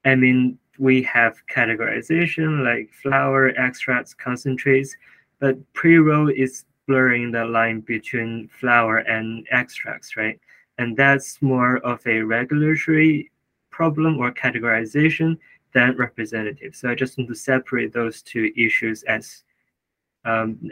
I 0.05 0.17
mean, 0.17 0.59
we 0.79 1.03
have 1.03 1.43
categorization 1.55 2.65
like 2.65 2.91
flower, 2.93 3.49
extracts, 3.59 4.15
concentrates, 4.15 4.97
but 5.39 5.57
pre-roll 5.75 6.29
is 6.29 6.65
blurring 6.87 7.31
the 7.31 7.45
line 7.45 7.81
between 7.81 8.49
flower 8.49 8.99
and 8.99 9.47
extracts, 9.51 10.17
right? 10.17 10.39
And 10.79 10.97
that's 10.97 11.41
more 11.43 11.79
of 11.79 12.05
a 12.07 12.21
regulatory 12.23 13.31
problem 13.71 14.19
or 14.19 14.33
categorization 14.33 15.39
than 15.75 15.97
representative. 15.97 16.75
So 16.75 16.91
I 16.91 16.95
just 16.95 17.17
want 17.19 17.29
to 17.31 17.35
separate 17.35 17.93
those 17.93 18.23
two 18.23 18.53
issues 18.57 19.03
as 19.05 19.45
um, 20.25 20.71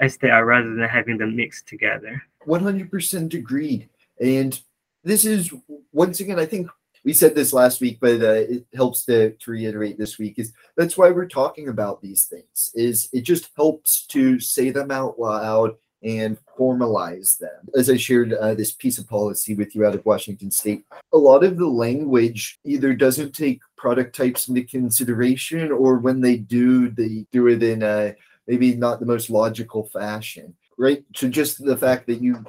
as 0.00 0.16
they 0.16 0.30
are 0.30 0.46
rather 0.46 0.74
than 0.74 0.88
having 0.88 1.18
them 1.18 1.36
mixed 1.36 1.68
together. 1.68 2.22
100% 2.46 3.34
agreed. 3.34 3.88
And 4.20 4.58
this 5.04 5.26
is, 5.26 5.52
once 5.92 6.20
again, 6.20 6.38
I 6.38 6.46
think 6.46 6.68
we 7.06 7.12
said 7.12 7.36
this 7.36 7.52
last 7.52 7.80
week, 7.80 7.98
but 8.00 8.20
uh, 8.20 8.32
it 8.32 8.66
helps 8.74 9.04
to, 9.04 9.30
to 9.30 9.50
reiterate 9.52 9.96
this 9.96 10.18
week 10.18 10.40
is 10.40 10.52
that's 10.76 10.98
why 10.98 11.12
we're 11.12 11.28
talking 11.28 11.68
about 11.68 12.02
these 12.02 12.24
things 12.24 12.72
is 12.74 13.08
it 13.12 13.22
just 13.22 13.50
helps 13.56 14.04
to 14.08 14.40
say 14.40 14.70
them 14.70 14.90
out 14.90 15.18
loud 15.18 15.76
and 16.02 16.36
formalize 16.58 17.38
them. 17.38 17.68
As 17.76 17.88
I 17.88 17.96
shared 17.96 18.32
uh, 18.32 18.54
this 18.54 18.72
piece 18.72 18.98
of 18.98 19.08
policy 19.08 19.54
with 19.54 19.74
you 19.74 19.86
out 19.86 19.94
of 19.94 20.04
Washington 20.04 20.50
State, 20.50 20.84
a 21.12 21.16
lot 21.16 21.44
of 21.44 21.56
the 21.56 21.66
language 21.66 22.58
either 22.64 22.92
doesn't 22.92 23.34
take 23.34 23.60
product 23.76 24.14
types 24.14 24.48
into 24.48 24.64
consideration 24.64 25.70
or 25.70 25.98
when 25.98 26.20
they 26.20 26.36
do, 26.36 26.90
they 26.90 27.24
do 27.30 27.46
it 27.46 27.62
in 27.62 27.84
a 27.84 28.16
maybe 28.48 28.74
not 28.74 28.98
the 28.98 29.06
most 29.06 29.30
logical 29.30 29.84
fashion, 29.84 30.54
right? 30.76 31.04
So 31.14 31.28
just 31.28 31.64
the 31.64 31.76
fact 31.76 32.08
that 32.08 32.20
you 32.20 32.44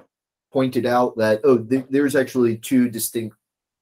pointed 0.51 0.88
out 0.88 1.16
that, 1.18 1.41
oh, 1.43 1.60
th- 1.60 1.86
there's 1.91 2.16
actually 2.16 2.58
two 2.58 2.89
distinct 2.89 3.38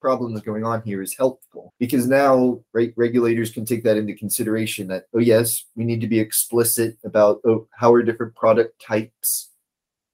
problems 0.06 0.40
going 0.42 0.64
on 0.64 0.84
here 0.84 1.02
is 1.02 1.18
helpful. 1.18 1.74
Because 1.80 2.06
now 2.06 2.64
right 2.74 2.94
regulators 2.96 3.50
can 3.50 3.66
take 3.66 3.84
that 3.86 3.98
into 3.98 4.14
consideration 4.14 4.86
that 4.90 5.06
oh 5.16 5.20
yes 5.20 5.66
we 5.76 5.84
need 5.84 6.00
to 6.02 6.08
be 6.08 6.20
explicit 6.20 6.96
about 7.04 7.42
oh 7.44 7.68
how 7.72 7.92
are 7.92 8.04
different 8.04 8.36
product 8.36 8.80
types 8.80 9.50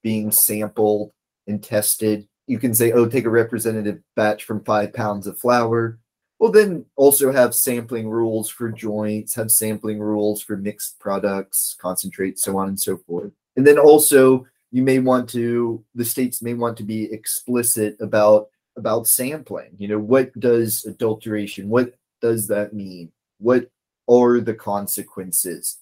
being 0.02 0.32
sampled 0.32 1.12
and 1.46 1.62
tested. 1.62 2.26
You 2.48 2.58
can 2.58 2.74
say 2.74 2.94
oh 2.94 3.06
take 3.06 3.26
a 3.26 3.30
representative 3.30 4.00
batch 4.16 4.46
from 4.46 4.64
five 4.64 4.94
pounds 4.94 5.28
of 5.28 5.38
flower. 5.38 6.00
Well, 6.39 6.54
then 6.54 6.86
also 6.96 7.30
have 7.34 7.54
sampling 7.54 8.10
rules 8.10 8.50
for 8.50 8.72
joints, 8.72 9.36
have 9.36 9.52
sampling 9.52 10.00
rules 10.00 10.42
for 10.42 10.56
mixed 10.56 11.00
products, 11.00 11.76
concentrates, 11.82 12.44
so 12.44 12.58
on 12.58 12.70
and 12.70 12.80
so 12.80 12.96
forth. 12.96 13.34
And 13.58 13.68
then 13.68 13.78
also 13.78 14.48
you 14.72 14.84
may 14.84 15.00
want 15.00 15.28
to 15.32 15.84
the 15.96 16.06
states 16.06 16.42
may 16.42 16.54
want 16.54 16.78
to 16.78 16.84
be 16.84 17.12
explicit 17.12 17.98
about 18.00 18.48
about 18.78 19.07
sampling. 19.07 19.72
You 19.78 19.89
know, 19.89 19.99
what 19.99 20.38
does 20.39 20.86
adulteration, 20.86 21.69
what 21.69 21.93
does 22.22 22.47
that 22.47 22.74
mean? 22.74 23.11
What 23.39 23.69
are 24.09 24.39
the 24.39 24.53
consequences? 24.53 25.80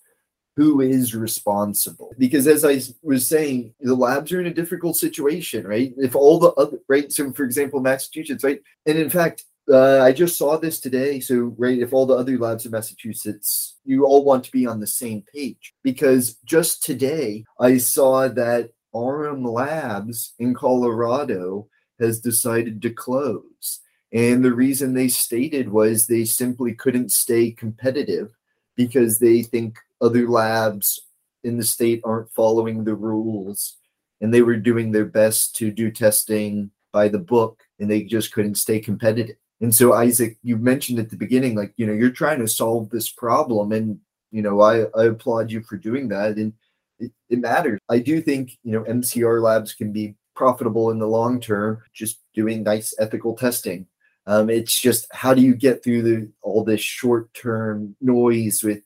Who 0.55 0.81
is 0.81 1.15
responsible? 1.15 2.13
Because 2.17 2.45
as 2.47 2.65
I 2.65 2.81
was 3.01 3.27
saying, 3.27 3.73
the 3.79 3.95
labs 3.95 4.31
are 4.31 4.41
in 4.41 4.47
a 4.47 4.53
difficult 4.53 4.97
situation, 4.97 5.65
right? 5.65 5.93
If 5.97 6.15
all 6.15 6.39
the 6.39 6.51
other, 6.51 6.79
right? 6.89 7.11
So, 7.11 7.31
for 7.31 7.43
example, 7.43 7.79
Massachusetts, 7.79 8.43
right? 8.43 8.61
And 8.85 8.97
in 8.97 9.09
fact, 9.09 9.45
uh, 9.71 10.01
I 10.01 10.11
just 10.11 10.37
saw 10.37 10.57
this 10.57 10.79
today. 10.79 11.19
So, 11.19 11.55
right, 11.57 11.79
if 11.79 11.93
all 11.93 12.05
the 12.05 12.15
other 12.15 12.37
labs 12.37 12.65
in 12.65 12.71
Massachusetts, 12.71 13.77
you 13.85 14.05
all 14.05 14.25
want 14.25 14.43
to 14.45 14.51
be 14.51 14.65
on 14.65 14.79
the 14.79 14.87
same 14.87 15.23
page 15.33 15.73
because 15.83 16.37
just 16.43 16.83
today 16.83 17.45
I 17.59 17.77
saw 17.77 18.27
that 18.27 18.71
RM 18.93 19.43
Labs 19.43 20.33
in 20.39 20.53
Colorado 20.53 21.67
has 21.99 22.19
decided 22.19 22.81
to 22.81 22.89
close. 22.89 23.81
And 24.11 24.43
the 24.43 24.53
reason 24.53 24.93
they 24.93 25.07
stated 25.07 25.69
was 25.69 26.07
they 26.07 26.25
simply 26.25 26.73
couldn't 26.73 27.11
stay 27.11 27.51
competitive 27.51 28.35
because 28.75 29.19
they 29.19 29.43
think 29.43 29.77
other 30.01 30.27
labs 30.27 30.99
in 31.43 31.57
the 31.57 31.63
state 31.63 32.01
aren't 32.03 32.31
following 32.31 32.83
the 32.83 32.95
rules. 32.95 33.77
And 34.21 34.33
they 34.33 34.41
were 34.41 34.57
doing 34.57 34.91
their 34.91 35.05
best 35.05 35.55
to 35.57 35.71
do 35.71 35.91
testing 35.91 36.71
by 36.91 37.07
the 37.07 37.19
book 37.19 37.61
and 37.79 37.89
they 37.89 38.03
just 38.03 38.33
couldn't 38.33 38.55
stay 38.55 38.79
competitive. 38.79 39.35
And 39.61 39.75
so, 39.75 39.93
Isaac, 39.93 40.37
you 40.41 40.57
mentioned 40.57 40.99
at 40.99 41.09
the 41.09 41.17
beginning, 41.17 41.55
like, 41.55 41.73
you 41.77 41.85
know, 41.85 41.93
you're 41.93 42.11
trying 42.11 42.39
to 42.39 42.47
solve 42.47 42.89
this 42.89 43.09
problem. 43.09 43.71
And, 43.71 43.99
you 44.31 44.41
know, 44.41 44.61
I, 44.61 44.85
I 44.97 45.05
applaud 45.05 45.51
you 45.51 45.61
for 45.61 45.75
doing 45.77 46.07
that. 46.09 46.37
And 46.37 46.53
it, 46.97 47.11
it 47.29 47.39
matters. 47.39 47.79
I 47.89 47.99
do 47.99 48.21
think, 48.21 48.57
you 48.63 48.71
know, 48.71 48.83
MCR 48.83 49.41
labs 49.41 49.73
can 49.73 49.91
be 49.91 50.15
profitable 50.39 50.89
in 50.89 50.99
the 50.99 51.07
long 51.07 51.41
term, 51.41 51.83
just 51.93 52.21
doing 52.33 52.63
nice 52.63 52.95
ethical 52.97 53.35
testing. 53.35 53.85
Um, 54.25 54.49
it's 54.49 54.79
just 54.79 55.05
how 55.11 55.33
do 55.33 55.41
you 55.41 55.53
get 55.53 55.83
through 55.83 56.01
the 56.03 56.31
all 56.41 56.63
this 56.63 56.79
short 56.81 57.33
term 57.33 57.95
noise 57.99 58.63
with, 58.63 58.81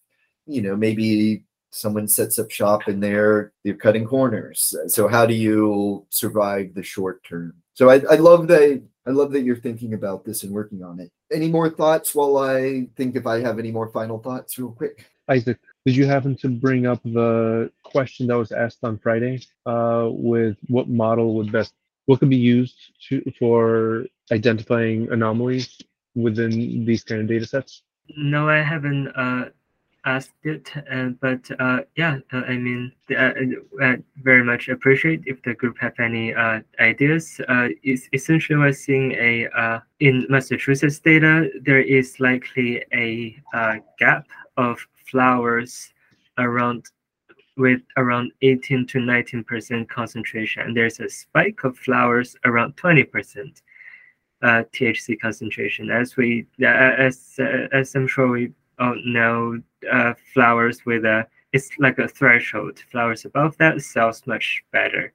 you 0.48 0.64
know, 0.64 0.76
maybe 0.76 1.46
someone 1.70 2.08
sets 2.08 2.40
up 2.40 2.50
shop 2.50 2.88
and 2.88 3.04
they're 3.04 3.54
they're 3.64 3.76
cutting 3.76 4.06
corners. 4.06 4.74
So 4.88 5.08
how 5.08 5.28
do 5.28 5.36
you 5.36 6.08
survive 6.10 6.74
the 6.74 6.82
short 6.82 7.24
term? 7.24 7.54
So 7.76 7.90
I, 7.92 8.02
I 8.10 8.16
love 8.16 8.48
that 8.48 8.82
I 9.06 9.12
love 9.12 9.32
that 9.34 9.44
you're 9.44 9.58
thinking 9.68 9.94
about 9.94 10.26
this 10.26 10.42
and 10.44 10.52
working 10.52 10.84
on 10.84 11.00
it. 11.00 11.12
Any 11.32 11.50
more 11.50 11.70
thoughts 11.70 12.16
while 12.16 12.38
I 12.38 12.88
think 12.96 13.16
if 13.16 13.28
I 13.28 13.42
have 13.42 13.60
any 13.60 13.72
more 13.72 13.90
final 13.92 14.18
thoughts 14.18 14.58
real 14.58 14.72
quick? 14.72 15.06
Isaac, 15.30 15.60
did 15.86 15.96
you 15.96 16.06
happen 16.06 16.36
to 16.38 16.48
bring 16.50 16.86
up 16.86 17.02
the 17.04 17.72
question 17.84 18.28
that 18.28 18.38
was 18.38 18.52
asked 18.52 18.80
on 18.84 18.98
Friday 18.98 19.42
uh, 19.66 20.08
with 20.10 20.58
what 20.68 20.88
model 20.88 21.36
would 21.36 21.52
best, 21.52 21.74
what 22.06 22.20
could 22.20 22.30
be 22.30 22.38
used 22.38 22.76
to, 23.10 23.22
for 23.38 24.06
identifying 24.32 25.12
anomalies 25.12 25.82
within 26.16 26.86
these 26.86 27.04
kind 27.04 27.22
of 27.22 27.28
data 27.28 27.46
sets? 27.46 27.82
No, 28.16 28.50
I 28.50 28.62
haven't 28.62 29.10
uh, 29.10 29.50
asked 30.06 30.32
it, 30.44 30.72
uh, 30.92 31.10
but 31.22 31.50
uh, 31.60 31.82
yeah, 31.98 32.20
uh, 32.32 32.44
I 32.48 32.58
mean, 32.58 32.92
uh, 33.18 33.32
I 33.82 33.98
very 34.24 34.44
much 34.44 34.70
appreciate 34.70 35.24
if 35.26 35.42
the 35.44 35.54
group 35.54 35.78
have 35.80 36.00
any 36.00 36.34
ideas. 36.80 37.42
Is 37.84 38.08
essentially 38.14 38.58
we're 38.58 38.74
seeing 38.74 39.12
a 39.14 39.82
in 40.00 40.26
Massachusetts 40.30 41.00
data 41.00 41.50
there 41.62 41.82
is 41.82 42.20
likely 42.20 42.84
a 42.94 43.42
gap 44.00 44.28
of 44.58 44.86
flowers 45.10 45.92
around 46.38 46.86
with 47.56 47.82
around 47.98 48.32
18 48.42 48.88
to 48.88 49.00
19 49.00 49.44
percent 49.44 49.90
concentration, 49.90 50.64
and 50.64 50.76
there's 50.76 51.00
a 51.00 51.10
spike 51.10 51.64
of 51.64 51.78
flowers 51.78 52.36
around 52.46 52.76
20 52.78 53.04
percent. 53.04 53.62
THC 54.44 55.18
concentration, 55.22 55.90
as 55.90 56.18
we, 56.18 56.46
as 56.62 57.40
as 57.72 57.96
I'm 57.96 58.08
sure 58.08 58.28
we 58.28 58.52
all 58.78 58.98
know, 59.06 59.62
uh, 59.90 60.14
flowers 60.34 60.86
with 60.86 61.06
a 61.06 61.26
it's 61.54 61.70
like 61.80 62.00
a 62.00 62.08
threshold. 62.08 62.80
Flowers 62.92 63.26
above 63.26 63.56
that 63.58 63.82
sells 63.82 64.26
much 64.26 64.64
better. 64.72 65.14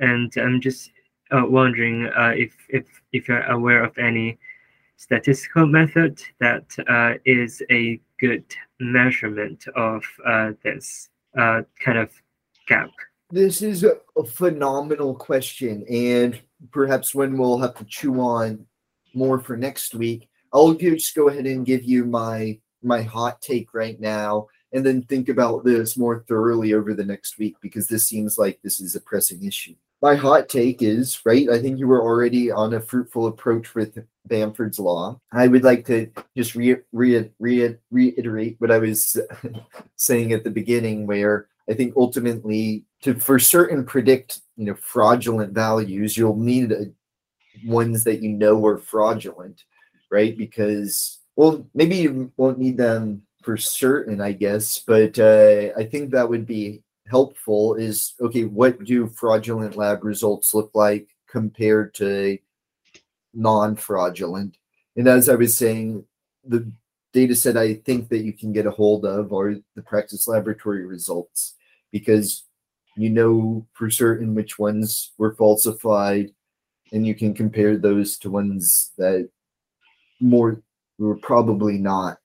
And 0.00 0.32
I'm 0.36 0.60
just 0.60 0.90
uh, 1.30 1.44
wondering 1.46 2.06
uh, 2.06 2.32
if 2.36 2.54
if 2.68 2.86
if 3.12 3.28
you're 3.28 3.42
aware 3.42 3.84
of 3.84 3.98
any 3.98 4.38
statistical 4.96 5.66
method 5.66 6.20
that 6.40 6.64
uh, 6.88 7.14
is 7.24 7.62
a 7.70 8.00
good 8.18 8.44
measurement 8.80 9.64
of 9.76 10.02
uh, 10.26 10.52
this 10.62 11.08
uh, 11.38 11.62
kind 11.82 11.98
of 11.98 12.10
gap. 12.66 12.90
This 13.30 13.62
is 13.62 13.84
a, 13.84 13.96
a 14.16 14.24
phenomenal 14.24 15.14
question, 15.14 15.84
and 15.90 16.40
perhaps 16.70 17.14
when 17.14 17.36
we'll 17.36 17.58
have 17.58 17.74
to 17.76 17.84
chew 17.84 18.20
on 18.20 18.66
more 19.14 19.38
for 19.40 19.56
next 19.56 19.94
week. 19.94 20.28
I'll 20.52 20.74
just 20.74 21.14
go 21.14 21.28
ahead 21.28 21.46
and 21.46 21.66
give 21.66 21.84
you 21.84 22.04
my 22.04 22.58
my 22.82 23.02
hot 23.02 23.40
take 23.40 23.72
right 23.72 23.98
now 23.98 24.46
and 24.72 24.84
then 24.84 25.02
think 25.02 25.28
about 25.28 25.64
this 25.64 25.96
more 25.96 26.24
thoroughly 26.28 26.74
over 26.74 26.92
the 26.92 27.04
next 27.04 27.38
week 27.38 27.56
because 27.62 27.86
this 27.86 28.06
seems 28.06 28.36
like 28.36 28.60
this 28.62 28.80
is 28.80 28.94
a 28.94 29.00
pressing 29.00 29.44
issue. 29.44 29.74
My 30.04 30.16
hot 30.16 30.50
take 30.50 30.82
is 30.82 31.18
right. 31.24 31.48
I 31.48 31.58
think 31.58 31.78
you 31.78 31.88
were 31.88 32.02
already 32.02 32.50
on 32.50 32.74
a 32.74 32.80
fruitful 32.82 33.26
approach 33.26 33.74
with 33.74 33.96
Benford's 34.28 34.78
Law. 34.78 35.18
I 35.32 35.48
would 35.48 35.64
like 35.64 35.86
to 35.86 36.10
just 36.36 36.54
re- 36.54 36.76
re- 36.92 37.30
re- 37.38 37.76
reiterate 37.90 38.56
what 38.58 38.70
I 38.70 38.76
was 38.76 39.18
saying 39.96 40.34
at 40.34 40.44
the 40.44 40.50
beginning, 40.50 41.06
where 41.06 41.48
I 41.70 41.72
think 41.72 41.94
ultimately 41.96 42.84
to 43.00 43.18
for 43.18 43.38
certain 43.38 43.82
predict 43.86 44.42
you 44.58 44.66
know 44.66 44.74
fraudulent 44.74 45.54
values, 45.54 46.18
you'll 46.18 46.36
need 46.36 46.72
a, 46.72 46.92
ones 47.64 48.04
that 48.04 48.20
you 48.20 48.28
know 48.28 48.62
are 48.66 48.76
fraudulent, 48.76 49.64
right? 50.10 50.36
Because 50.36 51.20
well, 51.34 51.66
maybe 51.72 51.96
you 51.96 52.30
won't 52.36 52.58
need 52.58 52.76
them 52.76 53.22
for 53.42 53.56
certain, 53.56 54.20
I 54.20 54.32
guess, 54.32 54.80
but 54.80 55.18
uh, 55.18 55.70
I 55.78 55.84
think 55.84 56.10
that 56.10 56.28
would 56.28 56.44
be 56.44 56.82
helpful. 57.08 57.74
Is 57.74 58.14
okay, 58.20 58.44
what 58.44 58.84
do 58.84 59.06
fraudulent 59.08 59.76
lab 59.76 60.04
results 60.04 60.54
look 60.54 60.70
like 60.74 61.08
compared 61.28 61.94
to 61.94 62.38
non 63.32 63.76
fraudulent? 63.76 64.56
And 64.96 65.08
as 65.08 65.28
I 65.28 65.34
was 65.34 65.56
saying, 65.56 66.04
the 66.44 66.70
data 67.12 67.34
set 67.34 67.56
I 67.56 67.74
think 67.74 68.08
that 68.08 68.24
you 68.24 68.32
can 68.32 68.52
get 68.52 68.66
a 68.66 68.70
hold 68.70 69.06
of 69.06 69.32
are 69.32 69.54
the 69.76 69.82
practice 69.82 70.26
laboratory 70.26 70.84
results 70.84 71.54
because 71.92 72.44
you 72.96 73.08
know 73.08 73.66
for 73.72 73.88
certain 73.90 74.34
which 74.34 74.58
ones 74.58 75.12
were 75.16 75.34
falsified 75.36 76.32
and 76.92 77.06
you 77.06 77.14
can 77.14 77.32
compare 77.32 77.76
those 77.76 78.18
to 78.18 78.30
ones 78.30 78.92
that 78.98 79.28
more 80.20 80.62
were 80.98 81.16
probably 81.16 81.78
not 81.78 82.18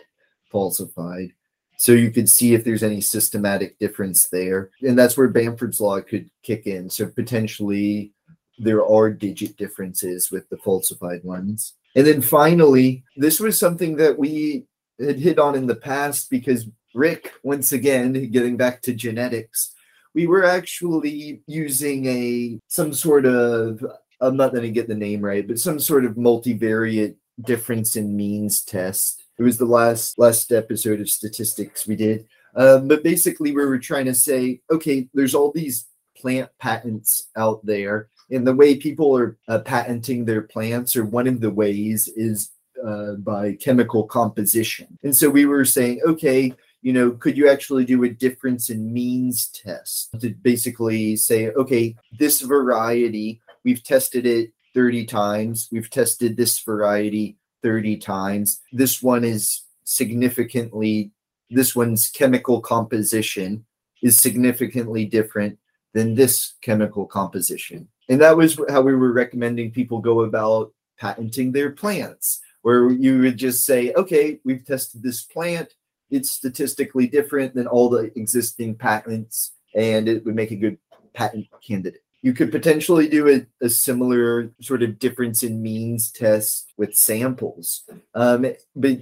falsified. 0.51 1.32
So 1.80 1.93
you 1.93 2.11
could 2.11 2.27
see 2.27 2.53
if 2.53 2.65
there's 2.65 2.84
any 2.84 2.99
systematic 2.99 3.80
difference 3.80 4.27
there. 4.27 4.69
And 4.82 4.99
that's 4.99 5.15
where 5.15 5.32
Benford's 5.32 5.80
Law 5.80 6.01
could 6.01 6.30
kick 6.43 6.67
in. 6.67 6.89
So 6.89 7.07
potentially 7.07 8.11
there 8.57 8.86
are 8.86 9.09
digit 9.09 9.55
differences 9.55 10.30
with 10.30 10.49
the 10.49 10.57
falsified 10.57 11.23
ones. 11.23 11.75
And 11.95 12.05
then 12.05 12.21
finally, 12.21 13.05
this 13.15 13.39
was 13.39 13.57
something 13.57 13.95
that 13.95 14.19
we 14.19 14.65
had 14.99 15.19
hit 15.19 15.39
on 15.39 15.55
in 15.55 15.67
the 15.67 15.75
past 15.75 16.30
because 16.30 16.67
Rick, 16.93 17.32
once 17.43 17.71
again, 17.71 18.30
getting 18.30 18.57
back 18.57 18.82
to 18.82 18.93
genetics, 18.93 19.73
we 20.13 20.27
were 20.27 20.43
actually 20.43 21.41
using 21.47 22.05
a 22.07 22.59
some 22.67 22.93
sort 22.93 23.25
of 23.25 23.82
I'm 24.19 24.36
not 24.36 24.51
going 24.51 24.63
to 24.63 24.69
get 24.69 24.89
the 24.89 24.95
name 24.95 25.21
right, 25.21 25.47
but 25.47 25.59
some 25.59 25.80
sort 25.80 26.03
of 26.03 26.15
multivariate 26.15 27.15
difference 27.41 27.95
in 27.95 28.17
means 28.17 28.65
test. 28.65 29.18
It 29.39 29.43
was 29.43 29.57
the 29.57 29.65
last 29.65 30.19
last 30.19 30.51
episode 30.51 30.99
of 30.99 31.09
statistics 31.09 31.87
we 31.87 31.95
did. 31.95 32.27
Um, 32.55 32.89
but 32.89 33.03
basically, 33.03 33.51
we 33.51 33.65
were 33.65 33.79
trying 33.79 34.05
to 34.05 34.13
say, 34.13 34.59
okay, 34.69 35.07
there's 35.13 35.33
all 35.33 35.51
these 35.51 35.87
plant 36.17 36.49
patents 36.59 37.29
out 37.37 37.65
there, 37.65 38.09
and 38.29 38.45
the 38.45 38.53
way 38.53 38.75
people 38.75 39.17
are 39.17 39.37
uh, 39.47 39.59
patenting 39.59 40.25
their 40.25 40.41
plants, 40.41 40.97
or 40.97 41.05
one 41.05 41.25
of 41.25 41.39
the 41.39 41.49
ways, 41.49 42.09
is 42.09 42.49
uh, 42.85 43.13
by 43.13 43.53
chemical 43.53 44.03
composition. 44.03 44.99
And 45.03 45.15
so 45.15 45.29
we 45.29 45.45
were 45.45 45.63
saying, 45.63 46.01
okay, 46.05 46.53
you 46.81 46.91
know, 46.91 47.11
could 47.11 47.37
you 47.37 47.49
actually 47.49 47.85
do 47.85 48.03
a 48.03 48.09
difference 48.09 48.69
in 48.69 48.91
means 48.91 49.47
test 49.47 50.19
to 50.19 50.29
basically 50.29 51.15
say, 51.15 51.49
okay, 51.51 51.95
this 52.17 52.41
variety, 52.41 53.41
we've 53.63 53.83
tested 53.83 54.25
it 54.25 54.51
30 54.73 55.05
times. 55.05 55.67
We've 55.71 55.89
tested 55.89 56.35
this 56.35 56.59
variety 56.59 57.37
30 57.64 57.97
times. 57.97 58.62
This 58.72 59.01
one 59.01 59.24
is 59.24 59.64
significantly, 59.84 61.12
this 61.49 61.76
one's 61.76 62.10
chemical 62.10 62.62
composition 62.62 63.66
is 64.01 64.18
significantly 64.18 65.05
different 65.05 65.57
than 65.93 66.16
this 66.16 66.53
chemical 66.62 67.05
composition. 67.05 67.88
And 68.07 68.22
that 68.22 68.38
was 68.38 68.60
how 68.70 68.82
we 68.82 68.95
were 68.95 69.12
recommending 69.12 69.72
people 69.72 69.99
go 69.99 70.22
about 70.22 70.74
patenting 70.97 71.51
their 71.51 71.72
plants. 71.72 72.41
where 72.62 72.91
you 72.91 73.20
would 73.20 73.38
just 73.38 73.66
say, 73.66 73.93
okay, 73.93 74.39
we've 74.43 74.66
tested 74.66 75.01
this 75.01 75.24
plant. 75.24 75.74
It's 76.10 76.32
statistically 76.32 77.07
different 77.07 77.53
than 77.55 77.68
all 77.68 77.89
the 77.89 78.12
existing 78.16 78.76
patents, 78.76 79.53
and 79.76 80.10
it 80.10 80.26
would 80.26 80.36
make 80.36 80.51
a 80.51 80.55
good 80.55 80.78
patent 81.14 81.47
candidate. 81.66 82.03
You 82.22 82.34
could 82.34 82.51
potentially 82.51 83.07
do 83.07 83.30
a, 83.30 83.65
a 83.65 83.70
similar 83.70 84.51
sort 84.61 84.84
of 84.84 84.99
difference 84.99 85.43
in 85.43 85.61
means 85.61 86.11
test 86.11 86.74
with 86.78 86.95
samples. 86.95 87.84
Um, 88.13 88.45
but 88.76 88.99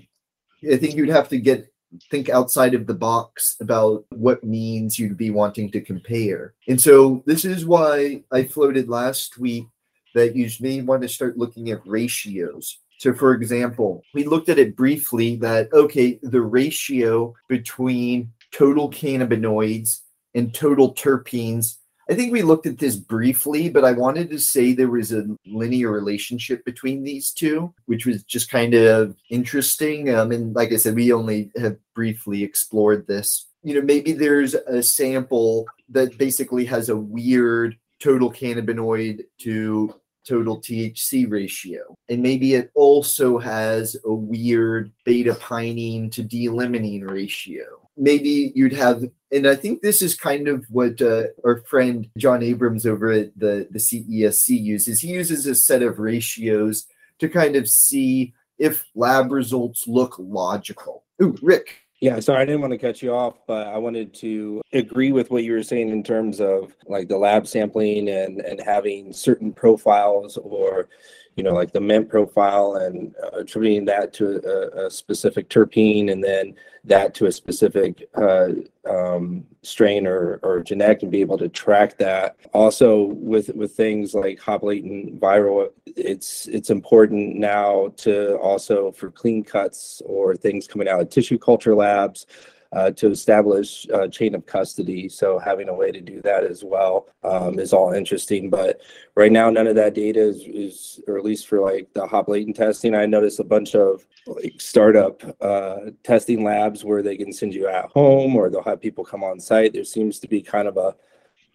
I 0.71 0.77
think 0.77 0.95
you'd 0.95 1.09
have 1.09 1.29
to 1.29 1.39
get 1.39 1.71
think 2.11 2.29
outside 2.29 2.73
of 2.73 2.85
the 2.85 2.93
box 2.93 3.55
about 3.61 4.05
what 4.09 4.43
means 4.43 4.99
you'd 4.99 5.17
be 5.17 5.31
wanting 5.31 5.71
to 5.71 5.81
compare. 5.81 6.53
And 6.67 6.79
so 6.79 7.23
this 7.25 7.45
is 7.45 7.65
why 7.65 8.23
I 8.31 8.43
floated 8.43 8.89
last 8.89 9.37
week 9.37 9.65
that 10.13 10.35
you 10.35 10.49
may 10.59 10.81
want 10.81 11.01
to 11.03 11.07
start 11.07 11.37
looking 11.37 11.69
at 11.69 11.85
ratios. 11.85 12.79
So, 12.99 13.13
for 13.13 13.33
example, 13.33 14.03
we 14.13 14.23
looked 14.23 14.49
at 14.49 14.57
it 14.57 14.75
briefly 14.75 15.35
that, 15.37 15.71
okay, 15.71 16.19
the 16.23 16.41
ratio 16.41 17.35
between 17.47 18.31
total 18.51 18.89
cannabinoids 18.89 20.01
and 20.33 20.53
total 20.53 20.93
terpenes. 20.95 21.77
I 22.09 22.15
think 22.15 22.31
we 22.31 22.41
looked 22.41 22.65
at 22.65 22.77
this 22.77 22.95
briefly, 22.95 23.69
but 23.69 23.83
I 23.83 23.91
wanted 23.91 24.29
to 24.29 24.39
say 24.39 24.71
there 24.71 24.89
was 24.89 25.11
a 25.11 25.25
linear 25.45 25.91
relationship 25.91 26.63
between 26.63 27.03
these 27.03 27.31
two, 27.31 27.73
which 27.85 28.05
was 28.05 28.23
just 28.23 28.49
kind 28.49 28.73
of 28.73 29.15
interesting. 29.29 30.13
Um, 30.13 30.31
and 30.31 30.55
like 30.55 30.71
I 30.71 30.77
said, 30.77 30.95
we 30.95 31.11
only 31.11 31.51
have 31.57 31.77
briefly 31.93 32.43
explored 32.43 33.07
this. 33.07 33.47
You 33.63 33.75
know, 33.75 33.81
maybe 33.81 34.13
there's 34.13 34.53
a 34.53 34.81
sample 34.81 35.65
that 35.89 36.17
basically 36.17 36.63
has 36.65 36.87
a 36.89 36.95
weird 36.95 37.77
total 37.99 38.31
cannabinoid 38.31 39.25
to 39.39 39.93
total 40.25 40.59
THC 40.59 41.29
ratio. 41.29 41.95
And 42.09 42.21
maybe 42.21 42.53
it 42.53 42.71
also 42.75 43.37
has 43.37 43.95
a 44.05 44.13
weird 44.13 44.91
beta 45.03 45.33
pinene 45.33 46.11
to 46.11 46.23
D-limonene 46.23 47.09
ratio. 47.09 47.86
Maybe 47.97 48.51
you'd 48.55 48.73
have, 48.73 49.03
and 49.31 49.47
I 49.47 49.55
think 49.55 49.81
this 49.81 50.01
is 50.01 50.15
kind 50.15 50.47
of 50.47 50.65
what 50.69 51.01
uh, 51.01 51.23
our 51.43 51.63
friend 51.67 52.09
John 52.17 52.43
Abrams 52.43 52.85
over 52.85 53.11
at 53.11 53.37
the, 53.37 53.67
the 53.71 53.79
CESC 53.79 54.49
uses. 54.49 54.99
He 54.99 55.09
uses 55.09 55.45
a 55.45 55.55
set 55.55 55.81
of 55.81 55.99
ratios 55.99 56.85
to 57.19 57.27
kind 57.27 57.55
of 57.55 57.67
see 57.67 58.33
if 58.59 58.85
lab 58.95 59.31
results 59.31 59.87
look 59.87 60.15
logical. 60.19 61.03
Ooh, 61.21 61.35
Rick, 61.41 61.87
yeah, 61.99 62.19
sorry, 62.19 62.41
I 62.41 62.45
didn't 62.45 62.61
want 62.61 62.73
to 62.73 62.77
cut 62.77 63.01
you 63.01 63.11
off, 63.13 63.39
but 63.47 63.67
I 63.67 63.77
wanted 63.77 64.13
to 64.15 64.61
agree 64.71 65.11
with 65.11 65.31
what 65.31 65.43
you 65.43 65.53
were 65.53 65.63
saying 65.63 65.89
in 65.89 66.03
terms 66.03 66.39
of 66.39 66.73
like 66.85 67.07
the 67.07 67.17
lab 67.17 67.47
sampling 67.47 68.07
and 68.09 68.39
and 68.41 68.61
having 68.61 69.11
certain 69.11 69.51
profiles 69.51 70.37
or 70.37 70.89
you 71.37 71.43
know, 71.43 71.53
like 71.53 71.71
the 71.71 71.79
mint 71.79 72.09
profile 72.09 72.75
and 72.77 73.15
uh, 73.23 73.37
attributing 73.37 73.85
that 73.85 74.11
to 74.11 74.41
a, 74.43 74.87
a, 74.87 74.91
specific 74.91 75.49
terpene 75.49 76.11
and 76.11 76.23
then 76.23 76.55
that 76.83 77.13
to 77.13 77.27
a 77.27 77.31
specific 77.31 78.09
uh, 78.15 78.49
um, 78.89 79.45
strain 79.61 80.07
or, 80.07 80.39
or 80.41 80.63
genetic 80.63 81.03
and 81.03 81.11
be 81.11 81.21
able 81.21 81.37
to 81.37 81.47
track 81.47 81.95
that. 81.99 82.37
Also, 82.53 83.03
with 83.03 83.49
with 83.49 83.73
things 83.73 84.15
like 84.15 84.39
hop 84.39 84.63
latent 84.63 85.19
viroid, 85.19 85.69
it's 85.85 86.47
it's 86.47 86.71
important 86.71 87.35
now 87.35 87.93
to 87.97 88.35
also 88.37 88.91
for 88.91 89.11
clean 89.11 89.43
cuts 89.43 90.01
or 90.05 90.35
things 90.35 90.67
coming 90.67 90.87
out 90.87 91.01
of 91.01 91.09
tissue 91.11 91.37
culture 91.37 91.75
labs 91.75 92.25
uh, 92.73 92.91
to 92.91 93.09
establish 93.09 93.85
a 93.93 94.07
chain 94.07 94.35
of 94.35 94.45
custody. 94.45 95.09
So 95.09 95.39
having 95.39 95.69
a 95.69 95.73
way 95.73 95.91
to 95.91 96.01
do 96.01 96.21
that 96.21 96.43
as 96.43 96.63
well 96.63 97.07
um, 97.23 97.59
is 97.59 97.73
all 97.73 97.93
interesting. 97.93 98.49
But 98.49 98.81
right 99.15 99.31
now, 99.31 99.49
none 99.49 99.67
of 99.67 99.75
that 99.75 99.93
data 99.93 100.19
is, 100.19 100.41
is, 100.47 100.99
or 101.07 101.17
at 101.17 101.25
least 101.25 101.47
for 101.47 101.59
like 101.59 101.93
the 101.93 102.05
hop 102.05 102.27
latent 102.27 102.55
testing, 102.55 102.95
I 102.95 103.05
noticed 103.05 103.39
a 103.39 103.43
bunch 103.43 103.75
of 103.75 104.05
like 104.25 104.59
startup 104.59 105.21
uh, 105.41 105.91
testing 106.03 106.43
labs 106.43 106.83
where 106.83 107.01
they 107.01 107.17
can 107.17 107.31
send 107.31 107.53
you 107.53 107.67
at 107.67 107.85
home 107.91 108.35
or 108.35 108.49
they'll 108.49 108.63
have 108.63 108.81
people 108.81 109.03
come 109.03 109.23
on 109.23 109.39
site. 109.39 109.73
There 109.73 109.83
seems 109.83 110.19
to 110.19 110.27
be 110.27 110.41
kind 110.41 110.67
of 110.67 110.77
a 110.77 110.95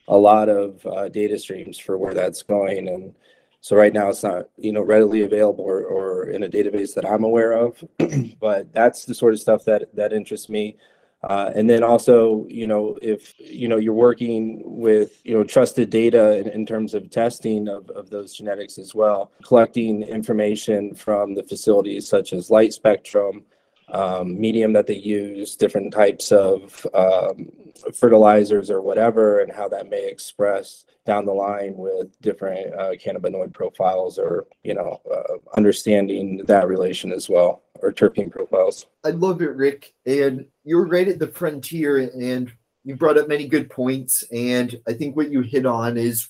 a 0.09 0.17
lot 0.17 0.49
of 0.49 0.85
uh, 0.87 1.09
data 1.09 1.39
streams 1.39 1.79
for 1.79 1.97
where 1.97 2.15
that's 2.15 2.43
going 2.43 2.89
and 2.89 3.15
so 3.61 3.77
right 3.77 3.93
now 3.93 4.09
it's 4.09 4.25
not 4.25 4.49
you 4.57 4.73
know 4.73 4.83
readily 4.83 5.23
available 5.23 5.65
or, 5.65 5.85
or 5.85 6.25
in 6.31 6.43
a 6.43 6.49
database 6.49 6.95
that 6.95 7.07
i'm 7.07 7.25
aware 7.25 7.53
of 7.53 7.83
but 8.41 8.73
that's 8.73 9.05
the 9.05 9.15
sort 9.15 9.33
of 9.33 9.41
stuff 9.41 9.65
that 9.65 9.95
that 9.95 10.13
interests 10.13 10.49
me 10.49 10.77
uh, 11.25 11.53
and 11.55 11.71
then 11.71 11.85
also, 11.85 12.47
you 12.49 12.67
know, 12.67 12.99
if 13.01 13.35
you 13.39 13.69
know 13.69 13.77
you're 13.77 13.95
working 13.95 14.61
with 14.65 15.21
you 15.25 15.35
know 15.35 15.45
trusted 15.45 15.89
data 15.89 16.37
in, 16.39 16.49
in, 16.49 16.67
terms 16.67 16.95
of 16.95 17.11
testing 17.11 17.69
of, 17.69 17.89
of 17.91 18.11
those 18.11 18.35
genetics 18.35 18.77
as 18.77 18.93
well, 18.93 19.31
collecting 19.45 20.03
information 20.03 20.95
from 20.95 21.35
the 21.35 21.43
facilities 21.45 22.09
such 22.09 22.33
as 22.33 22.51
light 22.51 22.73
spectrum, 22.73 23.45
um, 23.91 24.41
medium 24.41 24.73
that 24.73 24.89
they 24.89 24.97
use, 24.97 25.55
different 25.55 25.93
types 25.93 26.33
of 26.33 26.85
um, 26.93 27.49
fertilizers 27.95 28.69
or 28.69 28.81
whatever, 28.81 29.41
and 29.41 29.53
how 29.53 29.69
that 29.69 29.89
may 29.89 30.09
express 30.09 30.85
down 31.07 31.25
the 31.25 31.33
line 31.33 31.75
with 31.77 32.21
different 32.21 32.75
uh, 32.75 32.93
cannabinoid 32.93 33.53
profiles 33.53 34.19
or 34.19 34.47
you 34.65 34.75
know 34.75 35.01
uh, 35.13 35.35
understanding 35.57 36.39
that 36.47 36.67
relation 36.67 37.13
as 37.13 37.29
well 37.29 37.63
or 37.83 37.93
terpene 37.93 38.31
profiles. 38.31 38.87
I 39.05 39.11
love 39.11 39.43
it, 39.43 39.55
Rick, 39.55 39.93
and 40.07 40.47
you're 40.65 40.87
right 40.87 41.09
at 41.09 41.19
the 41.19 41.29
frontier, 41.29 41.99
and 41.99 42.53
you 42.85 42.97
brought 42.97 43.19
up 43.19 43.29
many 43.29 43.47
good 43.47 43.69
points, 43.69 44.25
and 44.33 44.75
I 44.89 44.95
think 44.95 45.17
what 45.17 45.31
you 45.31 45.43
hit 45.43 45.67
on 45.67 45.97
is 45.97 46.29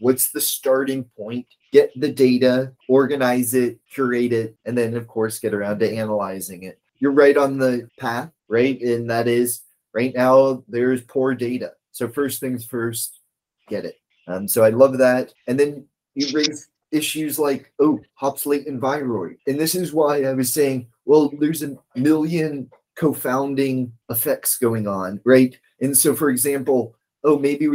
what's 0.00 0.30
the 0.30 0.40
starting 0.40 1.04
point 1.16 1.46
get 1.72 1.92
the 2.00 2.10
data 2.10 2.72
organize 2.88 3.54
it 3.54 3.78
curate 3.88 4.32
it 4.32 4.56
and 4.64 4.76
then 4.76 4.96
of 4.96 5.06
course 5.06 5.38
get 5.38 5.54
around 5.54 5.78
to 5.78 5.88
analyzing 5.88 6.64
it 6.64 6.80
you're 6.98 7.12
right 7.12 7.36
on 7.36 7.56
the 7.56 7.88
path 8.00 8.28
right 8.48 8.80
and 8.80 9.08
that 9.08 9.28
is 9.28 9.60
right 9.94 10.12
now 10.12 10.64
there's 10.66 11.02
poor 11.02 11.36
data 11.36 11.70
so 11.92 12.08
first 12.08 12.40
things 12.40 12.64
first 12.64 13.20
get 13.68 13.84
it 13.84 13.94
um, 14.26 14.48
so 14.48 14.64
I 14.64 14.70
love 14.70 14.98
that. 14.98 15.32
And 15.46 15.58
then 15.58 15.86
you 16.14 16.28
raise 16.34 16.68
issues 16.90 17.38
like, 17.38 17.72
oh, 17.80 18.00
hops 18.14 18.46
latent 18.46 18.80
viroid. 18.80 19.36
And 19.46 19.58
this 19.58 19.74
is 19.74 19.92
why 19.92 20.24
I 20.24 20.34
was 20.34 20.52
saying, 20.52 20.86
well, 21.04 21.30
there's 21.38 21.62
a 21.62 21.76
million 21.96 22.70
confounding 22.96 23.92
effects 24.10 24.58
going 24.58 24.86
on, 24.86 25.20
right? 25.24 25.58
And 25.80 25.96
so, 25.96 26.14
for 26.14 26.30
example, 26.30 26.94
oh, 27.24 27.38
maybe 27.38 27.68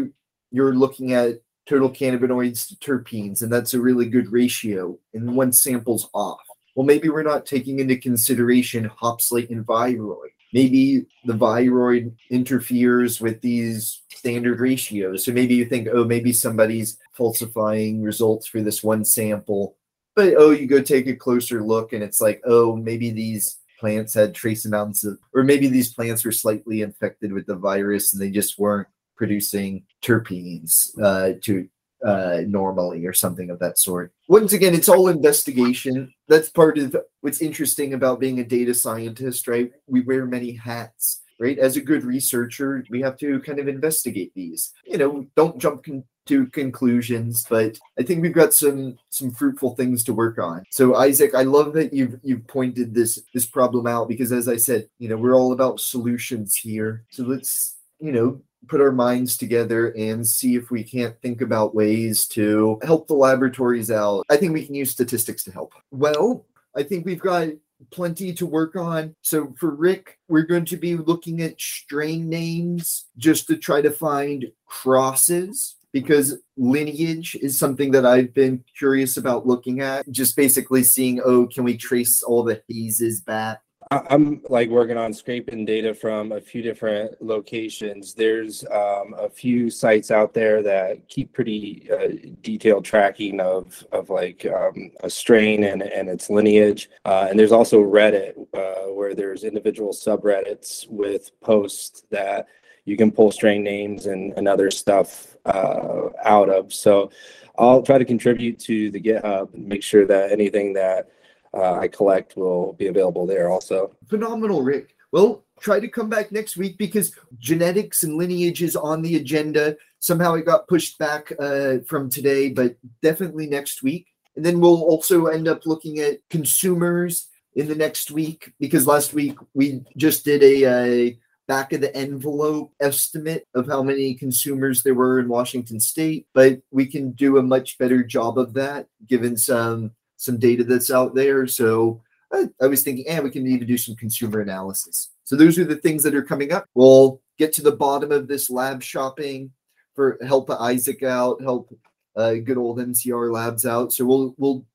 you're 0.51 0.75
looking 0.75 1.13
at 1.13 1.41
total 1.67 1.89
cannabinoids 1.89 2.67
to 2.67 2.75
terpenes, 2.75 3.41
and 3.41 3.51
that's 3.51 3.73
a 3.73 3.81
really 3.81 4.07
good 4.07 4.31
ratio, 4.31 4.97
and 5.13 5.35
one 5.35 5.51
sample's 5.51 6.09
off. 6.13 6.39
Well, 6.75 6.85
maybe 6.85 7.09
we're 7.09 7.23
not 7.23 7.45
taking 7.45 7.79
into 7.79 7.97
consideration 7.97 8.85
hops 8.85 9.31
latent 9.31 9.65
viroid 9.65 10.29
maybe 10.53 11.05
the 11.25 11.33
viroid 11.33 12.13
interferes 12.29 13.19
with 13.19 13.41
these 13.41 14.01
standard 14.09 14.59
ratios. 14.59 15.25
So 15.25 15.31
maybe 15.31 15.55
you 15.55 15.65
think, 15.65 15.87
oh, 15.91 16.03
maybe 16.03 16.33
somebody's 16.33 16.97
falsifying 17.13 18.01
results 18.01 18.47
for 18.47 18.61
this 18.61 18.83
one 18.83 19.05
sample. 19.05 19.75
But 20.17 20.33
oh, 20.35 20.49
you 20.49 20.65
go 20.65 20.81
take 20.81 21.05
a 21.05 21.15
closer 21.15 21.63
look 21.63 21.93
and 21.93 22.01
it's 22.01 22.19
like, 22.19 22.41
oh, 22.43 22.75
maybe 22.75 23.11
these 23.11 23.59
plants 23.79 24.15
had 24.15 24.33
trace 24.33 24.65
amounts 24.65 25.05
of, 25.05 25.19
or 25.35 25.43
maybe 25.43 25.67
these 25.67 25.93
plants 25.93 26.25
were 26.25 26.31
slightly 26.31 26.81
infected 26.81 27.31
with 27.31 27.45
the 27.45 27.55
virus 27.55 28.13
and 28.13 28.21
they 28.21 28.31
just 28.31 28.57
weren't 28.57 28.87
producing 29.15 29.83
terpenes 30.01 30.89
uh, 31.03 31.33
to 31.43 31.69
uh, 32.03 32.41
normally 32.47 33.05
or 33.05 33.13
something 33.13 33.51
of 33.51 33.59
that 33.59 33.77
sort. 33.77 34.11
Once 34.27 34.53
again, 34.53 34.73
it's 34.73 34.89
all 34.89 35.07
investigation. 35.07 36.11
That's 36.27 36.49
part 36.49 36.79
of 36.79 36.95
what's 37.21 37.41
interesting 37.41 37.93
about 37.93 38.19
being 38.19 38.39
a 38.39 38.43
data 38.43 38.73
scientist, 38.73 39.47
right? 39.47 39.71
We 39.85 40.01
wear 40.01 40.25
many 40.25 40.51
hats, 40.51 41.21
right? 41.39 41.57
As 41.57 41.77
a 41.77 41.81
good 41.81 42.03
researcher, 42.03 42.83
we 42.89 43.01
have 43.01 43.17
to 43.17 43.39
kind 43.41 43.59
of 43.59 43.67
investigate 43.67 44.31
these. 44.35 44.73
You 44.85 44.97
know, 44.97 45.27
don't 45.35 45.59
jump 45.59 45.83
con- 45.83 46.03
to 46.27 46.47
conclusions, 46.47 47.45
but 47.49 47.79
I 47.97 48.03
think 48.03 48.21
we've 48.21 48.33
got 48.33 48.53
some 48.53 48.97
some 49.09 49.31
fruitful 49.31 49.75
things 49.75 50.03
to 50.05 50.13
work 50.13 50.37
on. 50.39 50.63
So 50.69 50.95
Isaac, 50.95 51.33
I 51.33 51.43
love 51.43 51.73
that 51.73 51.93
you've 51.93 52.19
you've 52.23 52.45
pointed 52.47 52.93
this 52.93 53.19
this 53.33 53.45
problem 53.45 53.87
out 53.87 54.07
because 54.07 54.31
as 54.31 54.47
I 54.47 54.57
said, 54.57 54.87
you 54.99 55.09
know, 55.09 55.17
we're 55.17 55.35
all 55.35 55.53
about 55.53 55.79
solutions 55.79 56.55
here. 56.55 57.05
So 57.09 57.23
let's, 57.23 57.77
you 57.99 58.11
know, 58.11 58.41
put 58.67 58.81
our 58.81 58.91
minds 58.91 59.37
together 59.37 59.91
and 59.91 60.27
see 60.27 60.55
if 60.55 60.69
we 60.69 60.83
can't 60.83 61.19
think 61.21 61.41
about 61.41 61.75
ways 61.75 62.27
to 62.27 62.79
help 62.83 63.07
the 63.07 63.13
laboratories 63.13 63.89
out. 63.91 64.25
I 64.29 64.37
think 64.37 64.53
we 64.53 64.65
can 64.65 64.75
use 64.75 64.91
statistics 64.91 65.43
to 65.45 65.51
help. 65.51 65.73
Well, 65.91 66.45
I 66.75 66.83
think 66.83 67.05
we've 67.05 67.19
got 67.19 67.47
plenty 67.91 68.33
to 68.33 68.45
work 68.45 68.75
on. 68.75 69.15
So 69.21 69.53
for 69.59 69.75
Rick, 69.75 70.17
we're 70.27 70.43
going 70.43 70.65
to 70.65 70.77
be 70.77 70.95
looking 70.95 71.41
at 71.41 71.59
strain 71.59 72.29
names 72.29 73.05
just 73.17 73.47
to 73.47 73.57
try 73.57 73.81
to 73.81 73.91
find 73.91 74.45
crosses 74.65 75.75
because 75.93 76.37
lineage 76.57 77.35
is 77.41 77.57
something 77.57 77.91
that 77.91 78.05
I've 78.05 78.33
been 78.33 78.63
curious 78.77 79.17
about 79.17 79.47
looking 79.47 79.81
at. 79.81 80.09
Just 80.11 80.35
basically 80.35 80.83
seeing, 80.83 81.21
oh, 81.23 81.47
can 81.47 81.63
we 81.63 81.77
trace 81.77 82.21
all 82.23 82.43
the 82.43 82.61
hazes 82.67 83.21
back? 83.21 83.61
I'm 83.91 84.41
like 84.49 84.69
working 84.69 84.97
on 84.97 85.13
scraping 85.13 85.63
data 85.63 85.93
from 85.93 86.33
a 86.33 86.41
few 86.41 86.61
different 86.61 87.21
locations. 87.21 88.13
There's 88.13 88.65
um, 88.65 89.15
a 89.17 89.29
few 89.29 89.69
sites 89.69 90.11
out 90.11 90.33
there 90.33 90.61
that 90.63 91.07
keep 91.07 91.31
pretty 91.31 91.89
uh, 91.91 92.29
detailed 92.41 92.83
tracking 92.83 93.39
of 93.39 93.85
of 93.93 94.09
like 94.09 94.45
um, 94.45 94.91
a 95.03 95.09
strain 95.09 95.63
and 95.63 95.81
and 95.81 96.09
its 96.09 96.29
lineage. 96.29 96.89
Uh, 97.05 97.27
and 97.29 97.39
there's 97.39 97.53
also 97.53 97.81
Reddit 97.81 98.35
uh, 98.53 98.91
where 98.91 99.15
there's 99.15 99.43
individual 99.45 99.93
subreddits 99.93 100.89
with 100.89 101.31
posts 101.39 102.03
that 102.09 102.47
you 102.83 102.97
can 102.97 103.11
pull 103.11 103.31
strain 103.31 103.63
names 103.63 104.05
and, 104.05 104.33
and 104.37 104.47
other 104.47 104.71
stuff 104.71 105.37
uh, 105.45 106.09
out 106.23 106.49
of. 106.49 106.73
So 106.73 107.11
I'll 107.57 107.83
try 107.83 107.97
to 107.97 108.05
contribute 108.05 108.59
to 108.59 108.91
the 108.91 109.01
GitHub 109.01 109.53
and 109.53 109.67
make 109.67 109.83
sure 109.83 110.05
that 110.05 110.31
anything 110.31 110.73
that 110.73 111.09
uh, 111.53 111.73
I 111.73 111.87
collect 111.87 112.35
will 112.35 112.73
be 112.73 112.87
available 112.87 113.25
there 113.25 113.49
also. 113.49 113.95
Phenomenal, 114.07 114.61
Rick. 114.61 114.95
Well, 115.11 115.45
try 115.59 115.79
to 115.79 115.87
come 115.87 116.09
back 116.09 116.31
next 116.31 116.57
week 116.57 116.77
because 116.77 117.13
genetics 117.39 118.03
and 118.03 118.17
lineage 118.17 118.61
is 118.61 118.75
on 118.75 119.01
the 119.01 119.15
agenda. 119.15 119.77
Somehow 119.99 120.35
it 120.35 120.45
got 120.45 120.67
pushed 120.67 120.99
back 120.99 121.31
uh, 121.39 121.77
from 121.87 122.09
today, 122.09 122.49
but 122.49 122.75
definitely 123.01 123.47
next 123.47 123.81
week. 123.83 124.07
And 124.35 124.45
then 124.45 124.59
we'll 124.59 124.83
also 124.83 125.27
end 125.27 125.47
up 125.47 125.65
looking 125.65 125.99
at 125.99 126.19
consumers 126.29 127.27
in 127.55 127.67
the 127.67 127.75
next 127.75 128.11
week 128.11 128.53
because 128.59 128.85
last 128.85 129.13
week 129.13 129.37
we 129.55 129.83
just 129.97 130.23
did 130.23 130.43
a, 130.43 130.65
a 130.65 131.19
back 131.47 131.73
of 131.73 131.81
the 131.81 131.95
envelope 131.95 132.71
estimate 132.79 133.47
of 133.55 133.67
how 133.67 133.81
many 133.81 134.13
consumers 134.13 134.83
there 134.83 134.93
were 134.93 135.19
in 135.19 135.27
Washington 135.27 135.79
state, 135.79 136.27
but 136.33 136.59
we 136.71 136.85
can 136.85 137.11
do 137.11 137.37
a 137.37 137.43
much 137.43 137.77
better 137.77 138.03
job 138.03 138.37
of 138.37 138.53
that 138.53 138.87
given 139.07 139.35
some 139.37 139.91
some 140.27 140.37
data 140.37 140.63
that's 140.63 140.91
out 140.91 141.15
there. 141.15 141.47
So 141.47 142.03
I, 142.31 142.47
I 142.61 142.67
was 142.67 142.83
thinking, 142.83 143.07
and 143.07 143.19
eh, 143.19 143.23
we 143.23 143.31
can 143.31 143.47
even 143.47 143.65
do 143.65 143.77
some 143.77 143.95
consumer 143.95 144.41
analysis. 144.41 145.09
So 145.23 145.35
those 145.35 145.57
are 145.57 145.63
the 145.63 145.77
things 145.77 146.03
that 146.03 146.13
are 146.13 146.21
coming 146.21 146.51
up. 146.51 146.65
We'll 146.75 147.21
get 147.39 147.53
to 147.53 147.63
the 147.63 147.71
bottom 147.71 148.11
of 148.11 148.27
this 148.27 148.49
lab 148.49 148.83
shopping 148.83 149.51
for 149.95 150.19
help 150.25 150.51
Isaac 150.51 151.01
out, 151.01 151.41
help 151.41 151.73
uh, 152.15 152.33
good 152.35 152.57
old 152.57 152.77
MCR 152.77 153.31
labs 153.31 153.65
out. 153.65 153.93
So 153.93 154.05
we'll 154.05 154.35
we'll 154.37 154.65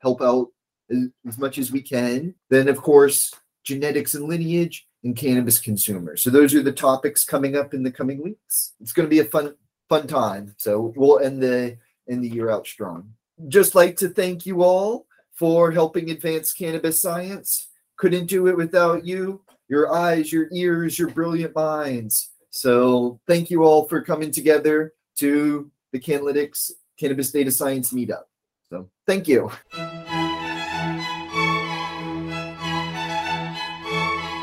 help 0.00 0.22
out 0.22 0.48
as, 0.90 1.08
as 1.28 1.38
much 1.38 1.58
as 1.58 1.70
we 1.70 1.82
can. 1.82 2.34
Then 2.50 2.68
of 2.68 2.78
course 2.78 3.32
genetics 3.62 4.14
and 4.14 4.28
lineage 4.28 4.86
and 5.04 5.16
cannabis 5.16 5.58
consumers. 5.58 6.22
So 6.22 6.30
those 6.30 6.54
are 6.54 6.62
the 6.62 6.72
topics 6.72 7.24
coming 7.24 7.56
up 7.56 7.74
in 7.74 7.82
the 7.82 7.90
coming 7.90 8.22
weeks. 8.22 8.74
It's 8.80 8.92
going 8.92 9.06
to 9.06 9.10
be 9.10 9.20
a 9.20 9.24
fun 9.24 9.54
fun 9.88 10.06
time. 10.06 10.54
So 10.56 10.92
we'll 10.96 11.20
end 11.20 11.42
the 11.42 11.76
end 12.08 12.24
the 12.24 12.28
year 12.28 12.50
out 12.50 12.66
strong 12.66 13.12
just 13.48 13.74
like 13.74 13.96
to 13.96 14.08
thank 14.08 14.46
you 14.46 14.62
all 14.62 15.06
for 15.32 15.70
helping 15.70 16.10
advance 16.10 16.52
cannabis 16.52 17.00
science. 17.00 17.68
Couldn't 17.96 18.26
do 18.26 18.46
it 18.48 18.56
without 18.56 19.04
you, 19.04 19.42
your 19.68 19.92
eyes, 19.92 20.32
your 20.32 20.48
ears, 20.52 20.98
your 20.98 21.10
brilliant 21.10 21.54
minds. 21.54 22.30
So 22.50 23.20
thank 23.26 23.50
you 23.50 23.64
all 23.64 23.86
for 23.86 24.00
coming 24.02 24.30
together 24.30 24.94
to 25.18 25.70
the 25.92 26.00
Cannlytics 26.00 26.70
Cannabis 26.98 27.30
Data 27.30 27.50
Science 27.50 27.92
Meetup. 27.92 28.24
So 28.70 28.88
thank 29.06 29.28
you. 29.28 29.50